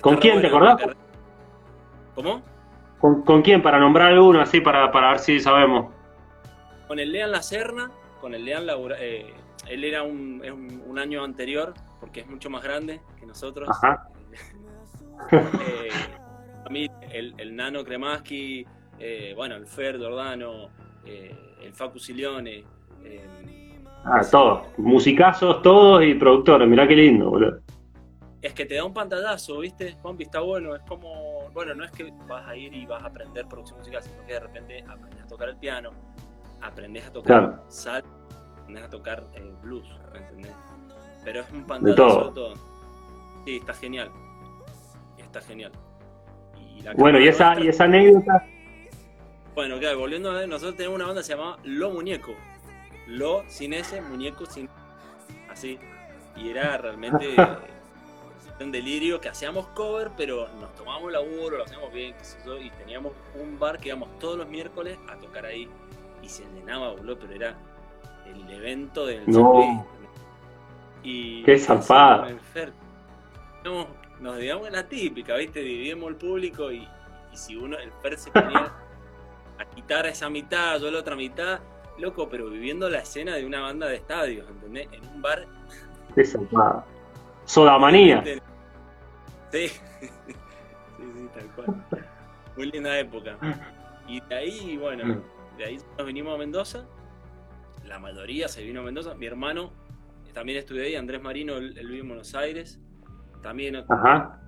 ¿Con 0.00 0.16
quién 0.18 0.40
te 0.40 0.46
acordás? 0.46 0.80
¿Cómo? 2.14 2.42
¿Con, 3.00 3.42
quién? 3.42 3.62
Para 3.62 3.78
nombrar 3.78 4.12
alguno, 4.12 4.40
así, 4.40 4.60
para, 4.60 4.92
para 4.92 5.10
ver 5.10 5.18
si 5.20 5.40
sabemos. 5.40 5.90
Con 6.86 6.98
el 6.98 7.12
Lean 7.12 7.30
La 7.30 7.42
Serna, 7.42 7.90
con 8.20 8.34
el 8.34 8.44
Lean 8.44 8.66
Laura, 8.66 8.96
eh, 8.98 9.32
él 9.68 9.84
era 9.84 10.02
un, 10.02 10.42
un, 10.86 10.98
año 10.98 11.24
anterior, 11.24 11.72
porque 11.98 12.20
es 12.20 12.26
mucho 12.26 12.50
más 12.50 12.62
grande 12.62 13.00
que 13.18 13.26
nosotros. 13.26 13.68
Ajá. 13.68 14.08
Eh, 15.32 15.90
a 16.64 16.70
mí, 16.70 16.88
el, 17.12 17.34
el 17.36 17.54
Nano 17.54 17.84
Kremaski, 17.84 18.66
eh, 18.98 19.34
bueno, 19.36 19.54
el 19.54 19.66
Fer 19.66 19.98
Dordano, 19.98 20.70
el 21.04 21.74
Facu 21.74 21.98
Silione. 21.98 22.64
ah, 24.04 24.22
todos, 24.30 24.62
musicazos, 24.78 25.60
todos 25.60 26.02
y 26.02 26.14
productores, 26.14 26.66
mirá 26.66 26.88
qué 26.88 26.96
lindo, 26.96 27.28
boludo 27.28 27.60
es 28.42 28.54
que 28.54 28.64
te 28.64 28.74
da 28.76 28.84
un 28.84 28.94
pantallazo, 28.94 29.58
¿viste? 29.58 29.96
Juanpi, 30.00 30.24
está 30.24 30.40
bueno, 30.40 30.74
es 30.74 30.82
como, 30.82 31.39
bueno, 31.52 31.74
no 31.74 31.84
es 31.84 31.90
que 31.90 32.12
vas 32.26 32.46
a 32.46 32.56
ir 32.56 32.72
y 32.74 32.86
vas 32.86 33.02
a 33.02 33.06
aprender 33.06 33.46
producción 33.46 33.78
musical, 33.78 34.02
sino 34.02 34.24
que 34.26 34.34
de 34.34 34.40
repente 34.40 34.84
aprendes 34.88 35.22
a 35.22 35.26
tocar 35.26 35.48
el 35.48 35.56
piano, 35.56 35.90
aprendes 36.60 37.06
a 37.06 37.12
tocar 37.12 37.62
sal, 37.68 38.04
aprendes 38.58 38.84
a 38.84 38.90
tocar 38.90 39.24
eh, 39.34 39.52
blues, 39.62 39.88
¿me 40.12 40.18
entendés? 40.18 40.52
Pero 41.24 41.40
es 41.40 41.50
un 41.50 41.64
pantallazo 41.64 42.28
de 42.28 42.34
todo. 42.34 42.54
Sí, 43.44 43.56
está 43.56 43.74
genial. 43.74 44.10
Está 45.18 45.40
genial. 45.40 45.72
bueno, 46.96 47.20
y 47.20 47.28
esa, 47.28 47.58
y 47.60 47.68
esa 47.68 47.84
anécdota. 47.84 48.44
Bueno, 49.54 49.78
claro, 49.78 49.98
volviendo 49.98 50.30
a 50.30 50.34
ver, 50.34 50.48
nosotros 50.48 50.76
tenemos 50.76 50.96
una 50.96 51.06
banda 51.06 51.20
que 51.20 51.26
se 51.26 51.36
llama 51.36 51.58
Lo 51.64 51.90
Muñeco. 51.90 52.34
Lo 53.06 53.42
sin 53.48 53.72
ese, 53.72 54.00
muñeco 54.00 54.46
sin. 54.46 54.68
Así. 55.50 55.78
Y 56.36 56.50
era 56.50 56.78
realmente. 56.78 57.34
un 58.64 58.72
delirio 58.72 59.20
que 59.20 59.28
hacíamos 59.28 59.66
cover, 59.68 60.10
pero 60.16 60.48
nos 60.60 60.74
tomábamos 60.74 61.12
laburo, 61.12 61.58
lo 61.58 61.64
hacíamos 61.64 61.92
bien, 61.92 62.14
y 62.60 62.70
teníamos 62.70 63.12
un 63.34 63.58
bar 63.58 63.78
que 63.78 63.88
íbamos 63.88 64.18
todos 64.18 64.38
los 64.38 64.48
miércoles 64.48 64.98
a 65.08 65.16
tocar 65.16 65.46
ahí 65.46 65.68
y 66.22 66.28
se 66.28 66.44
llenaba, 66.54 66.90
boludo, 66.92 67.18
pero 67.18 67.34
era 67.34 67.56
el 68.26 68.50
evento 68.52 69.06
del 69.06 69.28
no. 69.28 69.86
Y 71.02 71.42
qué. 71.44 71.58
Nos 74.20 74.36
digamos 74.36 74.66
en 74.66 74.74
la 74.74 74.86
típica, 74.86 75.34
¿viste? 75.36 75.60
Dividimos 75.60 76.10
el 76.10 76.16
público 76.16 76.70
y, 76.70 76.86
si 77.32 77.56
uno, 77.56 77.78
el 77.78 77.90
Fer 78.02 78.18
se 78.18 78.30
ponía 78.30 78.70
a 79.58 79.64
quitar 79.74 80.06
esa 80.06 80.28
mitad, 80.28 80.78
yo 80.78 80.90
la 80.90 80.98
otra 80.98 81.16
mitad, 81.16 81.60
loco, 81.96 82.28
pero 82.28 82.50
viviendo 82.50 82.90
la 82.90 82.98
escena 82.98 83.36
de 83.36 83.46
una 83.46 83.60
banda 83.62 83.86
de 83.86 83.96
estadios, 83.96 84.46
¿entendés? 84.48 84.88
En 84.92 85.08
un 85.08 85.22
bar. 85.22 85.46
Qué 86.14 86.24
zapada. 86.24 86.84
Sodamanía. 87.46 88.22
Sí, 89.50 89.68
sí, 90.00 90.08
sí, 90.98 91.28
tal 91.34 91.54
cual. 91.54 91.84
Muy 92.56 92.70
linda 92.70 92.98
época. 92.98 93.38
Y 94.08 94.20
de 94.20 94.34
ahí, 94.34 94.76
bueno, 94.76 95.04
mm. 95.06 95.56
de 95.58 95.64
ahí 95.64 95.78
nos 95.96 96.06
vinimos 96.06 96.34
a 96.34 96.38
Mendoza. 96.38 96.86
La 97.86 97.98
mayoría 97.98 98.48
se 98.48 98.62
vino 98.62 98.80
a 98.80 98.84
Mendoza. 98.84 99.14
Mi 99.14 99.26
hermano 99.26 99.72
también 100.32 100.58
estudió 100.58 100.82
ahí, 100.82 100.94
Andrés 100.94 101.20
Marino, 101.22 101.56
él, 101.56 101.74
vive 101.74 102.00
en 102.00 102.08
Buenos 102.08 102.34
Aires. 102.34 102.80
También 103.42 103.76
Ajá. 103.76 104.40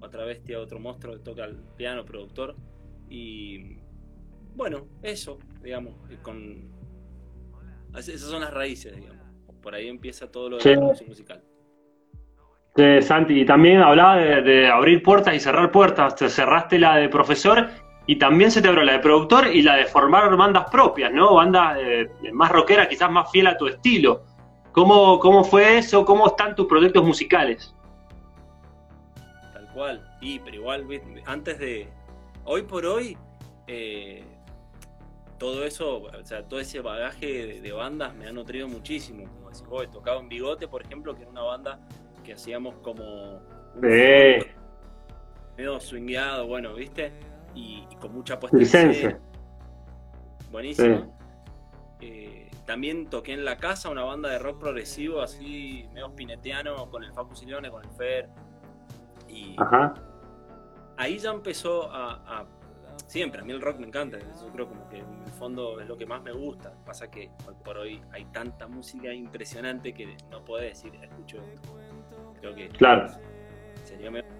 otra 0.00 0.24
bestia, 0.24 0.60
otro 0.60 0.78
monstruo 0.78 1.14
que 1.14 1.20
toca 1.20 1.44
el 1.44 1.56
piano, 1.76 2.04
productor. 2.04 2.56
Y 3.08 3.78
bueno, 4.54 4.86
eso, 5.02 5.38
digamos, 5.62 5.94
con 6.22 6.70
esas 7.96 8.20
son 8.20 8.42
las 8.42 8.52
raíces, 8.52 8.94
digamos. 8.94 9.18
Por 9.62 9.74
ahí 9.74 9.88
empieza 9.88 10.30
todo 10.30 10.50
lo 10.50 10.58
de 10.58 10.70
la 10.70 10.76
producción 10.80 11.08
musical. 11.08 11.42
Santi, 13.02 13.40
y 13.40 13.44
también 13.44 13.80
hablaba 13.80 14.16
de, 14.16 14.68
abrir 14.68 15.02
puertas 15.02 15.34
y 15.34 15.40
cerrar 15.40 15.70
puertas. 15.70 16.14
Te 16.16 16.28
cerraste 16.28 16.78
la 16.78 16.96
de 16.96 17.08
profesor 17.08 17.68
y 18.06 18.16
también 18.16 18.50
se 18.50 18.62
te 18.62 18.68
abrió 18.68 18.84
la 18.84 18.92
de 18.92 18.98
productor 19.00 19.48
y 19.48 19.62
la 19.62 19.76
de 19.76 19.84
formar 19.86 20.34
bandas 20.36 20.70
propias, 20.70 21.12
¿no? 21.12 21.34
Bandas 21.34 21.78
eh, 21.80 22.08
más 22.32 22.50
rockeras, 22.50 22.88
quizás 22.88 23.10
más 23.10 23.30
fiel 23.30 23.48
a 23.48 23.56
tu 23.56 23.66
estilo. 23.66 24.22
¿Cómo, 24.72 25.18
¿Cómo 25.18 25.42
fue 25.42 25.78
eso? 25.78 26.04
¿Cómo 26.04 26.28
están 26.28 26.54
tus 26.54 26.66
proyectos 26.66 27.04
musicales? 27.04 27.74
Tal 29.52 29.68
cual. 29.74 30.08
Y, 30.20 30.38
pero 30.38 30.56
igual, 30.56 30.86
antes 31.26 31.58
de. 31.58 31.88
Hoy 32.44 32.62
por 32.62 32.86
hoy, 32.86 33.16
eh, 33.66 34.24
todo 35.38 35.64
eso, 35.64 36.02
o 36.02 36.24
sea, 36.24 36.42
todo 36.42 36.60
ese 36.60 36.80
bagaje 36.80 37.60
de, 37.60 37.72
bandas 37.72 38.14
me 38.14 38.26
ha 38.26 38.32
nutrido 38.32 38.68
muchísimo. 38.68 39.24
Como 39.24 39.50
decís 39.50 39.66
vos, 39.66 39.84
he 39.84 39.88
tocado 39.88 40.20
en 40.20 40.28
Bigote, 40.28 40.68
por 40.68 40.82
ejemplo, 40.82 41.14
que 41.14 41.22
era 41.22 41.30
una 41.30 41.42
banda 41.42 41.80
que 42.28 42.34
hacíamos 42.34 42.74
como 42.82 43.40
medio 43.80 45.80
swingueado, 45.80 46.46
bueno, 46.46 46.74
¿viste? 46.74 47.10
Y, 47.54 47.86
con 47.98 48.12
mucha 48.12 48.38
puesta 48.38 48.58
Buenísimo. 50.52 51.16
Eh, 52.02 52.50
también 52.66 53.08
toqué 53.08 53.32
en 53.32 53.46
la 53.46 53.56
casa 53.56 53.88
una 53.88 54.04
banda 54.04 54.28
de 54.28 54.38
rock 54.38 54.60
progresivo, 54.60 55.22
así 55.22 55.88
medio 55.94 56.14
pineteano, 56.14 56.90
con 56.90 57.02
el 57.02 57.14
Facu 57.14 57.34
Silione, 57.34 57.70
con 57.70 57.82
el 57.82 57.90
Fer. 57.92 58.28
Y 59.26 59.56
ahí 60.98 61.18
ya 61.18 61.30
empezó 61.30 61.90
a, 61.90 62.46
Siempre, 63.06 63.40
a 63.40 63.44
mí 63.44 63.54
el 63.54 63.62
rock 63.62 63.78
me 63.78 63.86
encanta, 63.86 64.18
yo 64.18 64.52
creo 64.52 64.68
como 64.68 64.86
que 64.90 64.98
en 64.98 65.22
el 65.24 65.32
fondo 65.32 65.80
es 65.80 65.88
lo 65.88 65.96
que 65.96 66.04
más 66.04 66.22
me 66.22 66.32
gusta. 66.32 66.74
Pasa 66.84 67.10
que 67.10 67.30
hoy 67.46 67.54
por 67.64 67.78
hoy 67.78 68.02
hay 68.12 68.26
tanta 68.26 68.68
música 68.68 69.14
impresionante 69.14 69.94
que 69.94 70.14
no 70.30 70.44
puedo 70.44 70.62
decir, 70.62 70.94
escucho. 70.96 71.38
Creo 72.40 72.54
que 72.54 72.68
claro. 72.68 73.08
sería 73.84 74.10
mejor. 74.10 74.30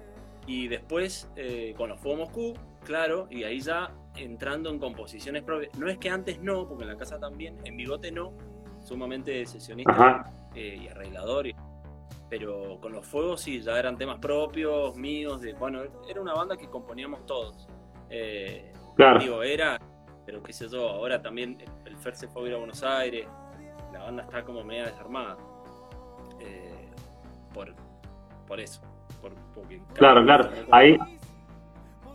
Y 0.46 0.68
después, 0.68 1.30
eh, 1.36 1.74
con 1.76 1.90
los 1.90 2.00
Fuego 2.00 2.18
Moscú, 2.18 2.54
claro, 2.84 3.26
y 3.30 3.44
ahí 3.44 3.60
ya 3.60 3.92
entrando 4.16 4.70
en 4.70 4.78
composiciones 4.78 5.42
propias. 5.42 5.78
No 5.78 5.88
es 5.88 5.98
que 5.98 6.10
antes 6.10 6.40
no, 6.40 6.66
porque 6.66 6.84
en 6.84 6.90
la 6.90 6.96
casa 6.96 7.18
también, 7.18 7.58
en 7.64 7.76
Bigote 7.76 8.10
no, 8.10 8.32
sumamente 8.82 9.44
sesionista 9.46 10.24
eh, 10.54 10.78
y 10.82 10.88
arreglador. 10.88 11.46
pero 12.30 12.78
con 12.80 12.92
los 12.92 13.06
fuegos 13.06 13.42
sí, 13.42 13.60
ya 13.60 13.78
eran 13.78 13.96
temas 13.96 14.18
propios, 14.18 14.96
míos, 14.96 15.40
de, 15.40 15.52
bueno, 15.54 15.82
era 16.08 16.20
una 16.20 16.34
banda 16.34 16.56
que 16.56 16.68
componíamos 16.68 17.24
todos. 17.26 17.68
Eh, 18.10 18.72
claro. 18.96 19.18
Digo, 19.18 19.42
era, 19.42 19.78
pero 20.24 20.42
qué 20.42 20.52
sé 20.52 20.68
yo, 20.68 20.88
ahora 20.88 21.20
también 21.20 21.58
el, 21.84 21.96
Fer 21.96 22.14
se 22.14 22.28
fue 22.28 22.44
a 22.44 22.48
ir 22.48 22.54
a 22.54 22.58
Buenos 22.58 22.82
Aires, 22.82 23.26
la 23.92 24.00
banda 24.00 24.22
está 24.24 24.44
como 24.44 24.62
media 24.64 24.86
desarmada. 24.86 25.36
Eh, 26.40 26.90
por, 27.52 27.74
por 28.48 28.58
eso. 28.58 28.80
claro, 29.94 30.24
claro. 30.24 30.48
Ahí. 30.70 30.98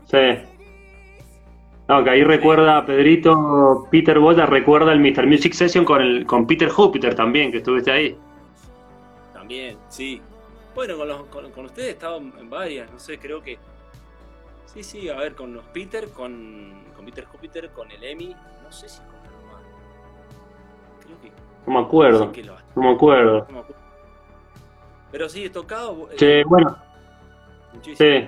Sí. 0.05 0.17
No, 1.87 2.03
que 2.03 2.09
ahí 2.09 2.23
recuerda, 2.23 2.85
Pedrito, 2.85 3.87
Peter 3.91 4.17
Boya 4.17 4.45
recuerda 4.45 4.93
el 4.93 4.99
Mr. 4.99 5.27
Music 5.27 5.53
Session 5.53 5.85
con, 5.85 6.01
el, 6.01 6.25
con 6.25 6.47
Peter 6.47 6.69
Jupiter 6.69 7.13
también, 7.13 7.51
que 7.51 7.57
estuviste 7.57 7.91
ahí. 7.91 8.17
También, 9.33 9.77
sí. 9.89 10.21
Bueno, 10.73 10.97
con, 10.97 11.07
los, 11.07 11.23
con, 11.51 11.65
ustedes 11.65 11.89
he 11.89 11.91
estado 11.91 12.17
en 12.17 12.49
varias, 12.49 12.91
no 12.91 12.97
sé, 12.99 13.19
creo 13.19 13.41
que. 13.41 13.59
Sí, 14.65 14.81
sí, 14.81 15.09
a 15.09 15.17
ver, 15.17 15.35
con 15.35 15.53
los 15.53 15.63
Peter, 15.65 16.09
con, 16.09 16.73
con 16.95 17.05
Peter 17.05 17.25
Jupiter, 17.25 17.69
con 17.71 17.91
el 17.91 18.03
Emi, 18.03 18.35
no 18.63 18.71
sé 18.71 18.89
si 18.89 18.99
con. 18.99 19.13
Creo 21.05 21.21
que. 21.21 21.31
No 21.67 21.73
me 21.73 21.85
acuerdo. 21.85 22.31
No, 22.75 22.81
me 22.81 22.91
acuerdo. 22.91 23.45
Pero 25.13 25.29
sí, 25.29 25.47
tocado. 25.47 26.09
Sí, 26.17 26.25
eh, 26.25 26.43
bueno. 26.43 26.75
Sí. 27.83 28.27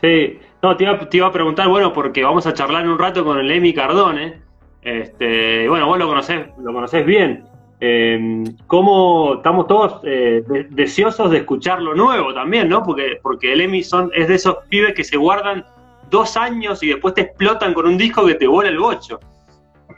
Sí. 0.00 0.40
No, 0.62 0.74
te 0.74 0.84
iba, 0.84 1.26
a 1.26 1.32
preguntar, 1.32 1.68
bueno, 1.68 1.92
porque 1.92 2.24
vamos 2.24 2.46
a 2.46 2.54
charlar 2.54 2.88
un 2.88 2.98
rato 2.98 3.22
con 3.22 3.38
el 3.38 3.50
Emi 3.50 3.74
Cardone. 3.74 4.40
Este, 4.80 5.68
bueno, 5.68 5.88
vos 5.88 5.98
lo 5.98 6.08
conocés, 6.08 6.46
lo 6.58 6.72
conocés 6.72 7.04
bien. 7.04 7.44
Eh, 7.80 8.44
¿Cómo 8.66 9.34
estamos 9.36 9.66
todos 9.66 10.00
eh, 10.04 10.42
deseosos 10.70 11.30
de 11.30 11.38
escuchar 11.38 11.82
lo 11.82 11.94
nuevo 11.94 12.32
también, 12.32 12.70
¿no? 12.70 12.82
Porque, 12.82 13.18
porque 13.22 13.52
el 13.52 13.60
Emi 13.60 13.82
son, 13.82 14.10
es 14.14 14.28
de 14.28 14.36
esos 14.36 14.56
pibes 14.70 14.94
que 14.94 15.04
se 15.04 15.18
guardan 15.18 15.66
dos 16.08 16.38
años 16.38 16.82
y 16.82 16.88
después 16.88 17.12
te 17.12 17.20
explotan 17.20 17.74
con 17.74 17.86
un 17.86 17.98
disco 17.98 18.24
que 18.24 18.36
te 18.36 18.46
vuela 18.46 18.70
el 18.70 18.78
bocho. 18.78 19.20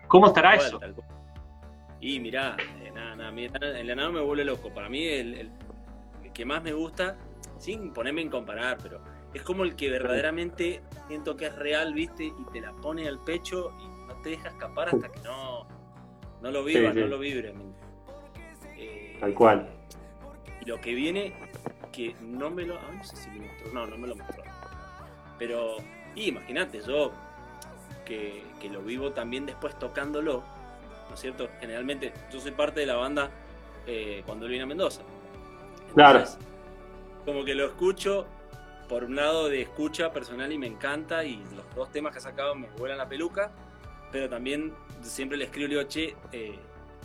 ¿Cómo 0.09 0.27
estará 0.27 0.57
eso? 0.57 0.81
Y 2.01 2.19
mirá, 2.19 2.57
nada, 3.19 3.33
nada, 3.33 3.79
el 3.79 3.91
enano 3.91 4.13
me 4.13 4.21
vuelve 4.21 4.45
loco. 4.45 4.73
Para 4.73 4.89
mí 4.89 5.07
el, 5.07 5.35
el, 5.35 5.51
que 6.33 6.45
más 6.45 6.63
me 6.63 6.73
gusta, 6.73 7.17
sin 7.59 7.93
ponerme 7.93 8.23
en 8.23 8.31
comparar, 8.31 8.79
pero 8.83 9.01
es 9.35 9.43
como 9.43 9.65
el 9.65 9.75
que 9.77 9.91
verdaderamente 9.91 10.83
siento 11.09 11.37
que 11.37 11.47
es 11.47 11.57
real, 11.57 11.93
¿viste? 11.95 12.25
Y 12.27 12.53
te 12.53 12.61
la 12.61 12.73
pone 12.73 13.09
al 13.09 13.19
pecho 13.19 13.73
y 13.81 14.07
no 14.07 14.15
te 14.23 14.31
deja 14.31 14.49
escapar 14.49 14.89
hasta 14.89 15.11
que 15.11 15.21
no, 15.21 15.67
no 16.41 16.51
lo 16.51 16.65
vivas, 16.65 16.95
no 16.95 17.07
lo 17.07 17.19
vibres. 17.19 17.55
Eh, 18.77 19.17
Tal 19.21 19.35
cual. 19.35 19.69
Y 20.61 20.67
lo 20.67 20.81
que 20.81 20.95
viene, 20.95 21.35
que 21.93 22.15
no 22.21 22.51
me 22.51 22.65
lo. 22.65 22.77
Ah, 22.77 22.93
no 22.97 23.03
sé 23.05 23.17
si 23.17 23.31
me 23.31 23.47
mostró. 23.47 23.73
No, 23.73 23.87
no 23.87 23.99
me 23.99 24.07
lo 24.07 24.17
mostró. 24.17 24.45
Pero, 25.39 25.77
imagínate, 26.15 26.81
yo 26.87 27.13
que, 28.05 28.45
que, 28.61 28.69
lo 28.69 28.83
vivo 28.83 29.13
también 29.13 29.47
después 29.47 29.79
tocándolo, 29.79 30.43
¿no 30.43 30.58
es 31.19 31.23
cierto? 31.23 31.49
Generalmente, 31.61 32.13
yo 32.33 32.41
soy 32.41 32.53
parte 32.53 32.81
de 32.81 32.87
la 32.87 32.97
banda 32.97 33.31
eh, 33.87 34.23
cuando 34.25 34.47
él 34.47 34.51
viene 34.51 34.65
a 34.65 34.67
Mendoza. 34.67 35.03
claro. 35.95 36.25
Como 37.25 37.45
que 37.45 37.55
lo 37.55 37.67
escucho 37.67 38.27
por 38.89 39.05
un 39.05 39.17
lado 39.17 39.49
de 39.49 39.61
escucha 39.61 40.13
personal 40.13 40.51
y 40.51 40.57
me 40.57 40.67
encanta, 40.67 41.25
y 41.25 41.37
los 41.55 41.75
dos 41.75 41.93
temas 41.93 42.13
que 42.13 42.19
ha 42.19 42.23
sacado 42.23 42.55
me 42.55 42.69
vuelan 42.79 42.97
la 42.97 43.09
peluca, 43.09 43.53
pero 44.11 44.29
también 44.29 44.73
siempre 45.03 45.37
le 45.37 45.45
escribo, 45.45 45.69
le 45.69 45.77
digo, 45.77 45.89
che, 45.89 46.17
eh, 46.33 46.59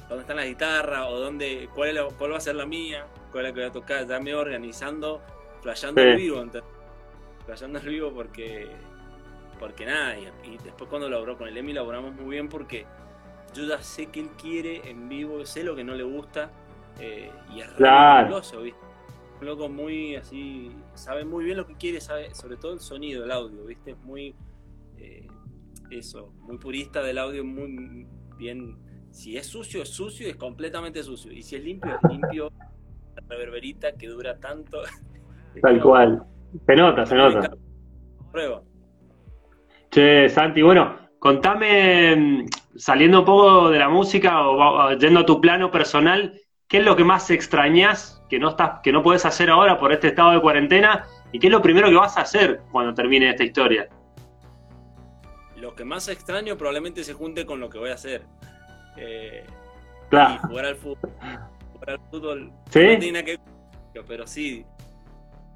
¿dónde 0.07 0.21
están 0.21 0.37
las 0.37 0.45
guitarras? 0.45 1.07
¿O 1.09 1.19
dónde, 1.19 1.69
cuál, 1.75 2.07
cuál 2.17 2.31
va 2.31 2.37
a 2.37 2.41
ser 2.41 2.55
la 2.55 2.65
mía? 2.65 3.05
¿Cuál 3.31 3.45
es 3.45 3.51
la 3.51 3.53
que 3.53 3.59
voy 3.61 3.69
a 3.69 3.73
tocar? 3.73 4.07
Ya 4.07 4.19
me 4.19 4.33
organizando, 4.33 5.21
flasheando 5.61 6.01
el 6.01 6.15
vivo, 6.15 6.43
flasheando 7.45 7.79
el 7.79 7.87
vivo 7.87 8.13
porque, 8.13 8.69
porque 9.59 9.85
nada, 9.85 10.17
y, 10.17 10.57
después 10.63 10.89
cuando 10.89 11.09
laboró 11.09 11.37
con 11.37 11.49
el 11.49 11.57
Emi 11.57 11.73
laboramos 11.73 12.13
muy 12.13 12.31
bien 12.35 12.47
porque 12.47 12.85
yo 13.53 13.65
ya 13.65 13.81
sé 13.81 14.07
que 14.07 14.21
él 14.21 14.29
quiere 14.41 14.89
en 14.89 15.09
vivo, 15.09 15.45
sé 15.45 15.63
lo 15.63 15.75
que 15.75 15.83
no 15.83 15.93
le 15.95 16.03
gusta, 16.03 16.51
eh, 16.99 17.31
y 17.53 17.61
es 17.61 17.67
claro. 17.69 18.41
¿viste? 18.61 18.79
Un 19.39 19.45
loco 19.47 19.69
muy 19.69 20.15
así, 20.15 20.71
sabe 20.93 21.25
muy 21.25 21.45
bien 21.45 21.57
lo 21.57 21.67
que 21.67 21.75
quiere, 21.75 21.99
sabe 22.01 22.33
sobre 22.33 22.57
todo 22.57 22.73
el 22.73 22.79
sonido, 22.79 23.23
el 23.23 23.31
audio, 23.31 23.65
¿viste? 23.65 23.91
Es 23.91 23.97
muy 23.99 24.35
eso, 25.97 26.33
muy 26.41 26.57
purista 26.57 27.01
del 27.01 27.17
audio, 27.17 27.43
muy 27.43 28.07
bien. 28.37 28.77
Si 29.11 29.37
es 29.37 29.47
sucio, 29.47 29.81
es 29.83 29.89
sucio 29.89 30.27
y 30.27 30.31
es 30.31 30.35
completamente 30.35 31.03
sucio. 31.03 31.31
Y 31.31 31.43
si 31.43 31.55
es 31.55 31.63
limpio, 31.63 31.95
es 31.95 32.09
limpio. 32.09 32.51
La 33.15 33.23
reverberita 33.29 33.93
que 33.93 34.07
dura 34.07 34.39
tanto. 34.39 34.81
Tal 35.61 35.81
cual. 35.81 36.23
Se 36.65 36.75
nota, 36.75 37.05
se 37.05 37.15
nota. 37.15 37.51
Prueba. 38.31 38.63
Che, 39.91 40.27
Santi, 40.29 40.61
bueno, 40.63 40.97
contame, 41.19 42.15
mm, 42.15 42.45
saliendo 42.75 43.19
un 43.19 43.25
poco 43.25 43.69
de 43.69 43.79
la 43.79 43.89
música 43.89 44.47
o 44.47 44.91
yendo 44.97 45.21
a 45.21 45.25
tu 45.25 45.41
plano 45.41 45.71
personal, 45.71 46.39
¿qué 46.67 46.77
es 46.77 46.85
lo 46.85 46.95
que 46.95 47.03
más 47.03 47.29
extrañas 47.29 48.23
que 48.29 48.39
no 48.39 48.49
estás, 48.49 48.79
que 48.81 48.91
no 48.91 49.03
puedes 49.03 49.25
hacer 49.25 49.49
ahora 49.49 49.79
por 49.79 49.91
este 49.91 50.07
estado 50.07 50.31
de 50.31 50.41
cuarentena? 50.41 51.05
¿Y 51.31 51.39
qué 51.39 51.47
es 51.47 51.53
lo 51.53 51.61
primero 51.61 51.89
que 51.89 51.95
vas 51.95 52.17
a 52.17 52.21
hacer 52.21 52.61
cuando 52.71 52.93
termine 52.93 53.29
esta 53.29 53.43
historia? 53.43 53.87
lo 55.63 55.73
que 55.75 55.85
más 55.85 56.09
extraño 56.09 56.57
probablemente 56.57 57.05
se 57.05 57.13
junte 57.13 57.45
con 57.45 57.61
lo 57.61 57.69
que 57.69 57.77
voy 57.77 57.89
a 57.89 57.93
hacer. 57.93 58.25
Eh, 58.97 59.45
claro. 60.09 60.35
Y 60.35 60.47
jugar 60.47 60.65
al 60.65 60.75
fútbol. 60.75 61.11
Jugar 61.71 61.89
al 61.89 61.99
fútbol. 62.11 62.51
¿Sí? 62.69 63.13
pero 64.05 64.27
sí. 64.27 64.65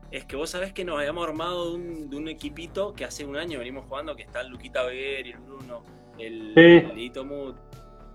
Es 0.10 0.24
que 0.24 0.38
vos 0.38 0.50
sabés 0.50 0.72
que 0.72 0.86
nos 0.86 0.98
habíamos 0.98 1.28
armado 1.28 1.78
de 1.78 2.16
un, 2.16 2.28
equipito 2.30 2.94
que 2.94 3.04
hace 3.04 3.26
un 3.26 3.36
año 3.36 3.60
venimos 3.60 3.86
jugando, 3.86 4.16
que 4.16 4.24
está 4.24 4.40
el 4.40 4.48
Luquita 4.48 4.84
Beguer 4.84 5.28
y 5.28 5.32
el 5.32 5.40
Bruno, 5.40 5.84
el, 6.20 6.54
sí. 6.56 7.12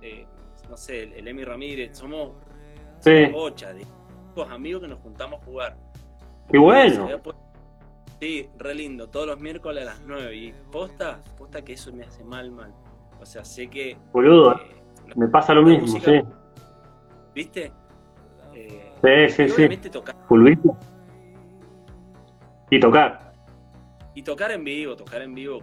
Eh, 0.03 0.27
no 0.69 0.77
sé, 0.77 1.19
el, 1.19 1.29
Emi 1.29 1.45
Ramírez. 1.45 1.97
Somos 1.97 2.33
sí. 3.01 3.31
ocha 3.35 3.73
de 3.73 3.87
amigos 4.49 4.83
que 4.83 4.89
nos 4.89 4.99
juntamos 5.01 5.41
a 5.41 5.45
jugar. 5.45 5.77
Qué 6.51 6.59
bueno. 6.59 7.09
Sí, 8.21 8.49
re 8.57 8.75
lindo, 8.75 9.09
todos 9.09 9.27
los 9.27 9.41
miércoles 9.41 9.83
a 9.83 9.87
las 9.87 10.01
9. 10.07 10.37
Y 10.37 10.55
posta, 10.71 11.21
posta 11.37 11.63
que 11.63 11.73
eso 11.73 11.93
me 11.93 12.05
hace 12.05 12.23
mal, 12.25 12.51
mal. 12.51 12.73
O 13.21 13.27
sea, 13.27 13.45
sé 13.45 13.69
que. 13.69 13.97
Boludo, 14.13 14.53
eh, 14.57 14.83
me 15.17 15.29
pasa 15.29 15.55
lo 15.55 15.63
mismo, 15.63 15.87
sí. 15.87 16.21
¿Viste? 17.35 17.73
Eh, 18.55 19.29
sí, 19.29 19.49
sí, 19.49 19.69
sí. 19.69 19.91
Tocar. 19.91 20.15
Y 22.71 22.81
tocar. 22.81 23.33
Y 24.15 24.23
tocar 24.23 24.53
en 24.53 24.65
vivo, 24.65 24.97
tocar 24.97 25.23
en 25.23 25.35
vivo. 25.35 25.61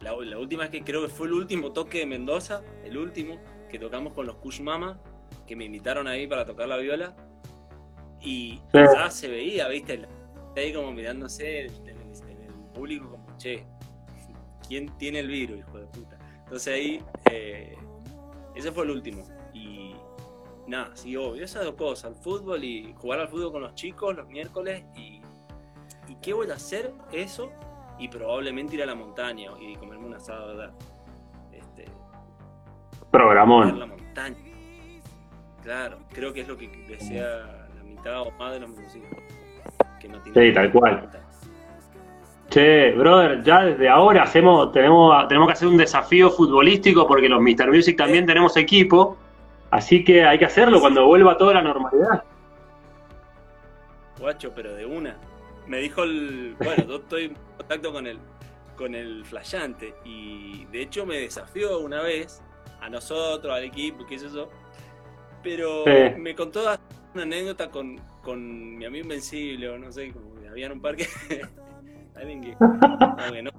La, 0.00 0.14
última 0.14 0.62
vez 0.62 0.70
que 0.70 0.82
creo 0.82 1.02
que 1.02 1.08
fue 1.08 1.26
el 1.26 1.34
último 1.34 1.72
toque 1.72 1.98
de 1.98 2.06
Mendoza, 2.06 2.62
el 2.84 2.96
último, 2.96 3.38
que 3.68 3.78
tocamos 3.78 4.14
con 4.14 4.26
los 4.26 4.36
Kush 4.36 4.60
Mama, 4.60 4.98
que 5.46 5.54
me 5.54 5.66
invitaron 5.66 6.06
ahí 6.08 6.26
para 6.26 6.46
tocar 6.46 6.68
la 6.68 6.78
viola. 6.78 7.14
Y 8.22 8.60
ya 8.72 9.10
se 9.10 9.28
veía, 9.28 9.68
¿viste? 9.68 10.06
Ahí 10.56 10.72
como 10.72 10.92
mirándose 10.92 11.68
público 12.74 13.10
como, 13.10 13.36
che, 13.36 13.64
¿quién 14.68 14.88
tiene 14.96 15.20
el 15.20 15.28
virus, 15.28 15.58
hijo 15.58 15.78
de 15.78 15.86
puta? 15.86 16.18
Entonces 16.44 16.74
ahí, 16.74 17.02
eh, 17.30 17.76
ese 18.54 18.72
fue 18.72 18.84
el 18.84 18.90
último. 18.90 19.22
Y 19.52 19.94
nada, 20.66 20.96
sí, 20.96 21.14
obvio, 21.16 21.44
esas 21.44 21.64
dos 21.64 21.74
cosas, 21.74 22.12
el 22.12 22.22
fútbol 22.22 22.64
y 22.64 22.94
jugar 22.98 23.20
al 23.20 23.28
fútbol 23.28 23.52
con 23.52 23.62
los 23.62 23.74
chicos 23.74 24.16
los 24.16 24.28
miércoles 24.28 24.82
y, 24.96 25.20
y 26.08 26.14
qué 26.22 26.32
voy 26.32 26.50
a 26.50 26.54
hacer, 26.54 26.92
eso, 27.12 27.52
y 28.00 28.08
probablemente 28.08 28.76
ir 28.76 28.82
a 28.82 28.86
la 28.86 28.94
montaña 28.94 29.50
y 29.60 29.76
comerme 29.76 30.06
un 30.06 30.14
asado, 30.14 30.48
¿verdad? 30.48 30.72
Este, 31.52 31.84
Programón. 33.10 33.78
La 33.78 33.86
montaña. 33.86 34.36
Claro, 35.62 35.98
creo 36.12 36.32
que 36.32 36.40
es 36.40 36.48
lo 36.48 36.56
que 36.56 36.68
desea 36.88 37.68
la 37.76 37.82
mitad 37.84 38.22
o 38.22 38.30
más 38.32 38.54
de 38.54 38.60
los 38.60 38.70
músicos. 38.70 39.10
Que 40.00 40.08
no 40.08 40.18
sí, 40.24 40.52
tal 40.54 40.72
cual. 40.72 41.10
Che, 42.48 42.92
brother, 42.92 43.42
ya 43.42 43.64
desde 43.64 43.88
ahora 43.88 44.22
hacemos, 44.22 44.72
tenemos, 44.72 45.28
tenemos 45.28 45.48
que 45.48 45.52
hacer 45.52 45.68
un 45.68 45.76
desafío 45.76 46.30
futbolístico 46.30 47.06
porque 47.06 47.28
los 47.28 47.40
Mr. 47.40 47.68
Music 47.68 47.98
también 47.98 48.24
tenemos 48.26 48.56
equipo, 48.56 49.18
así 49.70 50.02
que 50.02 50.24
hay 50.24 50.38
que 50.38 50.46
hacerlo 50.46 50.80
cuando 50.80 51.06
vuelva 51.06 51.36
toda 51.36 51.54
la 51.54 51.62
normalidad. 51.62 52.24
Guacho, 54.18 54.52
pero 54.54 54.74
de 54.74 54.86
una. 54.86 55.16
Me 55.70 55.78
dijo 55.78 56.02
el. 56.02 56.56
Bueno, 56.58 56.84
yo 56.84 56.96
estoy 56.96 57.24
en 57.26 57.36
contacto 57.56 57.92
con 57.92 58.04
el, 58.08 58.18
con 58.74 58.92
el 58.92 59.24
flashante 59.24 59.94
y 60.04 60.64
de 60.64 60.82
hecho 60.82 61.06
me 61.06 61.20
desafió 61.20 61.78
una 61.78 62.02
vez 62.02 62.42
a 62.80 62.90
nosotros, 62.90 63.54
al 63.54 63.62
equipo, 63.62 64.04
qué 64.04 64.18
sé 64.18 64.28
yo. 64.34 64.50
Pero 65.44 65.84
me 66.18 66.34
contó 66.34 66.64
una 67.14 67.22
anécdota 67.22 67.70
con, 67.70 68.00
con 68.20 68.78
mi 68.78 68.84
amigo 68.84 69.04
Invencible, 69.04 69.68
o 69.68 69.78
no 69.78 69.92
sé, 69.92 70.12
como 70.12 70.34
había 70.50 70.72
un 70.72 70.82
parque. 70.82 71.06
Alguien 72.16 72.40
que. 72.40 72.56
No, 72.60 73.52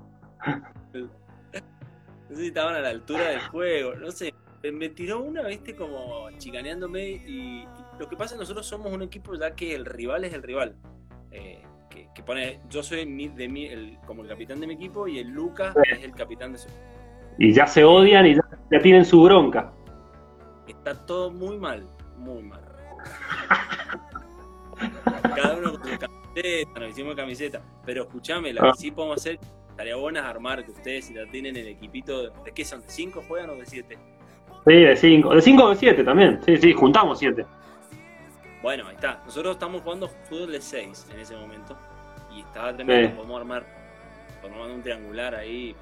sé 2.27 2.35
si 2.35 2.47
estaban 2.47 2.75
a 2.75 2.81
la 2.81 2.89
altura 2.89 3.29
del 3.29 3.39
juego, 3.39 3.95
no 3.95 4.11
sé. 4.11 4.33
Me 4.69 4.89
tiró 4.89 5.21
una, 5.21 5.43
viste, 5.43 5.77
como 5.77 6.29
chicaneándome. 6.39 7.09
Y, 7.25 7.65
lo 7.97 8.09
que 8.09 8.17
pasa 8.17 8.25
es 8.25 8.31
que 8.33 8.39
nosotros 8.39 8.67
somos 8.67 8.91
un 8.91 9.01
equipo 9.01 9.33
ya 9.35 9.55
que 9.55 9.73
el 9.73 9.85
rival 9.85 10.25
es 10.25 10.33
el 10.33 10.43
rival. 10.43 10.75
Eh, 11.31 11.63
que, 11.91 12.23
pone. 12.23 12.59
Yo 12.69 12.81
soy 12.81 12.99
de 12.99 13.47
mí, 13.47 13.65
el, 13.67 13.97
como 14.05 14.23
el 14.23 14.29
capitán 14.29 14.59
de 14.59 14.67
mi 14.67 14.73
equipo 14.73 15.07
y 15.07 15.19
el 15.19 15.29
Lucas 15.29 15.75
es 15.91 16.03
el 16.03 16.13
capitán 16.13 16.53
de 16.53 16.57
su 16.57 16.67
Y 17.37 17.53
ya 17.53 17.67
se 17.67 17.83
odian 17.83 18.25
y 18.25 18.35
ya, 18.35 18.81
tienen 18.81 19.05
su 19.05 19.21
bronca. 19.23 19.71
Está 20.67 20.95
todo 21.05 21.31
muy 21.31 21.57
mal, 21.57 21.85
muy 22.17 22.41
mal. 22.43 22.61
Cada 25.35 25.57
uno 25.57 25.73
con 25.79 25.89
su 25.91 25.99
camiseta, 25.99 26.79
nos 26.79 26.89
hicimos 26.89 27.15
camiseta. 27.15 27.61
Pero 27.85 28.03
escuchame, 28.03 28.53
la 28.53 28.71
que 28.71 28.77
sí 28.77 28.91
podemos 28.91 29.17
hacer, 29.17 29.39
estaría 29.69 29.95
buena 29.95 30.29
armar 30.29 30.63
que 30.65 30.71
ustedes 30.71 31.05
si 31.05 31.13
la 31.13 31.25
tienen 31.27 31.55
en 31.55 31.63
el 31.63 31.71
equipito, 31.73 32.29
¿de 32.29 32.51
qué 32.53 32.65
son? 32.65 32.81
¿De 32.81 32.89
5 32.89 33.23
juegan 33.27 33.51
o 33.51 33.55
de 33.55 33.65
7? 33.65 33.97
Sí, 34.65 34.73
de 34.73 34.95
5. 34.95 35.35
De 35.35 35.41
5 35.41 35.63
o 35.63 35.69
de 35.69 35.75
7 35.75 36.03
también. 36.03 36.39
Sí, 36.45 36.57
sí, 36.57 36.73
juntamos 36.73 37.19
7. 37.19 37.45
Bueno, 38.61 38.85
ahí 38.87 38.95
está. 38.95 39.19
Nosotros 39.25 39.53
estamos 39.53 39.81
jugando 39.81 40.07
fútbol 40.07 40.51
de 40.51 40.61
6 40.61 41.09
en 41.13 41.19
ese 41.19 41.35
momento. 41.35 41.75
Y 42.35 42.41
estaba 42.41 42.73
tremendo. 42.73 43.09
Sí. 43.09 43.15
Podemos 43.15 43.39
armar, 43.39 43.65
podemos 44.41 44.61
armar 44.61 44.75
un 44.75 44.83
triangular 44.83 45.35
ahí. 45.35 45.75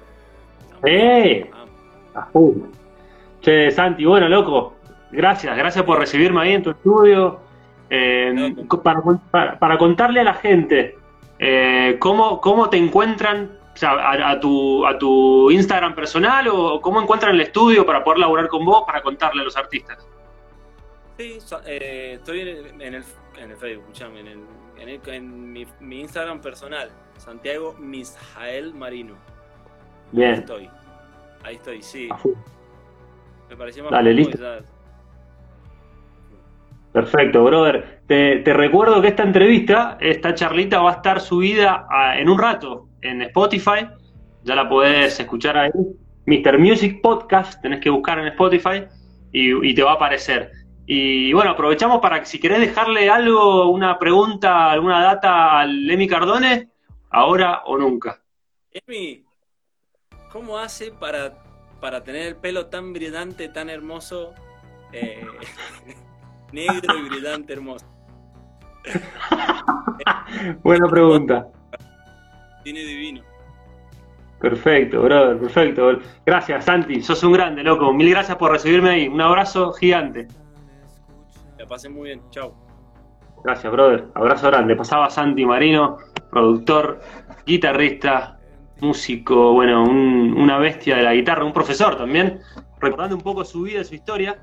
¡Eh! 0.84 1.50
Che, 3.40 3.70
Santi, 3.70 4.04
bueno, 4.04 4.28
loco. 4.28 4.76
Gracias, 5.12 5.56
gracias 5.56 5.84
por 5.84 5.98
recibirme 5.98 6.40
ahí 6.40 6.52
en 6.52 6.62
tu 6.62 6.70
estudio. 6.70 7.40
Eh, 7.90 8.54
para, 8.82 9.02
para, 9.30 9.58
para, 9.58 9.76
contarle 9.76 10.20
a 10.20 10.24
la 10.24 10.34
gente 10.34 10.96
eh, 11.40 11.96
¿cómo, 11.98 12.40
¿cómo, 12.40 12.70
te 12.70 12.76
encuentran 12.76 13.50
o 13.74 13.76
sea, 13.76 13.92
a, 13.92 14.30
a, 14.30 14.38
tu, 14.38 14.86
a 14.86 14.98
tu 14.98 15.50
Instagram 15.50 15.94
personal 15.94 16.48
o 16.48 16.80
cómo 16.82 17.00
encuentran 17.00 17.34
el 17.34 17.40
estudio 17.40 17.86
para 17.86 18.04
poder 18.04 18.18
laburar 18.18 18.46
con 18.48 18.64
vos 18.64 18.84
para 18.86 19.00
contarle 19.00 19.40
a 19.40 19.44
los 19.44 19.56
artistas. 19.56 20.06
Sí, 21.20 21.36
eh, 21.66 22.12
estoy 22.14 22.40
en 22.40 22.48
el, 22.48 22.66
en 22.80 22.94
el, 22.94 23.04
en 23.38 23.50
el 23.50 23.56
Facebook, 23.58 23.84
escuchame, 23.90 24.20
en, 24.20 24.26
el, 24.26 24.38
en, 24.78 24.88
el, 24.88 25.00
en 25.04 25.52
mi, 25.52 25.66
mi, 25.78 26.00
Instagram 26.00 26.40
personal, 26.40 26.88
Santiago 27.18 27.74
Misjael 27.78 28.72
Marino. 28.72 29.16
Bien. 30.12 30.30
Ahí 30.30 30.38
estoy. 30.38 30.70
Ahí 31.42 31.54
estoy, 31.56 31.82
sí. 31.82 32.08
Me 33.50 33.54
pareció 33.54 33.82
más 33.82 33.92
Dale, 33.92 34.14
listo. 34.14 34.38
Ya... 34.38 34.60
Perfecto, 36.92 37.44
brother. 37.44 38.00
Te, 38.06 38.36
te, 38.36 38.54
recuerdo 38.54 39.02
que 39.02 39.08
esta 39.08 39.24
entrevista, 39.24 39.98
esta 40.00 40.34
charlita 40.34 40.80
va 40.80 40.92
a 40.92 40.94
estar 40.94 41.20
subida 41.20 41.86
a, 41.90 42.18
en 42.18 42.30
un 42.30 42.38
rato 42.38 42.88
en 43.02 43.20
Spotify. 43.20 43.90
Ya 44.44 44.54
la 44.54 44.70
podés 44.70 45.20
escuchar 45.20 45.58
ahí. 45.58 45.70
Mr. 46.24 46.58
Music 46.58 47.02
Podcast, 47.02 47.60
tenés 47.60 47.80
que 47.80 47.90
buscar 47.90 48.18
en 48.20 48.28
Spotify 48.28 48.84
y, 49.32 49.68
y 49.68 49.74
te 49.74 49.82
va 49.82 49.90
a 49.90 49.94
aparecer. 49.96 50.59
Y 50.92 51.32
bueno, 51.32 51.52
aprovechamos 51.52 52.00
para 52.00 52.18
que 52.18 52.26
si 52.26 52.40
querés 52.40 52.58
dejarle 52.58 53.08
algo, 53.08 53.70
una 53.70 53.96
pregunta, 53.96 54.72
alguna 54.72 55.00
data 55.00 55.60
al 55.60 55.88
Emi 55.88 56.08
Cardone, 56.08 56.68
ahora 57.10 57.62
o 57.66 57.78
nunca. 57.78 58.20
Emi, 58.72 59.24
¿cómo 60.32 60.58
hace 60.58 60.90
para, 60.90 61.44
para 61.80 62.02
tener 62.02 62.26
el 62.26 62.34
pelo 62.34 62.66
tan 62.66 62.92
brillante, 62.92 63.48
tan 63.48 63.70
hermoso? 63.70 64.34
Eh, 64.92 65.24
negro 66.52 66.98
y 66.98 67.08
brillante, 67.08 67.52
hermoso. 67.52 67.86
Buena 70.64 70.88
pregunta. 70.88 71.52
Tiene 72.64 72.80
divino. 72.80 73.22
Perfecto, 74.40 75.02
brother, 75.02 75.38
perfecto. 75.38 76.00
Gracias, 76.26 76.64
Santi. 76.64 77.00
Sos 77.00 77.22
un 77.22 77.34
grande, 77.34 77.62
loco. 77.62 77.92
Mil 77.92 78.10
gracias 78.10 78.36
por 78.36 78.50
recibirme 78.50 78.90
ahí. 78.90 79.06
Un 79.06 79.20
abrazo 79.20 79.72
gigante. 79.72 80.26
La 81.60 81.66
pasen 81.66 81.92
muy 81.92 82.04
bien. 82.04 82.22
Chao. 82.30 82.54
Gracias, 83.44 83.70
brother. 83.70 84.08
Abrazo 84.14 84.46
grande. 84.46 84.74
Pasaba 84.74 85.10
Santi 85.10 85.44
Marino, 85.44 85.98
productor, 86.30 87.02
guitarrista, 87.44 88.40
músico, 88.80 89.52
bueno, 89.52 89.82
un, 89.84 90.34
una 90.38 90.56
bestia 90.56 90.96
de 90.96 91.02
la 91.02 91.12
guitarra, 91.12 91.44
un 91.44 91.52
profesor 91.52 91.96
también, 91.96 92.40
recordando 92.80 93.14
un 93.14 93.22
poco 93.22 93.44
su 93.44 93.62
vida, 93.62 93.84
su 93.84 93.94
historia. 93.94 94.42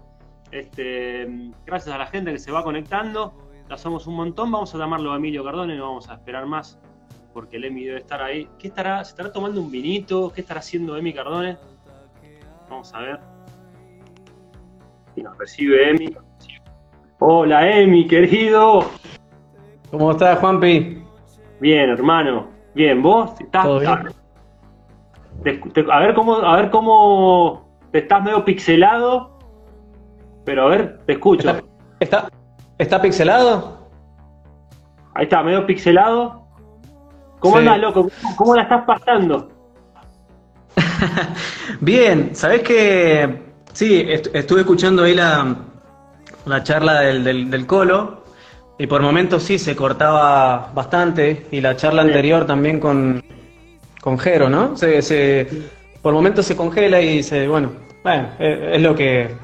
Este, 0.52 1.28
gracias 1.66 1.96
a 1.96 1.98
la 1.98 2.06
gente 2.06 2.32
que 2.32 2.38
se 2.38 2.52
va 2.52 2.64
conectando, 2.64 3.34
la 3.68 3.80
somos 3.80 4.06
un 4.06 4.16
montón. 4.16 4.52
Vamos 4.52 4.76
a 4.76 4.78
llamarlo 4.78 5.12
a 5.12 5.16
Emilio 5.16 5.44
Cardone, 5.44 5.76
no 5.76 5.88
vamos 5.88 6.10
a 6.10 6.14
esperar 6.14 6.46
más 6.46 6.80
porque 7.34 7.58
el 7.58 7.66
Emi 7.66 7.86
debe 7.86 7.98
estar 7.98 8.22
ahí. 8.22 8.48
¿Qué 8.60 8.68
estará? 8.68 9.04
¿Se 9.04 9.12
estará 9.12 9.32
tomando 9.32 9.60
un 9.60 9.72
vinito? 9.72 10.32
¿Qué 10.34 10.42
estará 10.42 10.60
haciendo 10.60 10.96
Emi 10.98 11.14
Cardone? 11.14 11.58
Vamos 12.70 12.94
a 12.94 13.00
ver. 13.00 13.20
Y 15.16 15.24
nos 15.24 15.36
recibe 15.38 15.90
Emi. 15.90 16.16
Hola 17.20 17.68
Emi, 17.70 18.08
querido. 18.08 18.86
¿Cómo 19.90 20.12
estás, 20.12 20.38
Juanpi? 20.40 21.04
Bien, 21.60 21.90
hermano. 21.90 22.48
Bien, 22.76 23.02
¿vos? 23.02 23.32
¿Estás? 23.40 23.64
¿Todo 23.64 23.80
bien? 23.80 23.98
Te, 25.44 25.54
te, 25.72 25.86
a 25.92 26.00
ver 26.00 26.14
cómo, 26.14 26.36
a 26.36 26.56
ver 26.58 26.70
cómo 26.70 27.68
te 27.92 28.00
estás 28.00 28.24
medio 28.24 28.46
pixelado. 28.46 29.38
Pero 30.46 30.66
a 30.66 30.70
ver, 30.70 31.00
te 31.06 31.14
escucho. 31.14 31.50
¿Está, 31.50 31.64
está, 32.00 32.30
está 32.78 33.02
pixelado? 33.02 33.90
Ahí 35.16 35.24
está, 35.24 35.42
medio 35.42 35.66
pixelado. 35.66 36.46
¿Cómo 37.40 37.56
sí. 37.56 37.60
andas, 37.60 37.80
loco? 37.80 38.10
¿Cómo 38.36 38.56
la 38.56 38.64
estás 38.64 38.84
pasando? 38.86 39.50
Bien, 41.82 42.36
¿sabés 42.36 42.62
que 42.62 43.48
Sí, 43.78 44.02
est 44.08 44.34
estuve 44.34 44.62
escuchando 44.62 45.04
ahí 45.04 45.14
la, 45.14 45.56
la 46.48 46.64
charla 46.64 47.02
del, 47.02 47.24
del, 47.24 47.50
del, 47.50 47.66
Colo 47.66 48.24
y 48.78 48.88
por 48.88 49.02
momentos 49.02 49.44
sí 49.44 49.60
se 49.60 49.76
cortaba 49.76 50.72
bastante 50.74 51.48
y 51.52 51.62
la 51.62 51.76
charla 51.76 52.02
anterior 52.02 52.46
también 52.46 52.80
con, 52.80 53.24
con 54.02 54.18
Jero, 54.18 54.50
¿no? 54.50 54.78
Se, 54.78 55.02
se, 55.02 55.48
por 56.02 56.14
momentos 56.14 56.46
se 56.46 56.56
congela 56.56 57.02
y 57.02 57.24
se, 57.24 57.48
bueno, 57.48 57.72
bueno, 58.04 58.30
es, 58.40 58.76
es 58.76 58.82
lo 58.82 58.96
que 58.96 59.36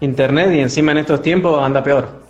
Internet 0.00 0.50
y 0.52 0.60
encima 0.60 0.92
en 0.92 0.98
estos 0.98 1.22
tiempos 1.22 1.62
anda 1.62 1.82
peor. 1.82 2.20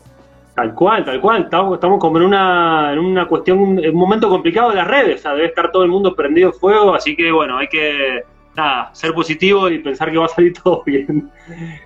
Tal 0.55 0.75
cual, 0.75 1.05
tal 1.05 1.21
cual. 1.21 1.45
Estamos, 1.45 1.75
estamos 1.75 2.01
como 2.01 2.19
en 2.19 2.25
una, 2.25 2.93
en 2.93 2.99
una 2.99 3.27
cuestión, 3.27 3.79
en 3.79 3.91
un 3.91 4.01
momento 4.01 4.29
complicado 4.29 4.71
de 4.71 4.77
las 4.77 4.89
redes. 4.89 5.21
O 5.21 5.23
sea, 5.23 5.33
debe 5.35 5.47
estar 5.47 5.71
todo 5.71 5.85
el 5.85 5.91
mundo 5.91 6.15
prendido 6.15 6.53
fuego, 6.53 6.95
así 6.95 7.17
que 7.17 7.31
bueno, 7.31 7.57
hay 7.57 7.69
que 7.69 8.25
nada, 8.57 8.91
ser 8.95 9.13
positivo 9.13 9.69
y 9.69 9.79
pensar 9.79 10.11
que 10.11 10.19
va 10.19 10.27
a 10.27 10.29
salir 10.29 10.53
todo 10.63 10.83
bien. 10.85 11.31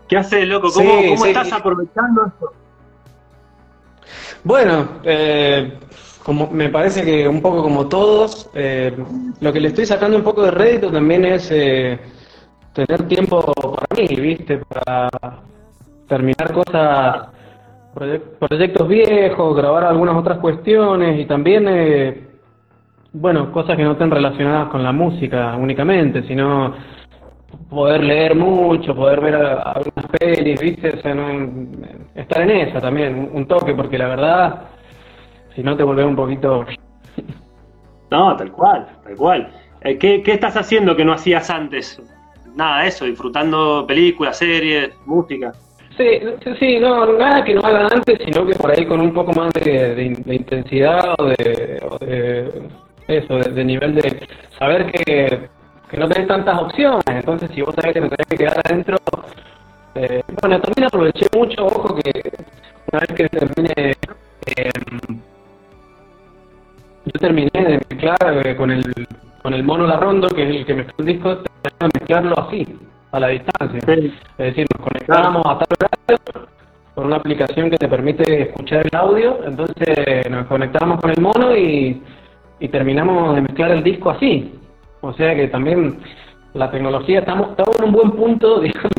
¿Qué 0.08 0.16
haces, 0.16 0.46
loco? 0.46 0.70
¿Cómo, 0.72 1.00
sí, 1.00 1.08
cómo 1.08 1.24
sí. 1.24 1.28
estás 1.30 1.52
aprovechando 1.52 2.26
esto? 2.26 2.52
Bueno, 4.42 4.88
eh, 5.04 5.78
como 6.22 6.50
me 6.50 6.68
parece 6.68 7.04
que 7.04 7.28
un 7.28 7.40
poco 7.40 7.62
como 7.62 7.88
todos, 7.88 8.50
eh, 8.54 8.94
lo 9.40 9.52
que 9.52 9.60
le 9.60 9.68
estoy 9.68 9.86
sacando 9.86 10.16
un 10.16 10.24
poco 10.24 10.42
de 10.42 10.50
rédito 10.50 10.90
también 10.90 11.24
es 11.24 11.50
eh, 11.50 11.98
tener 12.72 13.08
tiempo 13.08 13.40
para 13.42 14.02
mí, 14.02 14.16
¿viste? 14.16 14.58
Para 14.58 15.08
terminar 16.08 16.52
cosas 16.52 17.28
proyectos 18.38 18.88
viejos, 18.88 19.56
grabar 19.56 19.84
algunas 19.84 20.16
otras 20.16 20.38
cuestiones 20.38 21.20
y 21.20 21.26
también, 21.26 21.68
eh, 21.68 22.28
bueno, 23.14 23.52
cosas 23.52 23.76
que 23.76 23.84
no 23.84 23.92
estén 23.92 24.10
relacionadas 24.10 24.68
con 24.68 24.82
la 24.82 24.92
música 24.92 25.56
únicamente, 25.56 26.24
sino 26.24 26.74
poder 27.70 28.02
leer 28.02 28.34
mucho, 28.34 28.94
poder 28.94 29.20
ver 29.20 29.36
algunas 29.36 30.06
pelis, 30.18 30.60
¿viste? 30.60 30.90
O 30.90 31.00
sea, 31.00 31.14
no, 31.14 31.64
estar 32.14 32.42
en 32.42 32.50
esa 32.50 32.80
también, 32.80 33.30
un 33.32 33.46
toque, 33.46 33.72
porque 33.72 33.98
la 33.98 34.08
verdad, 34.08 34.62
si 35.54 35.62
no 35.62 35.76
te 35.76 35.84
volvés 35.84 36.06
un 36.06 36.16
poquito... 36.16 36.66
No, 38.10 38.36
tal 38.36 38.52
cual, 38.52 38.86
tal 39.02 39.16
cual. 39.16 39.48
Eh, 39.80 39.98
¿Qué, 39.98 40.22
¿Qué 40.22 40.32
estás 40.32 40.56
haciendo 40.56 40.94
que 40.94 41.04
no 41.04 41.14
hacías 41.14 41.50
antes? 41.50 42.00
Nada, 42.54 42.86
eso, 42.86 43.06
disfrutando 43.06 43.84
películas, 43.88 44.38
series, 44.38 44.90
música. 45.04 45.50
Sí, 45.96 46.20
sí, 46.60 46.78
no, 46.78 47.12
nada 47.14 47.42
que 47.42 47.54
no 47.54 47.62
hagan 47.62 47.92
antes, 47.92 48.20
sino 48.24 48.46
que 48.46 48.54
por 48.54 48.70
ahí 48.70 48.86
con 48.86 49.00
un 49.00 49.12
poco 49.12 49.32
más 49.32 49.52
de, 49.54 49.94
de, 49.96 50.16
de 50.24 50.34
intensidad 50.34 51.14
o 51.18 51.24
de, 51.24 51.82
o 51.90 51.98
de 51.98 52.68
eso, 53.08 53.36
de, 53.36 53.50
de, 53.50 53.64
nivel 53.64 53.94
de 53.94 54.26
saber 54.58 54.90
que, 54.90 55.48
que, 55.90 55.96
no 55.96 56.08
tenés 56.08 56.28
tantas 56.28 56.60
opciones. 56.60 57.04
Entonces, 57.06 57.50
si 57.54 57.62
vos 57.62 57.74
sabés 57.74 57.94
que 57.94 58.00
te 58.00 58.08
tenés 58.08 58.26
que 58.28 58.36
quedar 58.36 58.60
adentro, 58.64 58.96
eh, 59.94 60.22
bueno, 60.40 60.60
también 60.60 60.86
aproveché 60.86 61.26
mucho, 61.36 61.66
ojo, 61.66 61.94
que 61.96 62.32
una 62.90 63.00
vez 63.00 63.08
que 63.14 63.28
termine, 63.28 63.96
eh, 64.46 64.70
yo 67.04 67.20
terminé 67.20 67.50
de 67.52 67.80
mezclar 67.88 68.46
eh, 68.46 68.56
con 68.56 68.70
el 68.70 68.82
con 69.40 69.52
el 69.52 69.62
mono 69.62 69.86
Larrondo, 69.86 70.28
que 70.28 70.42
es 70.42 70.56
el 70.56 70.66
que 70.66 70.74
mezcló 70.74 70.94
el 70.98 71.04
disco, 71.04 71.36
terminé 71.36 71.78
de 71.80 72.00
mezclarlo 72.00 72.38
así 72.40 72.78
a 73.12 73.20
la 73.20 73.28
distancia. 73.28 73.80
Sí. 73.86 74.14
Es 74.38 74.46
decir, 74.46 74.66
nos 74.74 74.88
conectábamos 74.88 75.44
a 75.44 75.58
tal 75.58 75.68
horario 75.78 76.48
con 76.94 77.06
una 77.06 77.16
aplicación 77.16 77.70
que 77.70 77.76
te 77.76 77.86
permite 77.86 78.42
escuchar 78.42 78.86
el 78.90 78.98
audio, 78.98 79.44
entonces 79.44 80.30
nos 80.30 80.46
conectábamos 80.46 81.00
con 81.00 81.10
el 81.10 81.20
mono 81.20 81.54
y, 81.54 82.02
y 82.64 82.68
terminamos 82.68 83.34
de 83.34 83.42
mezclar 83.42 83.72
el 83.72 83.82
disco 83.82 84.08
así. 84.08 84.50
O 85.02 85.12
sea 85.12 85.34
que 85.34 85.48
también 85.48 85.98
la 86.54 86.70
tecnología, 86.70 87.18
estamos, 87.18 87.50
estamos 87.50 87.78
en 87.78 87.84
un 87.84 87.92
buen 87.92 88.10
punto, 88.12 88.60
digamos, 88.62 88.90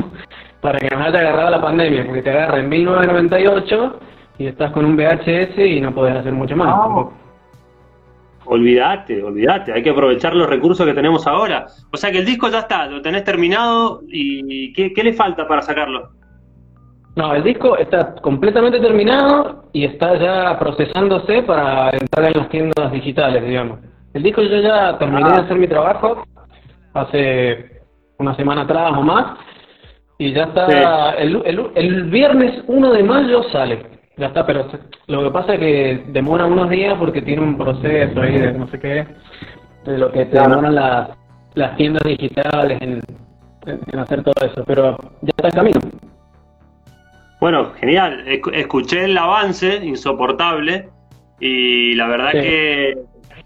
para 0.60 0.78
que 0.78 0.94
nos 0.94 1.04
haya 1.04 1.18
agarrado 1.18 1.50
la 1.50 1.60
pandemia, 1.60 2.06
porque 2.06 2.22
te 2.22 2.30
agarra 2.30 2.60
en 2.60 2.68
1998 2.68 3.98
y 4.38 4.46
estás 4.46 4.70
con 4.70 4.84
un 4.84 4.96
VHS 4.96 5.58
y 5.58 5.80
no 5.80 5.92
podés 5.92 6.14
hacer 6.14 6.32
mucho 6.32 6.54
más. 6.54 6.68
No. 6.68 7.12
Olvídate, 8.44 9.20
olvídate, 9.24 9.72
hay 9.72 9.82
que 9.82 9.90
aprovechar 9.90 10.36
los 10.36 10.48
recursos 10.48 10.86
que 10.86 10.94
tenemos 10.94 11.26
ahora. 11.26 11.66
O 11.92 11.96
sea 11.96 12.12
que 12.12 12.18
el 12.18 12.24
disco 12.24 12.48
ya 12.48 12.60
está, 12.60 12.86
lo 12.86 13.02
tenés 13.02 13.24
terminado 13.24 14.02
y 14.06 14.72
¿qué, 14.74 14.92
qué 14.92 15.02
le 15.02 15.12
falta 15.12 15.48
para 15.48 15.62
sacarlo? 15.62 16.10
No, 17.16 17.34
el 17.34 17.42
disco 17.42 17.78
está 17.78 18.14
completamente 18.16 18.78
terminado 18.78 19.64
y 19.72 19.86
está 19.86 20.18
ya 20.18 20.58
procesándose 20.58 21.42
para 21.42 21.88
entrar 21.90 22.26
en 22.26 22.38
las 22.38 22.48
tiendas 22.50 22.92
digitales, 22.92 23.42
digamos. 23.42 23.80
El 24.12 24.22
disco 24.22 24.42
yo 24.42 24.60
ya 24.60 24.98
terminé 24.98 25.30
de 25.30 25.36
hacer 25.36 25.56
mi 25.58 25.66
trabajo 25.66 26.24
hace 26.92 27.80
una 28.18 28.36
semana 28.36 28.62
atrás 28.62 28.92
o 28.94 29.00
más 29.00 29.38
y 30.18 30.34
ya 30.34 30.44
está, 30.44 31.12
el, 31.12 31.42
el, 31.46 31.70
el 31.74 32.04
viernes 32.04 32.62
1 32.66 32.92
de 32.92 33.02
mayo 33.02 33.42
sale. 33.44 33.86
Ya 34.18 34.26
está, 34.26 34.44
pero 34.46 34.66
lo 35.06 35.24
que 35.24 35.30
pasa 35.30 35.54
es 35.54 35.60
que 35.60 36.04
demora 36.08 36.44
unos 36.44 36.68
días 36.68 36.96
porque 36.98 37.22
tiene 37.22 37.42
un 37.42 37.56
proceso 37.56 38.20
ahí 38.20 38.38
de 38.38 38.52
no 38.52 38.66
sé 38.68 38.78
qué, 38.78 39.06
de 39.86 39.98
lo 39.98 40.12
que 40.12 40.26
te 40.26 40.38
demoran 40.38 40.74
las, 40.74 41.10
las 41.54 41.76
tiendas 41.76 42.02
digitales 42.02 42.78
en, 42.82 43.00
en 43.66 43.98
hacer 43.98 44.22
todo 44.22 44.34
eso, 44.46 44.64
pero 44.66 44.98
ya 45.22 45.32
está 45.36 45.48
en 45.48 45.54
camino. 45.54 45.80
Bueno, 47.40 47.72
genial. 47.74 48.24
Escuché 48.26 49.04
el 49.04 49.18
avance 49.18 49.76
insoportable 49.84 50.88
y 51.38 51.94
la 51.94 52.08
verdad 52.08 52.32
que 52.32 52.96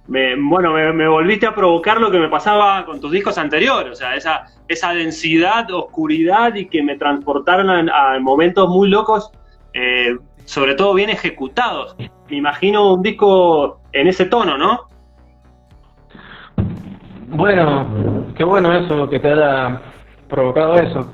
me, 0.07 0.34
bueno, 0.36 0.72
me, 0.72 1.09
volviste 1.09 1.47
a 1.47 1.55
provocar 1.55 2.01
lo 2.01 2.11
que 2.11 2.18
me 2.18 2.28
pasaba 2.28 2.84
con 2.84 3.01
tus 3.01 3.12
discos 3.12 3.38
anteriores, 3.38 3.93
o 3.93 3.95
sea, 3.95 4.14
esa, 4.16 4.45
esa 4.68 4.93
densidad, 4.93 5.70
oscuridad 5.70 6.55
y 6.55 6.66
que 6.66 6.82
me 6.82 6.97
transportaron 6.97 7.88
a, 7.88 8.18
momentos 8.20 8.68
muy 8.68 8.88
locos, 8.88 9.30
eh, 9.72 10.16
sobre 10.45 10.74
todo 10.74 10.95
bien 10.95 11.11
ejecutados. 11.11 11.97
Me 12.28 12.36
imagino 12.36 12.95
un 12.95 13.03
disco 13.03 13.80
en 13.93 14.09
ese 14.09 14.24
tono, 14.24 14.59
¿no? 14.59 14.88
Bueno, 17.28 18.26
qué 18.36 18.43
bueno 18.43 18.72
eso, 18.72 19.09
que 19.09 19.20
te 19.20 19.30
haya 19.30 19.80
provocado 20.28 20.74
eso. 20.74 21.11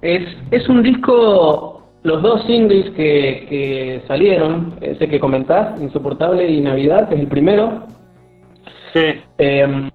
Es, 0.00 0.36
es 0.50 0.68
un 0.68 0.82
disco 0.82 1.77
los 2.02 2.22
dos 2.22 2.42
singles 2.46 2.90
que, 2.90 3.46
que 3.48 4.02
salieron, 4.06 4.76
ese 4.80 5.08
que 5.08 5.18
comentás, 5.18 5.80
Insoportable 5.80 6.48
y 6.48 6.60
Navidad, 6.60 7.08
que 7.08 7.16
es 7.16 7.20
el 7.22 7.28
primero. 7.28 7.86
Sí. 8.92 9.00
Eh, 9.38 9.90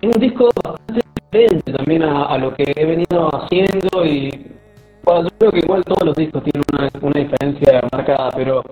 es 0.00 0.14
un 0.14 0.20
disco 0.20 0.48
bastante 0.62 1.02
diferente 1.32 1.72
también 1.72 2.02
a, 2.02 2.36
lo 2.38 2.54
que 2.54 2.64
he 2.76 2.84
venido 2.84 3.28
haciendo 3.34 4.04
y 4.04 4.30
yo 4.30 5.28
creo 5.38 5.52
que 5.52 5.58
igual 5.60 5.84
todos 5.84 6.04
los 6.04 6.16
discos 6.16 6.42
tienen 6.42 6.62
una, 6.72 6.90
una 7.00 7.20
diferencia 7.20 7.80
marcada, 7.92 8.30
pero 8.34 8.62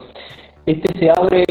este 0.66 0.98
se 0.98 1.10
abre 1.10 1.44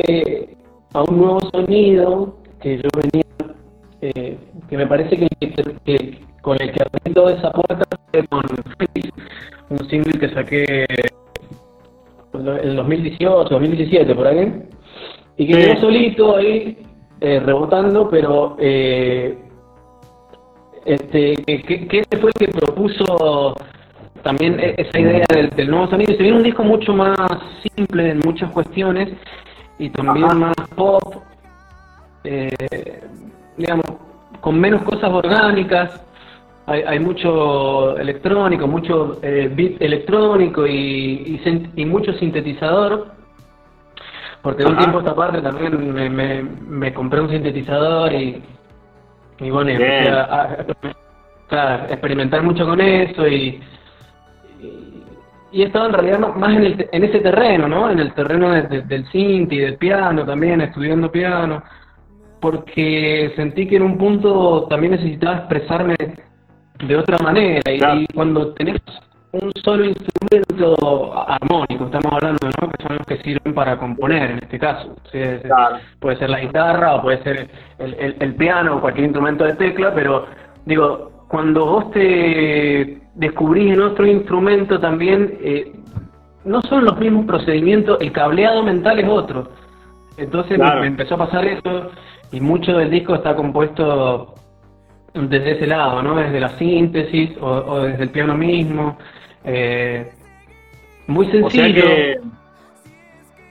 a 0.93 1.03
un 1.03 1.17
nuevo 1.17 1.39
sonido 1.51 2.37
que 2.61 2.77
yo 2.77 2.89
venía, 2.95 3.55
eh, 4.01 4.37
que 4.69 4.77
me 4.77 4.87
parece 4.87 5.17
que, 5.17 5.27
que, 5.39 6.19
con 6.43 6.61
el 6.61 6.71
que 6.73 6.83
abrí 6.83 7.13
toda 7.13 7.33
esa 7.33 7.51
puerta 7.51 7.85
con 8.29 8.43
un 9.69 9.89
single 9.89 10.19
que 10.19 10.29
saqué 10.33 10.85
en 12.33 12.47
el 12.47 12.75
2018, 12.75 13.49
2017, 13.49 14.13
por 14.13 14.27
ahí, 14.27 14.61
y 15.37 15.47
que 15.47 15.53
quedó 15.53 15.79
solito 15.79 16.35
ahí, 16.35 16.77
eh, 17.21 17.39
rebotando, 17.39 18.09
pero 18.09 18.57
eh, 18.59 19.37
este, 20.85 21.35
que, 21.45 21.87
que, 21.87 21.99
ese 21.99 22.21
fue 22.21 22.31
el 22.35 22.47
que 22.47 22.51
propuso 22.51 23.55
también 24.21 24.59
e, 24.59 24.75
esa 24.77 24.99
idea 24.99 25.25
del, 25.55 25.69
nuevo 25.69 25.87
sonido. 25.87 26.11
Se 26.13 26.23
viene 26.23 26.37
un 26.37 26.43
disco 26.43 26.63
mucho 26.63 26.93
más 26.93 27.17
simple 27.75 28.11
en 28.11 28.19
muchas 28.19 28.51
cuestiones 28.51 29.13
y 29.79 29.89
también 29.91 30.37
más 30.37 30.55
pop, 30.75 31.23
eh, 32.25 32.49
digamos, 33.57 33.85
con 34.41 34.59
menos 34.59 34.83
cosas 34.83 35.09
orgánicas 35.09 36.03
hay, 36.65 36.81
hay 36.83 36.99
mucho 36.99 37.97
electrónico, 37.97 38.67
mucho 38.67 39.19
eh, 39.21 39.51
beat 39.53 39.81
electrónico 39.81 40.65
y, 40.65 41.39
y, 41.75 41.85
mucho 41.85 42.13
sintetizador. 42.13 43.11
Porque 44.41 44.63
de 44.63 44.69
un 44.69 44.77
tiempo 44.77 44.97
a 44.97 45.01
esta 45.01 45.15
parte 45.15 45.41
también 45.41 45.93
me, 45.93 46.43
me, 46.43 46.93
compré 46.93 47.21
un 47.21 47.29
sintetizador 47.29 48.11
y, 48.13 48.41
y 49.39 49.49
bueno, 49.49 49.71
empecé 49.71 50.09
a, 50.09 50.65
experimentar 51.89 52.43
mucho 52.43 52.65
con 52.65 52.81
eso 52.81 53.27
y, 53.27 53.61
y, 55.51 55.61
he 55.61 55.65
estado 55.65 55.87
en 55.87 55.93
realidad 55.93 56.19
más 56.35 56.55
en, 56.55 56.63
el, 56.63 56.89
en 56.91 57.03
ese 57.03 57.19
terreno, 57.19 57.67
¿no? 57.67 57.89
En 57.89 57.99
el 57.99 58.13
terreno 58.13 58.51
del 58.51 59.05
synth 59.11 59.51
y 59.53 59.59
del 59.59 59.77
piano 59.77 60.25
también, 60.25 60.61
estudiando 60.61 61.11
piano, 61.11 61.63
porque 62.41 63.31
sentí 63.35 63.67
que 63.67 63.77
en 63.77 63.83
un 63.83 63.97
punto 63.97 64.65
también 64.69 64.91
necesitaba 64.93 65.37
expresarme 65.37 65.95
de 66.87 66.97
otra 66.97 67.17
manera. 67.19 67.61
Y, 67.71 68.05
cuando 68.13 68.53
tenés 68.53 68.81
un 69.31 69.51
solo 69.63 69.85
instrumento 69.85 71.13
armónico, 71.27 71.85
estamos 71.85 72.13
hablando, 72.13 72.49
¿no? 72.61 72.69
Que 72.69 72.83
son 72.83 72.97
los 72.97 73.07
que 73.07 73.17
sirven 73.17 73.53
para 73.53 73.77
componer 73.77 74.31
en 74.31 74.37
este 74.39 74.59
caso. 74.59 74.95
Puede 75.99 76.17
ser 76.17 76.29
la 76.29 76.39
guitarra 76.39 76.95
o 76.95 77.01
puede 77.01 77.23
ser 77.23 77.49
el, 77.79 78.15
el, 78.19 78.35
piano 78.35 78.77
o 78.77 78.81
cualquier 78.81 79.05
instrumento 79.05 79.43
de 79.43 79.53
tecla, 79.55 79.93
pero 79.93 80.25
digo, 80.65 81.25
cuando 81.27 81.65
vos 81.65 81.91
te 81.91 83.01
descubrís 83.15 83.73
en 83.73 83.81
otro 83.81 84.05
instrumento 84.05 84.79
también, 84.79 85.37
eh, 85.41 85.71
no 86.45 86.61
son 86.61 86.85
los 86.85 86.97
mismos 86.99 87.25
procedimientos, 87.25 87.97
el 88.01 88.11
cableado 88.11 88.63
mental 88.63 88.99
es 88.99 89.07
otro. 89.07 89.49
Entonces 90.17 90.59
me 90.59 90.85
empezó 90.87 91.15
a 91.15 91.19
pasar 91.19 91.45
eso 91.45 91.89
y 92.31 92.39
mucho 92.39 92.77
del 92.77 92.91
disco 92.91 93.15
está 93.15 93.35
compuesto 93.35 94.32
desde 95.13 95.51
ese 95.51 95.67
lado, 95.67 96.01
¿no? 96.01 96.15
Desde 96.15 96.39
la 96.39 96.57
síntesis 96.57 97.31
o, 97.39 97.81
desde 97.81 98.03
el 98.03 98.09
piano 98.09 98.35
mismo. 98.35 98.97
Eh, 99.43 100.11
muy 101.07 101.29
sencillo. 101.29 101.85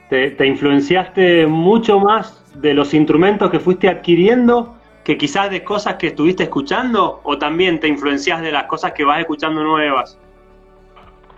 te, 0.09 0.47
influenciaste 0.47 1.47
mucho 1.47 2.01
más 2.01 2.39
de 2.61 2.75
los 2.75 2.93
instrumentos 2.95 3.51
que 3.51 3.61
fuiste 3.61 3.89
adquiriendo 3.89 4.77
que 5.05 5.17
quizás 5.17 5.51
de 5.51 5.65
cosas 5.65 5.95
que 5.97 6.09
estuviste 6.09 6.45
escuchando 6.45 7.21
o 7.25 7.39
también 7.39 7.81
te 7.81 7.89
influencias 7.89 8.41
de 8.41 8.53
las 8.53 8.65
cosas 8.65 8.93
que 8.93 9.05
vas 9.05 9.21
escuchando 9.21 9.63
nuevas. 9.63 10.19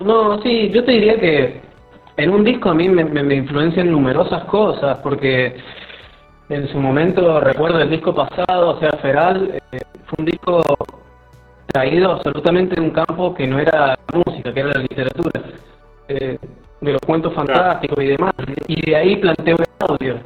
No, 0.00 0.40
sí, 0.42 0.70
yo 0.70 0.84
te 0.84 0.92
diría 0.92 1.18
que 1.18 1.60
en 2.16 2.30
un 2.30 2.44
disco 2.44 2.70
a 2.70 2.74
mí 2.74 2.88
me, 2.88 3.04
me 3.04 3.34
influencian 3.34 3.90
numerosas 3.90 4.44
cosas 4.44 4.98
porque 4.98 5.56
en 6.48 6.68
su 6.68 6.78
momento 6.78 7.40
recuerdo 7.40 7.80
el 7.80 7.90
disco 7.90 8.14
pasado, 8.14 8.76
o 8.76 8.80
sea, 8.80 8.90
Feral, 9.00 9.60
eh, 9.72 9.80
fue 10.06 10.16
un 10.18 10.24
disco 10.26 10.62
traído 11.66 12.12
absolutamente 12.12 12.76
de 12.76 12.80
un 12.82 12.90
campo 12.90 13.34
que 13.34 13.46
no 13.46 13.58
era 13.58 13.98
música, 14.12 14.52
que 14.52 14.60
era 14.60 14.70
la 14.70 14.80
literatura, 14.80 15.42
eh, 16.08 16.38
de 16.80 16.92
los 16.92 17.00
cuentos 17.02 17.32
fantásticos 17.34 18.02
y 18.04 18.08
demás, 18.08 18.32
y 18.68 18.90
de 18.90 18.96
ahí 18.96 19.16
planteo 19.16 19.56
el 19.56 19.88
audio, 19.88 20.18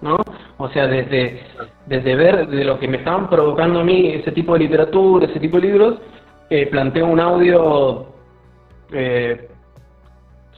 ¿no? 0.00 0.16
O 0.58 0.68
sea, 0.70 0.86
desde, 0.86 1.42
desde 1.86 2.16
ver 2.16 2.48
de 2.48 2.64
lo 2.64 2.78
que 2.78 2.88
me 2.88 2.96
estaban 2.96 3.28
provocando 3.28 3.80
a 3.80 3.84
mí 3.84 4.08
ese 4.14 4.32
tipo 4.32 4.54
de 4.54 4.60
literatura, 4.60 5.26
ese 5.26 5.38
tipo 5.38 5.60
de 5.60 5.66
libros, 5.68 5.98
eh, 6.48 6.66
planteo 6.66 7.06
un 7.06 7.20
audio 7.20 8.06
eh, 8.92 9.48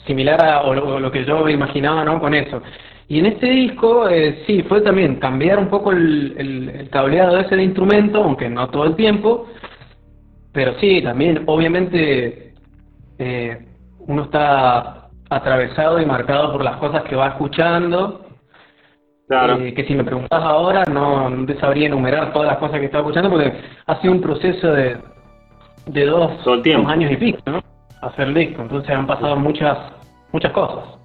similar 0.06 0.42
a 0.44 0.62
o 0.62 0.74
lo, 0.74 1.10
que 1.10 1.24
yo 1.24 1.48
imaginaba, 1.48 2.04
¿no? 2.04 2.20
Con 2.20 2.34
eso. 2.34 2.62
Y 3.11 3.20
en 3.20 3.26
este 3.26 3.46
disco, 3.46 4.06
eh, 4.06 4.44
sí, 4.46 4.62
fue 4.64 4.82
también 4.82 5.16
cambiar 5.16 5.59
un 5.59 5.68
poco 5.68 5.92
el, 5.92 6.34
el, 6.36 6.90
cableado 6.90 7.36
de 7.36 7.42
ese 7.42 7.62
instrumento, 7.62 8.22
aunque 8.22 8.50
no 8.50 8.68
todo 8.68 8.84
el 8.84 8.96
tiempo, 8.96 9.46
pero 10.52 10.78
sí, 10.78 11.00
también, 11.00 11.42
obviamente, 11.46 12.52
eh, 13.18 13.66
uno 14.00 14.24
está 14.24 15.09
atravesado 15.30 16.00
y 16.00 16.06
marcado 16.06 16.52
por 16.52 16.62
las 16.62 16.76
cosas 16.76 17.02
que 17.04 17.16
va 17.16 17.28
escuchando. 17.28 18.26
Claro. 19.26 19.59
Eh, 19.59 19.72
que 19.72 19.84
si 19.84 19.94
me 19.94 20.04
preguntas 20.04 20.42
ahora, 20.42 20.84
no, 20.84 21.30
no, 21.30 21.46
te 21.46 21.59
sabría 21.61 21.86
enumerar 21.86 22.32
todas 22.32 22.48
las 22.48 22.59
cosas 22.59 22.78
que 22.78 22.86
estaba 22.86 23.02
escuchando, 23.02 23.30
porque 23.30 23.52
ha 23.86 24.00
sido 24.00 24.12
un 24.12 24.20
proceso 24.20 24.72
de, 24.72 24.98
de 25.86 26.06
dos, 26.06 26.44
dos 26.44 26.66
años 26.86 27.11
y 27.12 27.16
pico, 27.16 27.38
¿no? 27.46 27.62
Hacer 28.02 28.34
disco, 28.34 28.62
entonces 28.62 28.90
han 28.90 29.06
pasado 29.06 29.36
muchas, 29.36 29.78
muchas 30.32 30.52
cosas. 30.52 30.98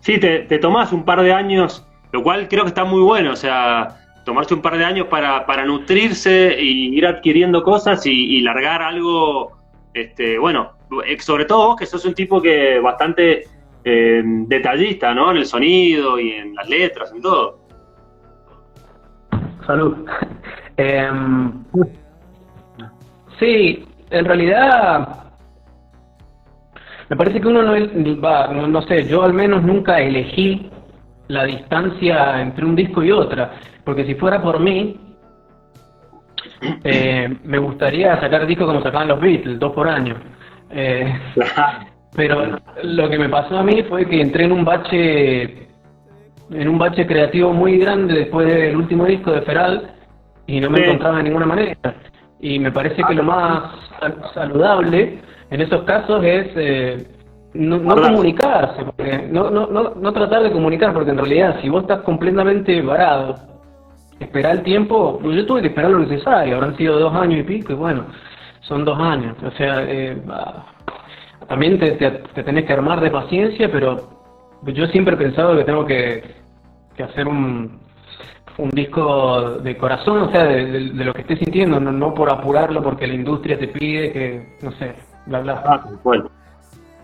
Sí, 0.00 0.18
te, 0.18 0.40
te 0.40 0.58
tomás 0.58 0.92
un 0.92 1.04
par 1.04 1.22
de 1.22 1.32
años, 1.32 1.86
lo 2.12 2.22
cual 2.22 2.48
creo 2.48 2.64
que 2.64 2.68
está 2.68 2.84
muy 2.84 3.00
bueno, 3.02 3.32
o 3.32 3.36
sea, 3.36 3.98
tomarse 4.28 4.52
un 4.52 4.60
par 4.60 4.76
de 4.76 4.84
años 4.84 5.06
para, 5.06 5.46
para 5.46 5.64
nutrirse 5.64 6.54
y 6.60 6.94
ir 6.96 7.06
adquiriendo 7.06 7.62
cosas 7.62 8.04
y, 8.04 8.40
largar 8.42 8.82
algo, 8.82 9.56
este, 9.94 10.38
bueno, 10.38 10.72
eh, 11.06 11.18
sobre 11.18 11.46
todo 11.46 11.68
vos 11.68 11.76
que 11.76 11.86
sos 11.86 12.04
un 12.04 12.12
tipo 12.12 12.40
que 12.42 12.78
bastante 12.78 13.44
eh, 13.84 14.22
detallista, 14.22 15.14
¿no? 15.14 15.30
En 15.30 15.38
el 15.38 15.46
sonido 15.46 16.20
y 16.20 16.32
en 16.32 16.54
las 16.54 16.68
letras, 16.68 17.10
y 17.16 17.22
todo. 17.22 17.58
Salud. 19.66 20.06
Em, 20.80 21.64
sí, 23.40 23.84
en 24.10 24.24
realidad 24.24 25.27
me 27.08 27.16
parece 27.16 27.40
que 27.40 27.48
uno 27.48 27.62
no, 27.62 27.72
va, 28.20 28.48
no, 28.48 28.82
sé, 28.82 29.06
yo 29.06 29.22
al 29.22 29.32
menos 29.32 29.62
nunca 29.62 29.98
elegí 29.98 30.70
la 31.28 31.44
distancia 31.44 32.40
entre 32.40 32.64
un 32.64 32.76
disco 32.76 33.02
y 33.02 33.12
otra, 33.12 33.52
porque 33.84 34.04
si 34.04 34.14
fuera 34.14 34.42
por 34.42 34.60
mí, 34.60 34.98
eh, 36.84 37.34
me 37.44 37.58
gustaría 37.58 38.20
sacar 38.20 38.46
discos 38.46 38.66
como 38.66 38.82
sacaban 38.82 39.08
los 39.08 39.20
Beatles, 39.20 39.58
dos 39.58 39.72
por 39.72 39.88
año. 39.88 40.16
Eh, 40.70 41.12
pero 42.16 42.58
lo 42.82 43.08
que 43.08 43.18
me 43.18 43.28
pasó 43.28 43.58
a 43.58 43.62
mí 43.62 43.82
fue 43.84 44.06
que 44.06 44.20
entré 44.20 44.44
en 44.44 44.52
un 44.52 44.64
bache 44.64 45.68
en 46.50 46.68
un 46.68 46.78
bache 46.78 47.06
creativo 47.06 47.52
muy 47.52 47.78
grande 47.78 48.14
después 48.14 48.46
del 48.46 48.76
último 48.76 49.04
disco 49.04 49.32
de 49.32 49.42
Feral 49.42 49.90
y 50.46 50.60
no 50.60 50.70
me 50.70 50.82
encontraba 50.82 51.18
de 51.18 51.24
ninguna 51.24 51.46
manera. 51.46 51.76
Y 52.40 52.58
me 52.58 52.70
parece 52.70 53.02
que 53.02 53.14
lo 53.14 53.24
más 53.24 53.72
saludable 54.34 55.18
en 55.50 55.60
esos 55.60 55.82
casos 55.82 56.22
es 56.24 56.48
eh, 56.56 57.06
no, 57.54 57.96
comunicarse, 57.96 58.84
no, 59.30 59.50
no, 59.50 59.66
no, 59.66 59.94
no 59.94 60.12
tratar 60.12 60.42
de 60.42 60.52
comunicar, 60.52 60.92
porque 60.92 61.10
en 61.10 61.18
realidad 61.18 61.56
si 61.60 61.68
vos 61.68 61.82
estás 61.82 62.02
completamente 62.02 62.80
varado, 62.82 63.34
esperar 64.20 64.56
el 64.56 64.62
tiempo, 64.62 65.18
pues 65.22 65.36
yo 65.36 65.46
tuve 65.46 65.62
que 65.62 65.68
esperar 65.68 65.90
lo 65.90 66.00
necesario, 66.00 66.56
habrán 66.56 66.76
sido 66.76 66.98
dos 66.98 67.14
años 67.14 67.40
y 67.40 67.44
pico, 67.44 67.72
y 67.72 67.76
bueno, 67.76 68.06
son 68.60 68.84
dos 68.84 68.98
años. 68.98 69.36
O 69.42 69.50
sea, 69.52 69.82
eh, 69.82 70.20
también 71.48 71.78
te, 71.78 71.92
te, 71.92 72.42
tenés 72.42 72.64
que 72.64 72.72
armar 72.72 73.00
de 73.00 73.10
paciencia, 73.10 73.70
pero 73.72 73.96
yo 74.66 74.86
siempre 74.88 75.14
he 75.14 75.18
pensado 75.18 75.56
que 75.56 75.64
tengo 75.64 75.86
que, 75.86 76.22
que 76.96 77.02
hacer 77.02 77.26
un, 77.26 77.80
un 78.58 78.70
disco 78.70 79.58
de 79.62 79.76
corazón, 79.76 80.22
o 80.22 80.30
sea, 80.30 80.44
de, 80.44 80.80
lo 80.80 81.14
que 81.14 81.22
estés 81.22 81.38
sintiendo, 81.38 81.80
no, 81.80 82.12
por 82.12 82.30
apurarlo 82.30 82.82
porque 82.82 83.06
la 83.06 83.14
industria 83.14 83.58
te 83.58 83.68
pide 83.68 84.12
que, 84.12 84.56
no 84.62 84.72
sé, 84.72 84.94
bla, 85.26 85.40
bla. 85.40 85.62
Ah, 85.64 85.84
bueno. 86.02 86.30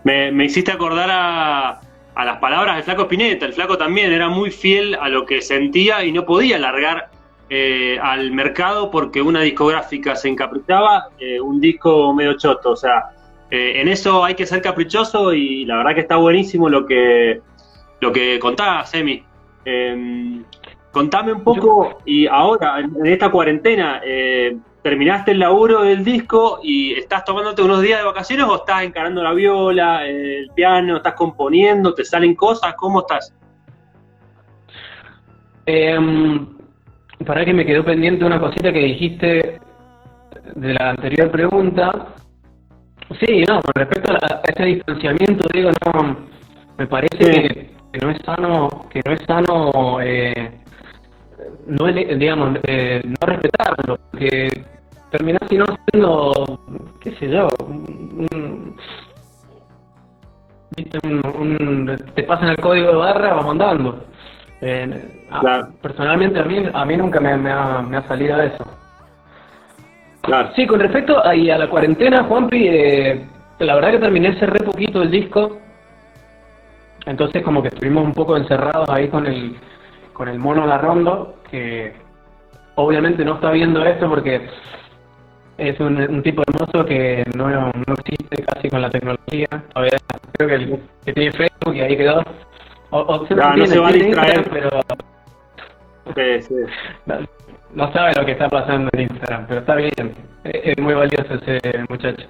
Me, 0.03 0.31
me 0.31 0.45
hiciste 0.45 0.71
acordar 0.71 1.09
a, 1.11 1.79
a 2.15 2.25
las 2.25 2.37
palabras 2.39 2.75
del 2.75 2.83
flaco 2.83 3.03
Spinetta. 3.03 3.45
El 3.45 3.53
flaco 3.53 3.77
también 3.77 4.11
era 4.11 4.29
muy 4.29 4.49
fiel 4.49 4.95
a 4.95 5.09
lo 5.09 5.25
que 5.25 5.41
sentía 5.41 6.03
y 6.03 6.11
no 6.11 6.25
podía 6.25 6.57
largar 6.57 7.09
eh, 7.49 7.99
al 8.01 8.31
mercado 8.31 8.89
porque 8.89 9.21
una 9.21 9.41
discográfica 9.41 10.15
se 10.15 10.29
encaprichaba, 10.29 11.09
eh, 11.19 11.39
un 11.39 11.59
disco 11.59 12.13
medio 12.13 12.37
choto. 12.37 12.71
O 12.71 12.75
sea, 12.75 13.11
eh, 13.51 13.81
en 13.81 13.89
eso 13.89 14.23
hay 14.23 14.33
que 14.33 14.45
ser 14.45 14.61
caprichoso 14.61 15.33
y 15.33 15.65
la 15.65 15.77
verdad 15.77 15.93
que 15.93 16.01
está 16.01 16.15
buenísimo 16.15 16.69
lo 16.69 16.85
que, 16.85 17.41
lo 17.99 18.11
que 18.11 18.39
contás, 18.39 18.93
Emi. 18.93 19.23
Contame 20.95 21.33
un 21.33 21.43
poco, 21.43 21.99
y 22.05 22.25
ahora, 22.25 22.79
en 22.79 23.05
esta 23.05 23.29
cuarentena, 23.29 23.99
eh, 24.01 24.55
¿terminaste 24.81 25.31
el 25.31 25.39
laburo 25.39 25.81
del 25.81 26.05
disco 26.05 26.61
y 26.63 26.93
estás 26.93 27.25
tomándote 27.25 27.61
unos 27.61 27.81
días 27.81 27.99
de 27.99 28.05
vacaciones 28.05 28.45
o 28.47 28.55
estás 28.55 28.83
encarando 28.83 29.21
la 29.21 29.33
viola, 29.33 30.07
el 30.07 30.49
piano, 30.55 30.95
estás 30.95 31.15
componiendo, 31.15 31.93
te 31.93 32.05
salen 32.05 32.33
cosas? 32.33 32.75
¿Cómo 32.75 33.01
estás? 33.01 33.35
Em, 35.65 36.47
para 37.25 37.43
que 37.43 37.53
me 37.53 37.65
quedó 37.65 37.83
pendiente 37.83 38.23
una 38.23 38.39
cosita 38.39 38.71
que 38.71 38.79
dijiste 38.79 39.59
de 40.55 40.73
la 40.75 40.91
anterior 40.91 41.29
pregunta. 41.29 42.15
Sí, 43.19 43.43
no, 43.49 43.59
con 43.59 43.73
respecto 43.75 44.13
a, 44.13 44.41
ese 44.47 44.63
distanciamiento, 44.63 45.45
digo, 45.51 45.71
no, 45.93 46.15
me 46.77 46.87
parece 46.87 47.17
que, 47.91 47.99
no 48.01 48.11
es 48.11 48.17
sano, 48.25 48.87
que 48.89 49.01
no 49.05 49.11
es 49.11 49.21
sano 49.27 49.99
eh, 50.01 50.61
no 51.67 51.85
digamos 51.85 52.59
eh, 52.63 53.01
no 53.05 53.27
respetarlo 53.27 53.97
porque 54.11 54.49
terminás 55.11 55.41
no 55.51 55.65
siendo 55.89 56.59
qué 56.99 57.11
sé 57.15 57.29
yo 57.29 57.47
un, 57.59 58.75
te 62.15 62.23
pasan 62.23 62.49
el 62.49 62.57
código 62.57 62.87
de 62.89 62.95
barra 62.95 63.33
vamos 63.33 63.51
andando 63.51 64.05
eh, 64.61 65.21
personalmente 65.81 66.39
a 66.39 66.43
mí 66.43 66.65
a 66.71 66.85
mí 66.85 66.97
nunca 66.97 67.19
me, 67.19 67.31
ha, 67.31 67.81
me 67.81 67.97
ha, 67.97 68.07
salido 68.07 68.41
eso. 68.41 68.65
Claro. 70.21 70.49
sí 70.55 70.65
con 70.65 70.79
respecto 70.79 71.19
a, 71.19 71.31
a 71.31 71.35
la 71.35 71.69
cuarentena 71.69 72.23
Juanpi 72.23 72.67
eh, 72.67 73.25
la 73.59 73.75
verdad 73.75 73.91
que 73.91 73.99
terminé 73.99 74.31
re 74.31 74.59
poquito 74.61 75.01
el 75.01 75.11
disco. 75.11 75.57
Entonces 77.05 77.43
como 77.43 77.61
que 77.61 77.67
estuvimos 77.67 78.03
un 78.03 78.13
poco 78.13 78.35
encerrados 78.35 78.89
ahí 78.89 79.07
con 79.09 79.27
el 79.27 79.55
con 80.13 80.29
el 80.29 80.39
mono 80.39 80.65
Larrondo, 80.65 81.34
que 81.49 81.93
obviamente 82.75 83.23
no 83.23 83.35
está 83.35 83.51
viendo 83.51 83.83
esto 83.85 84.09
porque 84.09 84.47
es 85.57 85.79
un, 85.79 86.21
tipo 86.21 86.43
hermoso 86.47 86.85
que 86.85 87.23
no, 87.35 87.49
no, 87.49 87.71
existe 88.05 88.43
casi 88.43 88.69
con 88.69 88.81
la 88.81 88.89
tecnología. 88.89 89.47
Todavía 89.73 89.97
creo 90.33 90.49
que, 90.49 90.55
el, 90.55 90.79
que 91.05 91.13
tiene 91.13 91.31
Facebook 91.31 91.75
y 91.75 91.81
ahí 91.81 91.97
quedó. 91.97 92.21
O, 92.89 93.17
no, 93.17 93.25
se 93.25 93.35
va 93.35 93.87
a 93.87 93.91
distraer. 93.91 94.49
pero 94.49 94.69
No, 97.73 97.91
sabe 97.93 98.13
lo 98.17 98.25
que 98.25 98.33
está 98.33 98.49
pasando 98.49 98.89
en 98.93 99.01
Instagram, 99.01 99.45
pero 99.47 99.59
está 99.61 99.75
bien. 99.75 100.13
Es, 100.43 100.77
muy 100.77 100.93
valioso 100.93 101.35
ese 101.35 101.61
muchacho. 101.89 102.27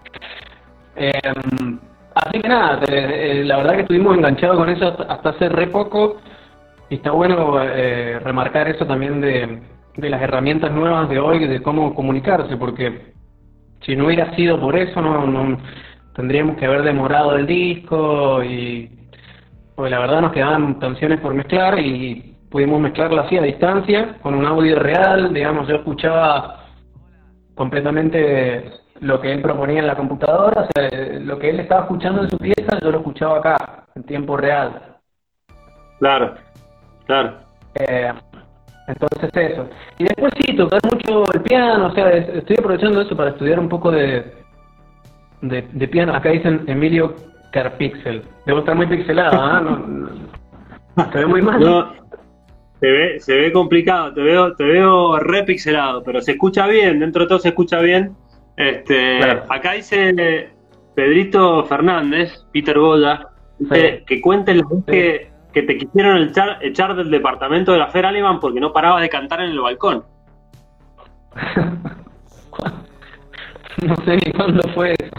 Em, 0.95 1.79
así 2.13 2.41
que 2.41 2.47
nada, 2.47 2.79
eh, 2.87 3.43
la 3.45 3.57
verdad 3.57 3.73
que 3.73 3.81
estuvimos 3.81 4.17
enganchados 4.17 4.57
con 4.57 4.69
eso 4.69 4.95
hasta 5.09 5.29
hace 5.29 5.49
re 5.49 5.67
poco 5.67 6.21
y 6.89 6.95
está 6.95 7.11
bueno 7.11 7.61
eh, 7.61 8.19
remarcar 8.19 8.67
eso 8.67 8.85
también 8.85 9.21
de, 9.21 9.61
las 9.97 10.21
herramientas 10.21 10.71
nuevas 10.71 11.09
de 11.09 11.19
hoy, 11.19 11.47
de 11.47 11.61
cómo 11.61 11.93
comunicarse, 11.95 12.57
porque 12.57 13.13
si 13.81 13.95
no 13.95 14.05
hubiera 14.05 14.35
sido 14.35 14.59
por 14.59 14.77
eso, 14.77 15.01
no, 15.01 15.57
tendríamos 16.13 16.57
que 16.57 16.65
haber 16.65 16.83
demorado 16.83 17.35
el 17.35 17.45
disco 17.45 18.43
y 18.43 18.89
pues 19.75 19.91
la 19.91 19.99
verdad 19.99 20.21
nos 20.21 20.31
quedaban 20.31 20.75
canciones 20.75 21.19
por 21.19 21.33
mezclar 21.33 21.79
y 21.79 22.35
pudimos 22.49 22.79
mezclarla 22.79 23.23
así 23.23 23.37
a 23.37 23.41
distancia, 23.41 24.17
con 24.21 24.35
un 24.35 24.45
audio 24.45 24.79
real, 24.79 25.33
digamos, 25.33 25.67
yo 25.67 25.75
escuchaba 25.75 26.65
completamente 27.55 28.71
lo 29.01 29.19
que 29.19 29.33
él 29.33 29.41
proponía 29.41 29.79
en 29.79 29.87
la 29.87 29.95
computadora, 29.95 30.61
o 30.61 30.67
sea, 30.73 31.19
lo 31.19 31.37
que 31.37 31.49
él 31.49 31.59
estaba 31.59 31.81
escuchando 31.81 32.23
en 32.23 32.29
su 32.29 32.37
pieza, 32.37 32.79
yo 32.81 32.91
lo 32.91 32.99
escuchaba 32.99 33.39
acá, 33.39 33.85
en 33.95 34.03
tiempo 34.03 34.37
real. 34.37 34.97
Claro. 35.99 36.35
Claro. 37.05 37.37
Eh, 37.75 38.11
entonces 38.87 39.29
eso. 39.33 39.69
Y 39.97 40.03
después 40.03 40.31
sí, 40.37 40.55
tocar 40.55 40.79
mucho 40.91 41.23
el 41.33 41.41
piano, 41.41 41.87
o 41.87 41.93
sea, 41.93 42.09
estoy 42.11 42.55
aprovechando 42.59 43.01
eso 43.01 43.15
para 43.15 43.31
estudiar 43.31 43.59
un 43.59 43.69
poco 43.69 43.91
de, 43.91 44.31
de, 45.41 45.87
piano. 45.87 46.13
Acá 46.13 46.29
dicen 46.29 46.63
Emilio 46.67 47.15
Carpixel. 47.51 48.23
Debo 48.45 48.59
estar 48.59 48.75
muy 48.75 48.87
pixelado, 48.87 49.41
¿ah? 49.41 49.61
No, 49.61 51.11
se 51.11 51.17
ve 51.17 51.25
muy 51.25 51.41
mal. 51.41 51.59
No, 51.59 51.93
se 52.79 52.87
ve, 52.87 53.19
se 53.19 53.35
ve 53.35 53.51
complicado, 53.51 54.13
te 54.13 54.21
veo, 54.21 54.55
te 54.55 54.63
veo 54.63 55.17
re 55.19 55.43
pixelado, 55.43 56.03
pero 56.03 56.21
se 56.21 56.33
escucha 56.33 56.67
bien, 56.67 56.99
dentro 56.99 57.23
de 57.23 57.29
todo 57.29 57.39
se 57.39 57.49
escucha 57.49 57.79
bien. 57.79 58.15
Este, 58.57 59.19
Acá 59.49 59.73
dice 59.73 60.49
Pedrito 60.95 61.65
Fernández, 61.65 62.45
Peter 62.53 62.77
Goya, 62.77 63.27
que 64.05 64.21
cuente 64.21 64.53
la 64.53 64.63
vez 64.69 64.85
que 64.85 65.34
que 65.55 65.63
te 65.63 65.77
quisieron 65.77 66.17
echar, 66.17 66.59
echar 66.61 66.95
del 66.97 67.09
departamento 67.09 67.71
de 67.71 67.77
la 67.77 67.87
Fer 67.87 68.05
Alemán 68.05 68.41
porque 68.41 68.59
no 68.59 68.73
parabas 68.73 69.01
de 69.01 69.07
cantar 69.07 69.39
en 69.39 69.51
el 69.51 69.61
balcón. 69.61 70.03
no 73.81 73.95
sé 74.03 74.17
ni 74.17 74.33
cuándo 74.33 74.61
fue 74.73 74.95
eso. 74.99 75.13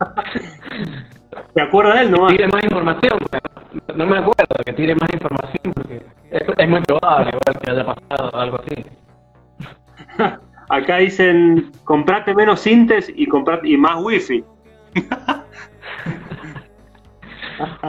¿Te 1.54 1.60
acuerdas 1.60 1.96
de 1.96 2.02
él 2.04 2.10
nomás? 2.10 2.32
Tire 2.32 2.48
más 2.48 2.64
información. 2.64 3.18
No 3.94 4.06
me 4.06 4.16
acuerdo 4.16 4.56
que 4.64 4.72
tire 4.72 4.94
más 4.94 5.12
información 5.12 5.74
porque 5.74 6.02
es, 6.30 6.68
muy 6.68 6.80
probable 6.80 7.28
igual 7.28 7.58
que 7.62 7.70
haya 7.70 7.84
pasado 7.84 8.34
algo 8.34 8.58
así. 8.60 8.76
Acá 10.70 10.96
dicen, 10.96 11.70
comprate 11.84 12.34
menos 12.34 12.60
sintes 12.60 13.12
y, 13.14 13.26
comprate, 13.26 13.68
y 13.68 13.76
más 13.76 14.02
wifi. 14.02 14.42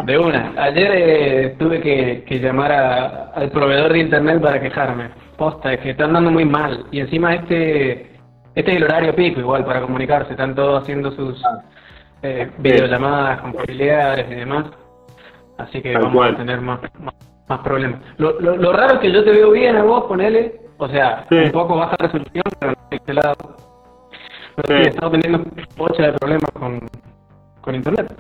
De 0.06 0.18
una. 0.18 0.54
Ayer 0.58 0.92
eh, 0.94 1.56
tuve 1.60 1.82
que, 1.82 2.40
llamar 2.40 2.72
al 3.34 3.50
proveedor 3.52 3.94
de 3.94 4.00
internet 4.00 4.42
para 4.42 4.62
quejarme. 4.62 5.10
Posta, 5.38 5.74
es 5.74 5.80
que 5.82 5.92
están 5.92 6.14
dando 6.14 6.32
muy 6.32 6.46
mal. 6.46 6.86
Y 6.92 7.00
encima 7.00 7.36
este 7.36 8.18
este 8.58 8.72
es 8.72 8.78
el 8.78 8.86
horario 8.86 9.14
pico 9.16 9.40
igual 9.40 9.64
para 9.66 9.82
comunicarse. 9.82 10.32
Están 10.32 10.56
todos 10.56 10.82
haciendo 10.82 11.12
sus 11.12 11.40
eh, 12.24 12.50
videollamadas 12.58 13.42
con 13.42 13.54
familiares 13.54 14.26
y 14.32 14.34
demás. 14.34 14.66
Así 15.60 15.80
que 15.80 15.96
vamos 15.96 16.26
a 16.26 16.36
tener 16.36 16.60
más, 16.62 16.80
más, 17.48 17.60
problemas. 17.60 18.02
Lo, 18.18 18.40
lo, 18.40 18.74
raro 18.74 18.96
es 18.96 19.00
que 19.00 19.12
yo 19.12 19.24
te 19.24 19.32
veo 19.32 19.52
bien 19.52 19.76
a 19.76 19.84
vos, 19.84 20.06
ponele. 20.06 20.60
O 20.80 20.88
sea, 20.88 21.26
un 21.30 21.52
poco 21.52 21.78
baja 21.78 21.96
resolución, 22.00 22.44
pero 22.60 22.72
no 22.72 22.78
este 22.90 23.14
lado. 23.14 23.36
Pero 24.56 24.84
sí, 24.84 24.90
estamos 24.90 25.12
teniendo 25.12 25.52
mucha 25.78 26.04
de 26.04 26.14
problemas 26.14 26.52
con, 26.52 26.80
con 27.62 27.76
internet. 27.76 28.12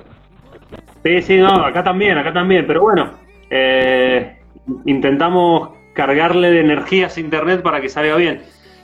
Sí, 1.07 1.21
sí, 1.21 1.37
no, 1.37 1.63
acá 1.63 1.85
también, 1.85 2.17
acá 2.17 2.33
también, 2.33 2.67
pero 2.67 2.81
bueno, 2.81 3.11
eh, 3.49 4.39
intentamos 4.83 5.69
cargarle 5.93 6.51
de 6.51 6.59
energías 6.59 7.15
a 7.15 7.21
internet 7.21 7.61
para 7.61 7.79
que 7.79 7.87
salga 7.87 8.17
bien. 8.17 8.41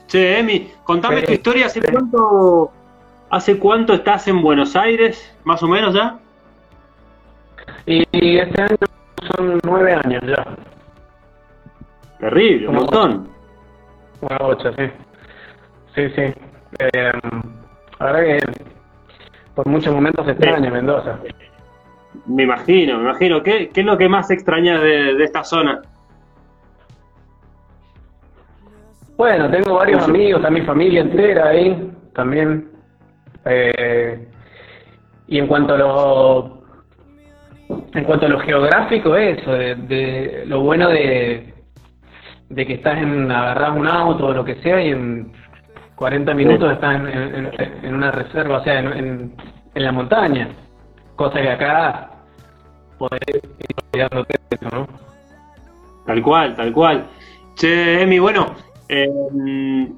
Che, 0.08 0.40
Emi, 0.40 0.72
contame 0.86 1.24
tu 1.24 1.34
historia, 1.34 1.66
¿hace 1.66 1.82
cuánto, 1.82 2.72
¿hace 3.30 3.60
cuánto 3.60 3.94
estás 3.94 4.26
en 4.30 4.42
Buenos 4.42 4.78
Aires, 4.78 5.38
más 5.44 5.62
o 5.64 5.68
menos 5.68 5.94
ya? 5.94 6.18
Y 7.86 8.38
este 8.38 8.62
año 8.62 8.78
son 9.36 9.60
nueve 9.62 9.94
años 9.94 10.24
ya. 10.26 10.46
Terrible, 12.22 12.70
un 12.70 12.76
montón. 12.76 13.30
Una 14.22 14.38
ocho, 14.40 14.72
sí. 14.78 14.90
Sí, 15.94 16.10
sí. 16.16 16.34
Eh, 16.80 17.12
ahora 18.00 18.24
que 18.24 18.40
por 19.56 19.68
muchos 19.68 19.94
momentos 19.94 20.26
extraña 20.26 20.72
Mendoza. 20.72 21.20
Me 22.26 22.44
imagino, 22.44 22.98
me 22.98 23.04
imagino. 23.04 23.44
¿Qué, 23.44 23.70
qué 23.74 23.82
es 23.82 23.86
lo 23.86 23.98
que 23.98 24.10
más 24.10 24.30
extraña 24.32 24.80
de, 24.80 25.16
de 25.16 25.24
esta 25.24 25.44
zona? 25.44 25.82
Bueno, 29.18 29.50
tengo 29.50 29.76
varios 29.76 30.04
amigos, 30.04 30.44
a 30.44 30.50
mi 30.50 30.62
familia 30.62 31.02
entera 31.02 31.50
ahí 31.50 31.92
también. 32.14 32.70
Eh, 33.46 34.28
y 35.28 35.38
en 35.38 35.48
cuanto 35.48 35.74
a 35.74 35.78
lo 35.78 36.64
en 37.94 38.04
cuanto 38.04 38.26
a 38.26 38.30
lo 38.30 38.40
geográfico, 38.40 39.16
eso, 39.16 39.52
de, 39.52 40.44
lo 40.46 40.62
bueno 40.62 40.90
de, 40.90 41.54
de 42.50 42.66
que 42.66 42.74
estás 42.74 42.98
en 42.98 43.32
agarrar 43.32 43.72
un 43.72 43.88
auto 43.88 44.28
o 44.28 44.34
lo 44.34 44.44
que 44.44 44.56
sea 44.56 44.82
y 44.82 44.90
en 44.90 45.32
40 45.96 46.34
minutos 46.34 46.72
estás 46.72 46.96
en, 46.96 47.52
en, 47.84 47.94
una 47.94 48.12
reserva, 48.12 48.58
o 48.58 48.64
sea, 48.64 48.80
en, 48.80 49.34
en, 49.74 49.84
la 49.84 49.92
montaña, 49.92 50.50
cosa 51.16 51.42
que 51.42 51.50
acá 51.50 52.12
podés 52.98 53.22
ir 53.28 53.42
olvidándote 53.92 54.40
eso, 54.50 54.70
¿no? 54.72 54.88
Tal 56.06 56.22
cual, 56.22 56.56
tal 56.56 56.74
cual. 56.74 57.06
Che, 57.56 58.02
Emi, 58.02 58.20
bueno, 58.20 58.56
eh, 58.90 59.08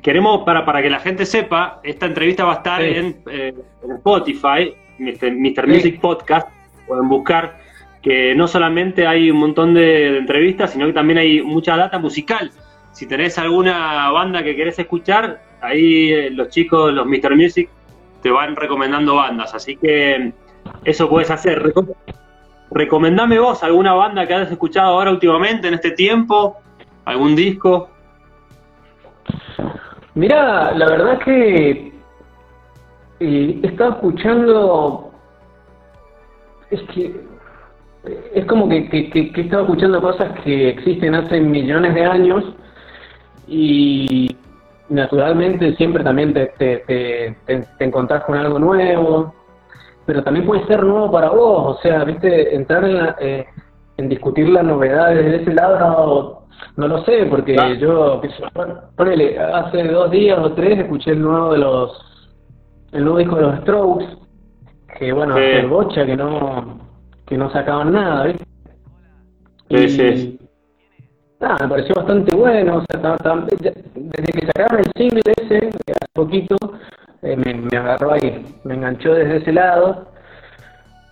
queremos, 0.02 0.44
para, 0.44 0.66
para 0.66 0.82
que 0.82 0.90
la 0.90 1.00
gente 1.00 1.26
sepa, 1.26 1.80
esta 1.84 2.06
entrevista 2.06 2.46
va 2.46 2.54
a 2.54 2.56
estar 2.58 2.82
en, 2.82 3.22
eh, 3.30 3.54
Spotify, 3.98 4.76
Mr. 5.00 5.68
Music 5.68 6.00
Podcast, 6.00 6.48
pueden 6.88 7.10
buscar 7.10 7.58
que 8.02 8.36
no 8.36 8.48
solamente 8.48 9.08
hay 9.08 9.32
un 9.32 9.38
montón 9.38 9.74
de, 9.74 10.20
entrevistas, 10.20 10.72
sino 10.72 10.86
que 10.86 10.94
también 10.94 11.18
hay 11.18 11.42
mucha 11.42 11.76
data 11.76 11.98
musical. 11.98 12.52
Si 12.92 13.08
tenés 13.08 13.38
alguna 13.40 14.12
banda 14.12 14.44
que 14.44 14.56
querés 14.56 14.78
escuchar, 14.78 15.42
ahí 15.60 16.14
eh, 16.14 16.30
los 16.30 16.50
chicos, 16.50 16.94
los 16.94 17.08
Mr. 17.08 17.36
Music, 17.36 17.68
te 18.22 18.30
van 18.30 18.56
recomendando 18.56 19.16
bandas. 19.16 19.56
Así 19.56 19.76
que 19.76 20.32
eso 20.86 21.10
puedes 21.10 21.30
hacer. 21.32 21.74
Recomendame 22.72 23.40
vos 23.40 23.64
alguna 23.64 23.94
banda 23.94 24.26
que 24.26 24.34
hayas 24.34 24.52
escuchado 24.52 24.90
ahora 24.90 25.12
últimamente, 25.12 25.68
en 25.68 25.74
este 25.74 25.92
tiempo, 25.92 26.58
algún 27.04 27.36
disco. 27.36 27.90
Mira, 30.14 30.72
la 30.74 30.90
verdad 30.90 31.20
que 31.20 31.94
eh, 33.20 33.60
he 33.62 33.68
estado 33.68 33.92
escuchando. 33.92 35.12
Es 36.70 36.82
que. 36.94 37.36
Es 38.36 38.46
como 38.46 38.70
que, 38.70 38.88
que, 38.88 39.10
que, 39.10 39.32
he 39.36 39.44
estado 39.44 39.64
escuchando 39.64 40.00
cosas 40.00 40.40
que 40.44 40.70
existen 40.70 41.16
hace 41.16 41.42
millones 41.42 41.96
de 41.96 42.06
años 42.06 42.44
y 43.48 44.36
naturalmente 44.90 45.76
siempre 45.76 46.04
también 46.04 46.34
te, 46.34 46.48
te, 46.58 47.36
te, 47.46 47.66
encontrás 47.80 48.24
con 48.26 48.38
algo 48.38 48.60
nuevo, 48.60 49.34
pero 50.06 50.24
también 50.24 50.46
puede 50.46 50.66
ser 50.68 50.84
nuevo 50.84 51.12
para 51.12 51.30
vos, 51.30 51.78
o 51.78 51.82
sea, 51.82 52.04
viste, 52.04 52.56
entrar 52.56 52.84
en, 52.86 53.16
eh, 53.20 53.46
en 53.98 54.10
discutir 54.10 54.50
las 54.50 54.64
novedades 54.64 55.26
de 55.26 55.36
ese 55.38 55.54
lado 55.54 56.46
no 56.78 56.88
lo 56.88 57.04
sé, 57.06 57.26
porque 57.30 57.56
yo, 57.80 58.22
ponele, 58.96 59.40
hace 59.40 59.84
dos 59.84 60.12
días 60.12 60.40
o 60.40 60.54
tres 60.54 60.80
escuché 60.80 61.12
el 61.12 61.22
nuevo 61.22 61.54
de 61.54 61.58
los, 61.60 61.92
el 62.92 63.04
nuevo 63.04 63.18
disco 63.20 63.36
de 63.38 63.42
los 63.44 63.60
Strokes, 63.60 64.06
que 65.00 65.14
bueno, 65.14 65.38
el 65.38 65.68
bocha 65.68 66.06
que 66.06 66.16
no, 66.16 66.80
que 67.26 67.38
no 67.38 67.50
sacaban 67.52 67.94
nada, 67.94 68.26
¿viste? 68.26 68.46
Sí, 69.70 69.90
sí. 69.90 70.40
Nada, 71.40 71.58
me 71.62 71.70
pareció 71.70 71.96
bastante 71.96 72.36
bueno, 72.36 72.78
o 72.78 72.84
sea, 72.90 73.16
desde 73.96 74.32
que 74.32 74.46
sacaron 74.48 74.80
el 74.80 74.92
single 74.96 75.22
ese, 75.38 75.68
hace 75.68 76.08
poquito, 76.14 76.56
eh, 77.26 77.36
me, 77.36 77.54
me 77.54 77.78
agarró 77.78 78.14
ahí, 78.14 78.46
me 78.64 78.76
enganchó 78.76 79.14
desde 79.14 79.38
ese 79.38 79.54
lado, 79.54 80.06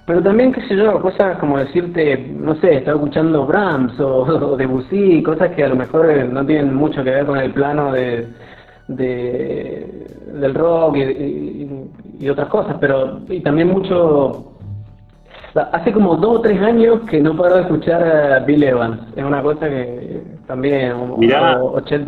pero 0.06 0.22
también, 0.22 0.52
qué 0.52 0.62
sé 0.68 0.76
yo, 0.76 1.00
cosas 1.02 1.38
como 1.38 1.58
decirte, 1.58 2.18
no 2.18 2.56
sé, 2.56 2.76
estaba 2.76 2.98
escuchando 2.98 3.46
Brahms 3.46 3.98
o, 4.00 4.56
Debussy, 4.58 5.24
cosas 5.24 5.52
que 5.56 5.64
a 5.64 5.70
lo 5.70 5.76
mejor 5.76 6.10
eh, 6.12 6.26
no 6.26 6.46
tienen 6.46 6.76
mucho 6.76 7.04
que 7.04 7.12
ver 7.12 7.26
con 7.26 7.38
el 7.38 7.54
plano 7.54 7.94
de, 7.94 8.28
de 8.90 10.08
del 10.34 10.54
rock 10.56 10.98
y, 10.98 11.70
y, 12.20 12.30
otras 12.30 12.50
cosas, 12.50 12.78
pero 12.80 13.22
y 13.30 13.40
también 13.42 13.70
mucho... 13.70 14.50
Hace 15.56 15.94
como 15.94 16.16
dos 16.16 16.38
o 16.38 16.42
tres 16.42 16.60
años 16.60 17.02
que 17.08 17.22
no 17.22 17.38
paro 17.38 17.56
de 17.56 17.62
escuchar 17.62 18.04
a 18.04 18.40
Bill 18.40 18.64
Evans, 18.64 19.00
es 19.16 19.24
una 19.24 19.42
cosa 19.42 19.70
que 19.70 20.24
también... 20.48 20.94
O, 20.94 21.80
Chet 21.82 22.06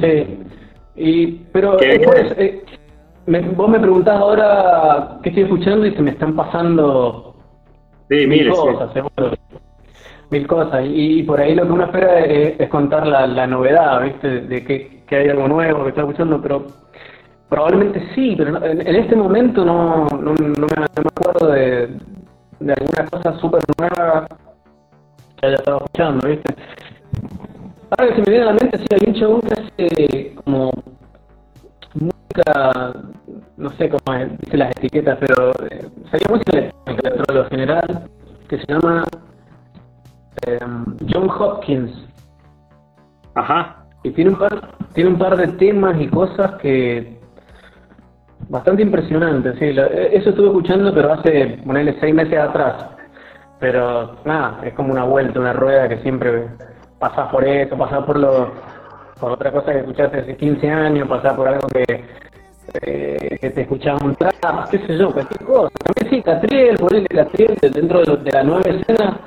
Sí, 0.00 0.38
y, 0.96 1.26
pero 1.52 1.76
vos 3.38 3.68
me 3.68 3.78
preguntás 3.78 4.20
ahora 4.20 5.18
qué 5.22 5.28
estoy 5.28 5.44
escuchando 5.44 5.86
y 5.86 5.94
se 5.94 6.02
me 6.02 6.10
están 6.10 6.34
pasando 6.34 7.36
mil 8.08 8.50
cosas, 8.50 8.92
seguro. 8.92 9.30
Mil 10.30 10.46
cosas. 10.46 10.84
Y, 10.86 11.22
por 11.22 11.40
ahí 11.40 11.54
lo 11.54 11.64
que 11.64 11.72
uno 11.72 11.84
espera 11.84 12.20
es, 12.20 12.68
contar 12.68 13.06
la, 13.06 13.46
novedad, 13.46 14.02
¿viste? 14.02 14.40
De 14.42 14.64
que, 14.64 15.00
hay 15.10 15.28
algo 15.28 15.48
nuevo 15.48 15.82
que 15.82 15.88
está 15.90 16.02
escuchando, 16.02 16.40
pero 16.40 16.66
probablemente 17.48 18.00
sí, 18.14 18.34
pero 18.36 18.64
en, 18.64 18.94
este 18.94 19.16
momento 19.16 19.64
no, 19.64 20.06
no, 20.06 20.34
me, 20.34 20.84
acuerdo 20.84 21.48
de, 21.52 21.88
de 22.60 22.72
alguna 22.72 23.06
cosa 23.10 23.36
súper 23.40 23.60
nueva 23.76 24.28
que 25.36 25.46
haya 25.46 25.56
estado 25.56 25.78
escuchando, 25.78 26.28
¿viste? 26.28 26.54
Ahora 27.90 28.06
que 28.06 28.14
se 28.14 28.30
me 28.30 28.30
viene 28.30 28.42
a 28.42 28.52
la 28.52 28.52
mente, 28.52 28.78
sí, 28.78 28.86
hay 28.92 29.08
un 29.08 29.14
chabón 29.14 29.40
que 29.40 29.54
hace 29.60 30.34
como 30.44 30.70
música, 32.30 32.92
no 33.56 33.70
sé 33.70 33.88
cómo 33.88 34.18
dice 34.40 34.56
las 34.56 34.70
etiquetas, 34.72 35.18
pero 35.20 35.50
eh, 35.70 35.86
sería 36.10 36.26
música 36.28 36.58
electrónica 36.58 37.10
dentro 37.10 37.24
de 37.28 37.34
lo 37.34 37.48
general, 37.48 38.10
que 38.48 38.58
se 38.58 38.66
llama 38.66 39.04
em, 40.46 40.96
John 41.12 41.28
Hopkins. 41.30 41.90
Ajá. 43.34 43.84
Y 44.02 44.10
tiene 44.10 44.30
un 44.30 44.36
par, 44.36 44.76
tiene 44.94 45.10
un 45.10 45.18
par 45.18 45.36
de 45.36 45.48
temas 45.48 46.00
y 46.00 46.08
cosas 46.08 46.52
que 46.60 47.18
bastante 48.48 48.82
impresionantes, 48.82 49.58
sí. 49.58 49.66
E, 49.66 50.16
eso 50.16 50.30
estuve 50.30 50.48
escuchando, 50.48 50.92
pero 50.94 51.12
hace, 51.12 51.60
ponerle 51.64 51.96
seis 52.00 52.14
meses 52.14 52.38
atrás. 52.38 52.86
Pero 53.58 54.16
nada, 54.24 54.60
es 54.64 54.72
como 54.74 54.92
una 54.92 55.04
vuelta, 55.04 55.38
una 55.38 55.52
rueda 55.52 55.88
que 55.88 55.98
siempre 55.98 56.48
pasás 56.98 57.30
por 57.30 57.44
eso, 57.44 57.76
pasás 57.76 58.04
por 58.04 58.18
lo 58.18 58.52
por 59.20 59.32
otra 59.32 59.52
cosa 59.52 59.72
que 59.72 59.78
escuchaste 59.80 60.18
hace 60.20 60.36
15 60.36 60.70
años, 60.70 61.08
pasar 61.08 61.36
por 61.36 61.46
algo 61.46 61.68
que, 61.68 62.04
eh, 62.82 63.38
que 63.40 63.50
te 63.50 63.60
escuchaba 63.62 63.98
un 64.02 64.14
trap, 64.16 64.68
qué 64.70 64.78
sé 64.78 64.96
yo, 64.96 65.12
cualquier 65.12 65.44
cosa. 65.44 65.70
También 65.84 66.14
sí, 66.14 66.22
Catriel, 66.22 66.76
ponerle 66.76 67.08
Catriel 67.08 67.58
dentro 67.60 68.02
de, 68.02 68.16
de 68.16 68.32
la 68.32 68.42
nueva 68.42 68.62
escena. 68.62 69.20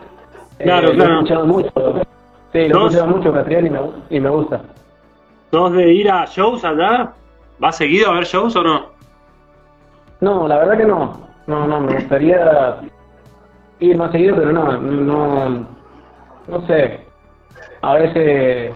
Eh, 0.59 0.63
claro, 0.63 0.91
claro. 0.91 0.95
Lo 0.95 1.15
he 1.15 1.17
escuchado 1.17 1.45
mucho. 1.45 1.69
Sí, 2.51 2.67
lo 2.67 2.81
he 2.81 2.87
escuchado 2.87 3.07
mucho 3.07 3.33
Catriel 3.33 3.67
y 3.67 3.69
me, 3.69 3.79
y 4.09 4.19
me 4.19 4.29
gusta. 4.29 4.61
¿Sos 5.51 5.73
de 5.73 5.93
ir 5.93 6.09
a 6.09 6.25
shows 6.25 6.65
allá? 6.65 7.13
¿Vas 7.59 7.77
seguido 7.77 8.09
a 8.09 8.15
ver 8.15 8.25
shows 8.25 8.55
o 8.55 8.63
no? 8.63 8.85
No, 10.19 10.47
la 10.47 10.57
verdad 10.57 10.77
que 10.77 10.85
no. 10.85 11.21
No, 11.45 11.67
no, 11.67 11.79
me 11.81 11.95
gustaría 11.95 12.77
ir 13.79 13.97
más 13.97 14.11
seguido, 14.11 14.35
pero 14.37 14.51
no, 14.51 14.77
no, 14.77 15.67
no 16.47 16.67
sé. 16.67 17.01
A 17.81 17.95
veces 17.95 18.73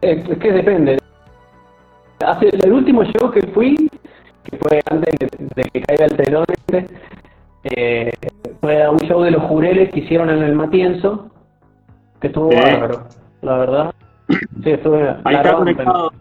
es, 0.00 0.38
que 0.38 0.52
depende. 0.52 0.98
Hace 2.24 2.48
el 2.52 2.72
último 2.72 3.04
show 3.04 3.30
que 3.30 3.46
fui, 3.48 3.76
que 4.44 4.56
fue 4.58 4.80
antes 4.90 5.14
de, 5.54 5.62
que 5.62 5.80
caiga 5.82 6.06
el 6.06 6.16
telón 6.16 6.44
este, 6.48 6.86
eh, 7.64 8.12
fue 8.60 8.88
un 8.88 8.98
show 9.00 9.22
de 9.22 9.30
los 9.30 9.42
jureles 9.44 9.90
que 9.90 10.00
hicieron 10.00 10.30
en 10.30 10.42
el 10.42 10.54
Matienzo, 10.54 11.30
que 12.20 12.28
estuvo 12.28 12.48
bárbaro, 12.48 13.06
la 13.42 13.56
verdad. 13.56 13.94
Sí, 14.62 14.70
estuve 14.70 15.16
Ahí 15.24 15.34
está 15.36 15.54
conectado. 15.54 16.12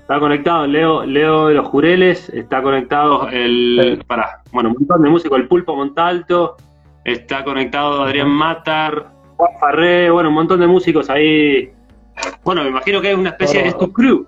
Está 0.00 0.18
conectado 0.18 0.66
Leo, 0.66 1.06
Leo 1.06 1.46
de 1.46 1.54
los 1.54 1.68
Jureles, 1.68 2.28
está 2.30 2.60
conectado 2.60 3.28
el 3.28 4.02
para, 4.06 4.42
bueno, 4.52 4.70
un 4.70 4.74
montón 4.80 5.02
de 5.02 5.08
músicos, 5.08 5.38
el 5.38 5.46
Pulpo 5.46 5.76
Montalto, 5.76 6.56
está 7.04 7.44
conectado 7.44 8.02
Adrián 8.02 8.28
Matar, 8.28 9.06
Juan 9.36 9.50
Farré, 9.60 10.10
bueno, 10.10 10.30
un 10.30 10.34
montón 10.34 10.58
de 10.58 10.66
músicos 10.66 11.08
ahí 11.08 11.70
bueno, 12.44 12.62
me 12.62 12.70
imagino 12.70 13.00
que 13.00 13.12
es 13.12 13.16
una 13.16 13.30
especie 13.30 13.62
de 13.62 13.68
estos 13.68 13.90
crew. 13.90 14.26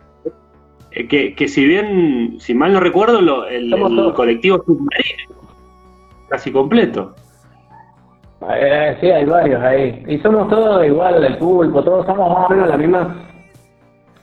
Eh, 0.93 1.09
que, 1.09 1.35
que 1.35 1.49
si 1.49 1.67
bien, 1.67 2.37
si 2.39 2.55
mal 2.55 2.73
no 2.73 2.81
recuerdo, 2.81 3.21
lo, 3.21 3.47
el, 3.47 3.71
colectivo 4.15 4.63
submarino, 4.65 5.35
casi 6.29 6.53
completo. 6.53 7.15
Eh, 8.51 8.97
sí, 9.01 9.11
hay 9.11 9.25
varios 9.25 9.63
ahí. 9.63 10.05
Y 10.07 10.19
somos 10.19 10.49
todos 10.49 10.87
igual, 10.87 11.25
el 11.25 11.37
pulpo, 11.39 11.83
todos 11.83 12.07
somos 12.07 12.29
más 12.31 12.47
o 12.47 12.55
menos 12.55 12.69
la 12.69 12.77
misma, 12.77 13.17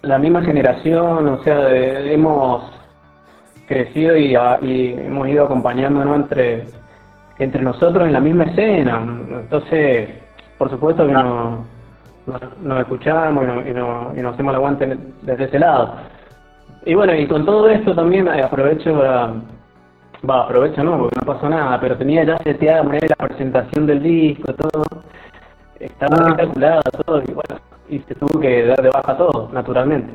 la 0.03 0.17
misma 0.17 0.43
generación, 0.43 1.27
o 1.27 1.43
sea, 1.43 1.69
hemos 1.69 2.71
crecido 3.67 4.15
y, 4.15 4.35
y, 4.61 4.93
hemos 4.93 5.27
ido 5.27 5.45
acompañándonos 5.45 6.15
entre, 6.15 6.65
entre 7.39 7.61
nosotros 7.61 8.07
en 8.07 8.13
la 8.13 8.19
misma 8.19 8.45
escena. 8.45 9.01
Entonces, 9.41 10.09
por 10.57 10.69
supuesto 10.69 11.05
que 11.05 11.13
no 11.13 11.65
nos, 12.61 12.79
escuchamos 12.79 13.43
y, 13.43 13.73
no, 13.73 14.11
y, 14.15 14.21
nos 14.21 14.33
hacemos 14.33 14.51
el 14.51 14.55
aguante 14.55 14.97
desde 15.21 15.43
ese 15.45 15.59
lado. 15.59 15.95
Y 16.85 16.93
bueno, 16.93 17.13
y 17.15 17.27
con 17.27 17.45
todo 17.45 17.69
esto 17.69 17.93
también 17.93 18.27
eh, 18.27 18.41
aprovecho 18.41 18.97
para, 18.97 19.33
Va, 20.27 20.43
aprovecha, 20.43 20.83
no, 20.83 20.99
porque 20.99 21.19
no 21.19 21.33
pasó 21.33 21.49
nada, 21.49 21.79
pero 21.79 21.97
tenía 21.97 22.23
ya 22.23 22.37
seteada 22.37 22.83
la 22.83 23.27
presentación 23.27 23.87
del 23.87 24.03
disco, 24.03 24.53
todo. 24.53 24.83
Estaba 25.79 26.15
ah. 26.19 26.35
calculada, 26.37 26.81
todo, 26.81 27.23
y 27.27 27.31
bueno, 27.31 27.59
y 27.89 27.99
se 27.99 28.13
tuvo 28.13 28.39
que 28.39 28.65
dar 28.65 28.83
de 28.83 28.89
baja 28.89 29.17
todo, 29.17 29.49
naturalmente. 29.51 30.13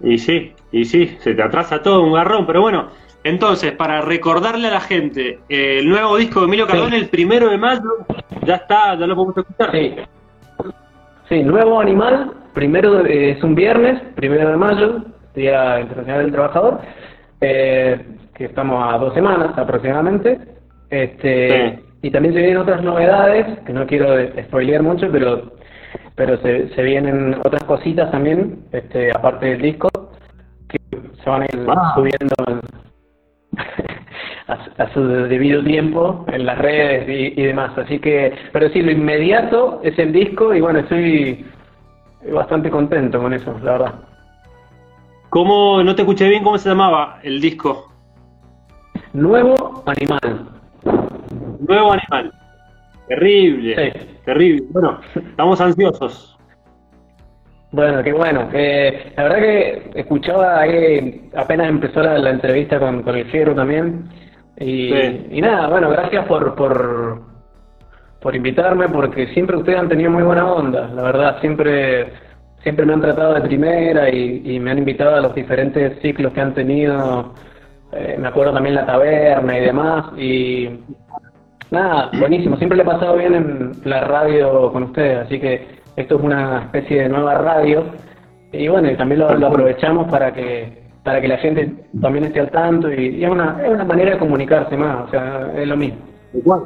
Y 0.00 0.18
sí, 0.18 0.52
y 0.70 0.84
sí, 0.84 1.16
se 1.20 1.34
te 1.34 1.42
atrasa 1.42 1.80
todo 1.80 2.02
un 2.02 2.12
garrón, 2.12 2.46
pero 2.46 2.60
bueno, 2.60 2.88
entonces, 3.22 3.72
para 3.72 4.02
recordarle 4.02 4.68
a 4.68 4.72
la 4.72 4.80
gente, 4.80 5.38
eh, 5.48 5.78
el 5.78 5.88
nuevo 5.88 6.18
disco 6.18 6.40
de 6.40 6.46
Emilio 6.46 6.66
Cardone, 6.66 6.98
el 6.98 7.08
primero 7.08 7.48
de 7.48 7.56
mayo, 7.56 8.04
ya 8.44 8.56
está, 8.56 8.98
ya 8.98 9.06
lo 9.06 9.14
podemos 9.16 9.38
escuchar. 9.38 9.72
Sí. 9.72 9.94
Sí, 11.28 11.42
nuevo 11.42 11.80
animal, 11.80 12.32
primero 12.52 13.04
es 13.06 13.42
un 13.42 13.54
viernes, 13.54 14.00
primero 14.14 14.50
de 14.50 14.56
mayo, 14.56 15.04
Día 15.34 15.80
Internacional 15.80 16.22
del 16.22 16.32
Trabajador, 16.32 16.80
eh, 17.40 18.06
que 18.34 18.44
estamos 18.44 18.92
a 18.92 18.98
dos 18.98 19.14
semanas 19.14 19.56
aproximadamente. 19.56 20.38
Este, 20.90 21.80
Y 22.02 22.10
también 22.10 22.34
se 22.34 22.40
vienen 22.40 22.58
otras 22.58 22.82
novedades, 22.82 23.58
que 23.60 23.72
no 23.72 23.86
quiero 23.86 24.14
spoilear 24.44 24.82
mucho, 24.82 25.08
pero 25.10 25.54
pero 26.16 26.36
se, 26.42 26.68
se 26.74 26.82
vienen 26.82 27.34
otras 27.44 27.64
cositas 27.64 28.10
también, 28.10 28.64
este, 28.72 29.10
aparte 29.10 29.46
del 29.46 29.62
disco, 29.62 29.88
que 30.68 30.78
se 31.22 31.30
van 31.30 31.42
a 31.42 31.44
ir 31.46 31.66
subiendo 31.94 32.34
a, 34.46 34.92
su 34.92 35.06
debido 35.06 35.62
tiempo 35.62 36.24
en 36.28 36.46
las 36.46 36.58
redes 36.58 37.34
y, 37.36 37.42
demás. 37.42 37.76
Así 37.78 37.98
que, 37.98 38.32
pero 38.52 38.68
sí, 38.70 38.82
lo 38.82 38.90
inmediato 38.90 39.80
es 39.82 39.98
el 39.98 40.12
disco 40.12 40.54
y 40.54 40.60
bueno, 40.60 40.80
estoy 40.80 41.44
bastante 42.32 42.70
contento 42.70 43.20
con 43.20 43.32
eso, 43.32 43.58
la 43.62 43.72
verdad. 43.72 43.94
¿Cómo, 45.30 45.82
no 45.82 45.94
te 45.94 46.02
escuché 46.02 46.28
bien, 46.28 46.44
cómo 46.44 46.58
se 46.58 46.68
llamaba 46.68 47.18
el 47.22 47.40
disco? 47.40 47.92
Nuevo 49.12 49.82
Animal. 49.86 50.48
Nuevo 51.66 51.92
Animal. 51.92 52.32
Terrible, 53.08 54.06
terrible. 54.24 54.66
Bueno, 54.70 55.00
estamos 55.14 55.60
ansiosos. 55.60 56.38
Bueno, 57.72 58.02
qué 58.04 58.12
bueno. 58.12 58.48
Eh, 58.52 59.12
la 59.16 59.22
verdad 59.24 59.38
que 59.38 59.90
escuchaba 59.96 60.60
ahí, 60.60 61.28
apenas 61.36 61.68
empezó 61.68 62.02
la, 62.02 62.30
entrevista 62.30 62.78
con, 62.78 63.02
con, 63.02 63.16
el 63.16 63.28
Fierro 63.30 63.54
también. 63.54 64.08
Y, 64.58 65.40
nada, 65.40 65.68
bueno, 65.68 65.90
gracias 65.90 66.26
por, 66.26 66.54
por, 66.54 67.22
por 68.20 68.36
invitarme, 68.36 68.88
porque 68.88 69.26
siempre 69.28 69.56
ustedes 69.56 69.78
han 69.78 69.88
tenido 69.88 70.10
muy 70.10 70.22
buena 70.22 70.50
onda. 70.50 70.88
La 70.88 71.02
verdad, 71.02 71.40
siempre 71.40 72.12
siempre 72.62 72.86
me 72.86 72.94
han 72.94 73.00
tratado 73.02 73.34
de 73.34 73.42
primera 73.42 74.08
y, 74.08 74.58
me 74.58 74.70
han 74.70 74.78
invitado 74.78 75.16
a 75.16 75.20
los 75.20 75.34
diferentes 75.34 76.00
ciclos 76.00 76.32
que 76.32 76.40
han 76.40 76.54
tenido. 76.54 77.34
Eh, 77.92 78.16
me 78.18 78.28
acuerdo 78.28 78.54
también 78.54 78.74
la 78.74 78.86
taberna 78.86 79.58
y 79.58 79.60
demás. 79.60 80.06
Y 80.16 80.68
Nada, 81.74 82.10
buenísimo. 82.20 82.56
Siempre 82.56 82.76
le 82.76 82.84
he 82.84 82.86
pasado 82.86 83.16
bien 83.16 83.34
en 83.34 83.72
la 83.84 84.02
radio 84.02 84.70
con 84.70 84.84
ustedes, 84.84 85.26
así 85.26 85.40
que 85.40 85.66
esto 85.96 86.16
es 86.16 86.22
una 86.22 86.62
especie 86.62 87.02
de 87.02 87.08
nueva 87.08 87.34
radio. 87.34 87.86
Y 88.52 88.68
bueno, 88.68 88.96
también 88.96 89.20
lo, 89.20 89.28
aprovechamos 89.28 90.08
para 90.08 90.32
que 90.32 90.83
para 91.04 91.20
que 91.20 91.28
la 91.28 91.38
gente 91.38 91.72
también 92.00 92.24
esté 92.24 92.40
al 92.40 92.50
tanto 92.50 92.92
y, 92.92 93.22
es, 93.22 93.30
una, 93.30 93.60
es 93.62 93.70
una 93.70 93.84
manera 93.84 94.12
de 94.12 94.18
comunicarse 94.18 94.76
más, 94.76 95.06
o 95.06 95.10
sea, 95.10 95.52
es 95.54 95.68
lo 95.68 95.76
mismo. 95.76 95.98
Igual. 96.32 96.64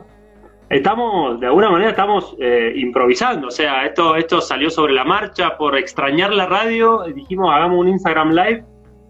Estamos, 0.70 1.40
de 1.40 1.46
alguna 1.46 1.70
manera 1.70 1.90
estamos 1.90 2.36
eh, 2.38 2.72
improvisando, 2.76 3.48
o 3.48 3.50
sea, 3.50 3.84
esto, 3.84 4.16
esto 4.16 4.40
salió 4.40 4.70
sobre 4.70 4.94
la 4.94 5.04
marcha 5.04 5.56
por 5.56 5.76
extrañar 5.76 6.32
la 6.32 6.46
radio, 6.46 7.04
dijimos 7.14 7.50
hagamos 7.52 7.80
un 7.80 7.88
Instagram 7.88 8.30
Live 8.30 8.64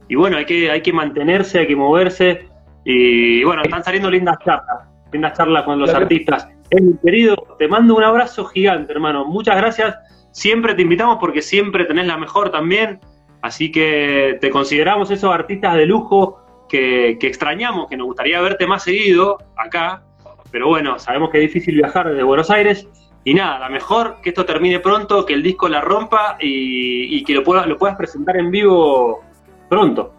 y 0.09 0.15
bueno, 0.15 0.37
hay 0.39 0.47
que, 0.47 0.71
hay 0.71 0.81
que 0.81 0.93
mantenerse, 0.93 1.61
hay 1.61 1.67
que 1.67 1.77
moverse 1.77 2.49
y 2.85 3.45
bueno, 3.45 3.63
están 3.63 3.85
saliendo 3.85 4.11
lindas 4.11 4.39
charlas 4.45 4.89
linda 5.13 5.33
charla 5.33 5.65
con 5.65 5.79
los 5.79 5.93
artistas. 5.93 6.49
mi 6.73 6.97
querido, 6.99 7.37
te 7.59 7.69
mando 7.69 7.97
un 7.97 8.05
abrazo 8.05 8.45
gigante, 8.47 8.93
hermano. 8.93 9.25
Muchas 9.25 9.57
gracias. 9.57 9.97
Siempre 10.33 10.75
te 10.75 10.83
invitamos 10.83 11.19
porque 11.19 11.43
siempre 11.43 11.85
tenés 11.85 12.07
la 12.07 12.17
mejor 12.17 12.51
también. 12.51 13.01
Así 13.43 13.71
que 13.71 14.39
te 14.41 14.51
consideramos 14.51 15.11
esos 15.11 15.33
artistas 15.33 15.75
de 15.75 15.87
lujo 15.87 16.41
que, 16.69 17.19
extrañamos, 17.21 17.89
que 17.89 17.97
nos 17.97 18.07
gustaría 18.07 18.41
verte 18.41 18.67
más 18.67 18.83
seguido 18.83 19.39
acá. 19.57 20.03
Pero 20.51 20.69
bueno, 20.69 20.99
sabemos 20.99 21.31
que 21.31 21.39
es 21.39 21.53
difícil 21.53 21.77
viajar 21.77 22.09
desde 22.09 22.23
Buenos 22.23 22.51
Aires. 22.51 22.89
Y 23.25 23.35
nada, 23.35 23.59
la 23.59 23.69
mejor 23.69 24.17
que 24.23 24.31
esto 24.31 24.45
termine 24.45 24.81
pronto, 24.81 25.27
que 25.27 25.35
el 25.35 25.43
disco 25.43 25.69
la 25.69 25.81
rompa 25.81 26.39
y, 26.41 27.23
que 27.25 27.35
lo, 27.35 27.45
puedas 27.45 27.97
presentar 27.97 28.37
en 28.37 28.51
vivo 28.51 29.21
pronto. 29.69 30.15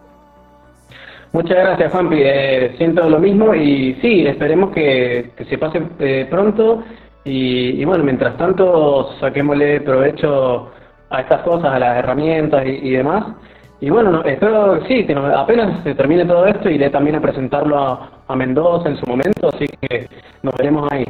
Muchas 1.32 1.56
gracias, 1.56 1.92
Juanpi. 1.92 2.16
Eh, 2.20 2.74
siento 2.76 3.08
lo 3.08 3.18
mismo 3.18 3.54
y 3.54 3.94
sí, 4.00 4.26
esperemos 4.26 4.72
que, 4.72 5.30
se 5.48 5.58
pase 5.58 5.82
eh, 5.98 6.26
pronto. 6.30 6.82
Y, 7.24 7.84
bueno, 7.84 8.02
mientras 8.02 8.36
tanto, 8.36 9.10
saquémosle 9.20 9.80
provecho 9.82 10.70
a 11.10 11.20
estas 11.20 11.42
cosas, 11.42 11.72
a 11.72 11.78
las 11.78 11.98
herramientas 11.98 12.64
y, 12.66 12.90
demás. 12.90 13.34
Y 13.80 13.90
bueno, 13.90 14.22
espero, 14.24 14.84
sí, 14.86 15.06
que 15.06 15.14
apenas 15.14 15.82
se 15.82 15.94
termine 15.94 16.24
todo 16.24 16.46
esto, 16.46 16.68
iré 16.68 16.90
también 16.90 17.16
a 17.16 17.20
presentarlo 17.20 17.78
a, 17.78 18.10
a 18.28 18.36
Mendoza 18.36 18.88
en 18.88 18.96
su 18.96 19.06
momento, 19.06 19.48
así 19.48 19.66
que 19.66 20.08
nos 20.42 20.54
veremos 20.54 20.90
ahí. 20.92 21.04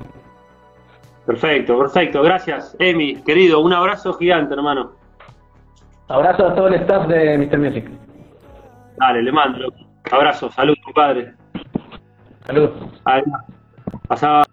Perfecto, 1.26 1.78
perfecto. 1.78 2.22
Gracias, 2.22 2.76
Emi, 2.78 3.16
querido. 3.22 3.60
Un 3.60 3.72
abrazo 3.72 4.14
gigante, 4.14 4.54
hermano. 4.54 4.92
Abrazo 6.08 6.48
a 6.48 6.54
todo 6.54 6.68
el 6.68 6.74
staff 6.74 7.06
de 7.06 7.38
Mr. 7.38 7.58
Music. 7.58 7.88
Dale, 8.96 9.22
le 9.22 9.30
mando. 9.30 9.72
Abrazo, 10.10 10.50
salud, 10.50 10.74
compadre. 10.82 11.34
Salud. 12.46 12.70
pasaba. 14.08 14.44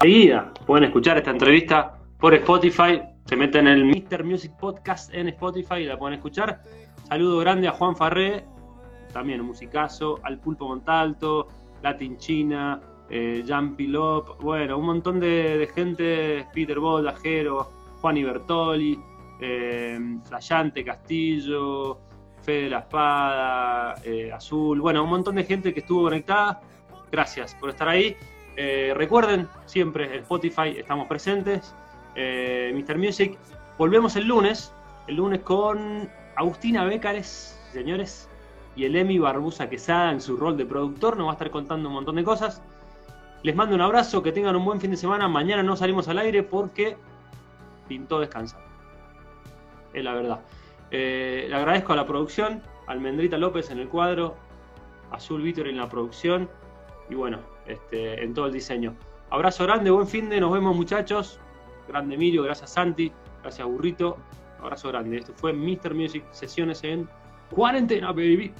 Seguida, 0.00 0.52
pueden 0.66 0.84
escuchar 0.84 1.16
esta 1.16 1.30
entrevista 1.30 1.97
por 2.18 2.34
Spotify. 2.34 3.02
Se 3.24 3.36
meten 3.36 3.66
en 3.66 3.78
el 3.78 3.84
Mr. 3.84 4.24
Music 4.24 4.52
Podcast 4.58 5.12
en 5.14 5.28
Spotify 5.28 5.76
y 5.76 5.84
la 5.84 5.98
pueden 5.98 6.14
escuchar. 6.14 6.62
Saludo 7.08 7.38
grande 7.38 7.68
a 7.68 7.72
Juan 7.72 7.96
Farré, 7.96 8.44
también 9.12 9.40
un 9.40 9.48
musicazo, 9.48 10.18
al 10.22 10.38
Pulpo 10.38 10.68
Montalto, 10.68 11.48
Latin 11.82 12.16
China, 12.16 12.80
eh, 13.08 13.44
Jan 13.46 13.76
Pilop, 13.76 14.42
bueno, 14.42 14.78
un 14.78 14.86
montón 14.86 15.20
de, 15.20 15.68
gente, 15.74 16.46
Peter 16.52 16.78
Bol, 16.78 17.08
Ajero, 17.08 17.70
Juan 18.00 18.16
Ibertoli, 18.16 18.98
eh, 19.40 19.98
Flayante 20.24 20.84
Castillo, 20.84 21.98
de 22.52 22.70
la 22.70 22.78
Espada, 22.78 23.94
eh, 24.04 24.32
Azul, 24.32 24.80
bueno, 24.80 25.04
un 25.04 25.10
montón 25.10 25.36
de 25.36 25.44
gente 25.44 25.74
que 25.74 25.80
estuvo 25.80 26.04
conectada. 26.04 26.60
Gracias 27.10 27.54
por 27.54 27.70
estar 27.70 27.88
ahí. 27.88 28.16
Eh, 28.56 28.92
recuerden, 28.94 29.46
siempre 29.66 30.06
en 30.06 30.20
Spotify 30.22 30.74
estamos 30.76 31.06
presentes. 31.06 31.74
Eh, 32.20 32.72
Mr. 32.74 32.98
Music. 32.98 33.38
Volvemos 33.78 34.16
el 34.16 34.26
lunes. 34.26 34.72
El 35.06 35.16
lunes 35.16 35.40
con 35.40 36.10
Agustina 36.34 36.84
Bécares, 36.84 37.56
señores. 37.72 38.28
Y 38.74 38.84
el 38.84 38.96
Emi 38.96 39.20
Barbusa 39.20 39.70
Quesada 39.70 40.10
en 40.10 40.20
su 40.20 40.36
rol 40.36 40.56
de 40.56 40.66
productor. 40.66 41.16
Nos 41.16 41.28
va 41.28 41.30
a 41.30 41.34
estar 41.34 41.50
contando 41.50 41.88
un 41.88 41.94
montón 41.94 42.16
de 42.16 42.24
cosas. 42.24 42.60
Les 43.44 43.54
mando 43.54 43.76
un 43.76 43.82
abrazo, 43.82 44.20
que 44.20 44.32
tengan 44.32 44.56
un 44.56 44.64
buen 44.64 44.80
fin 44.80 44.90
de 44.90 44.96
semana. 44.96 45.28
Mañana 45.28 45.62
no 45.62 45.76
salimos 45.76 46.08
al 46.08 46.18
aire 46.18 46.42
porque 46.42 46.96
pintó 47.86 48.18
descansar. 48.18 48.60
Es 49.94 50.02
la 50.02 50.12
verdad. 50.12 50.40
Eh, 50.90 51.46
le 51.48 51.54
agradezco 51.54 51.92
a 51.92 51.96
la 51.96 52.06
producción, 52.06 52.62
Almendrita 52.88 53.38
López 53.38 53.70
en 53.70 53.78
el 53.78 53.88
cuadro, 53.88 54.34
Azul 55.12 55.42
Víctor 55.42 55.68
en 55.68 55.76
la 55.76 55.88
producción 55.88 56.48
y 57.08 57.14
bueno, 57.14 57.38
este, 57.66 58.24
en 58.24 58.34
todo 58.34 58.46
el 58.46 58.52
diseño. 58.52 58.96
Abrazo 59.30 59.64
grande, 59.64 59.90
buen 59.90 60.08
fin 60.08 60.28
de, 60.28 60.40
nos 60.40 60.52
vemos 60.52 60.74
muchachos. 60.74 61.38
Grande 61.88 62.14
Emilio, 62.14 62.42
gracias 62.42 62.70
Santi, 62.70 63.10
gracias 63.42 63.66
Burrito. 63.66 64.18
Abrazo 64.60 64.88
grande. 64.88 65.18
Esto 65.18 65.32
fue 65.34 65.52
Mr. 65.52 65.94
Music, 65.94 66.24
sesiones 66.30 66.82
en 66.84 67.08
cuarentena, 67.50 68.08
baby. 68.12 68.52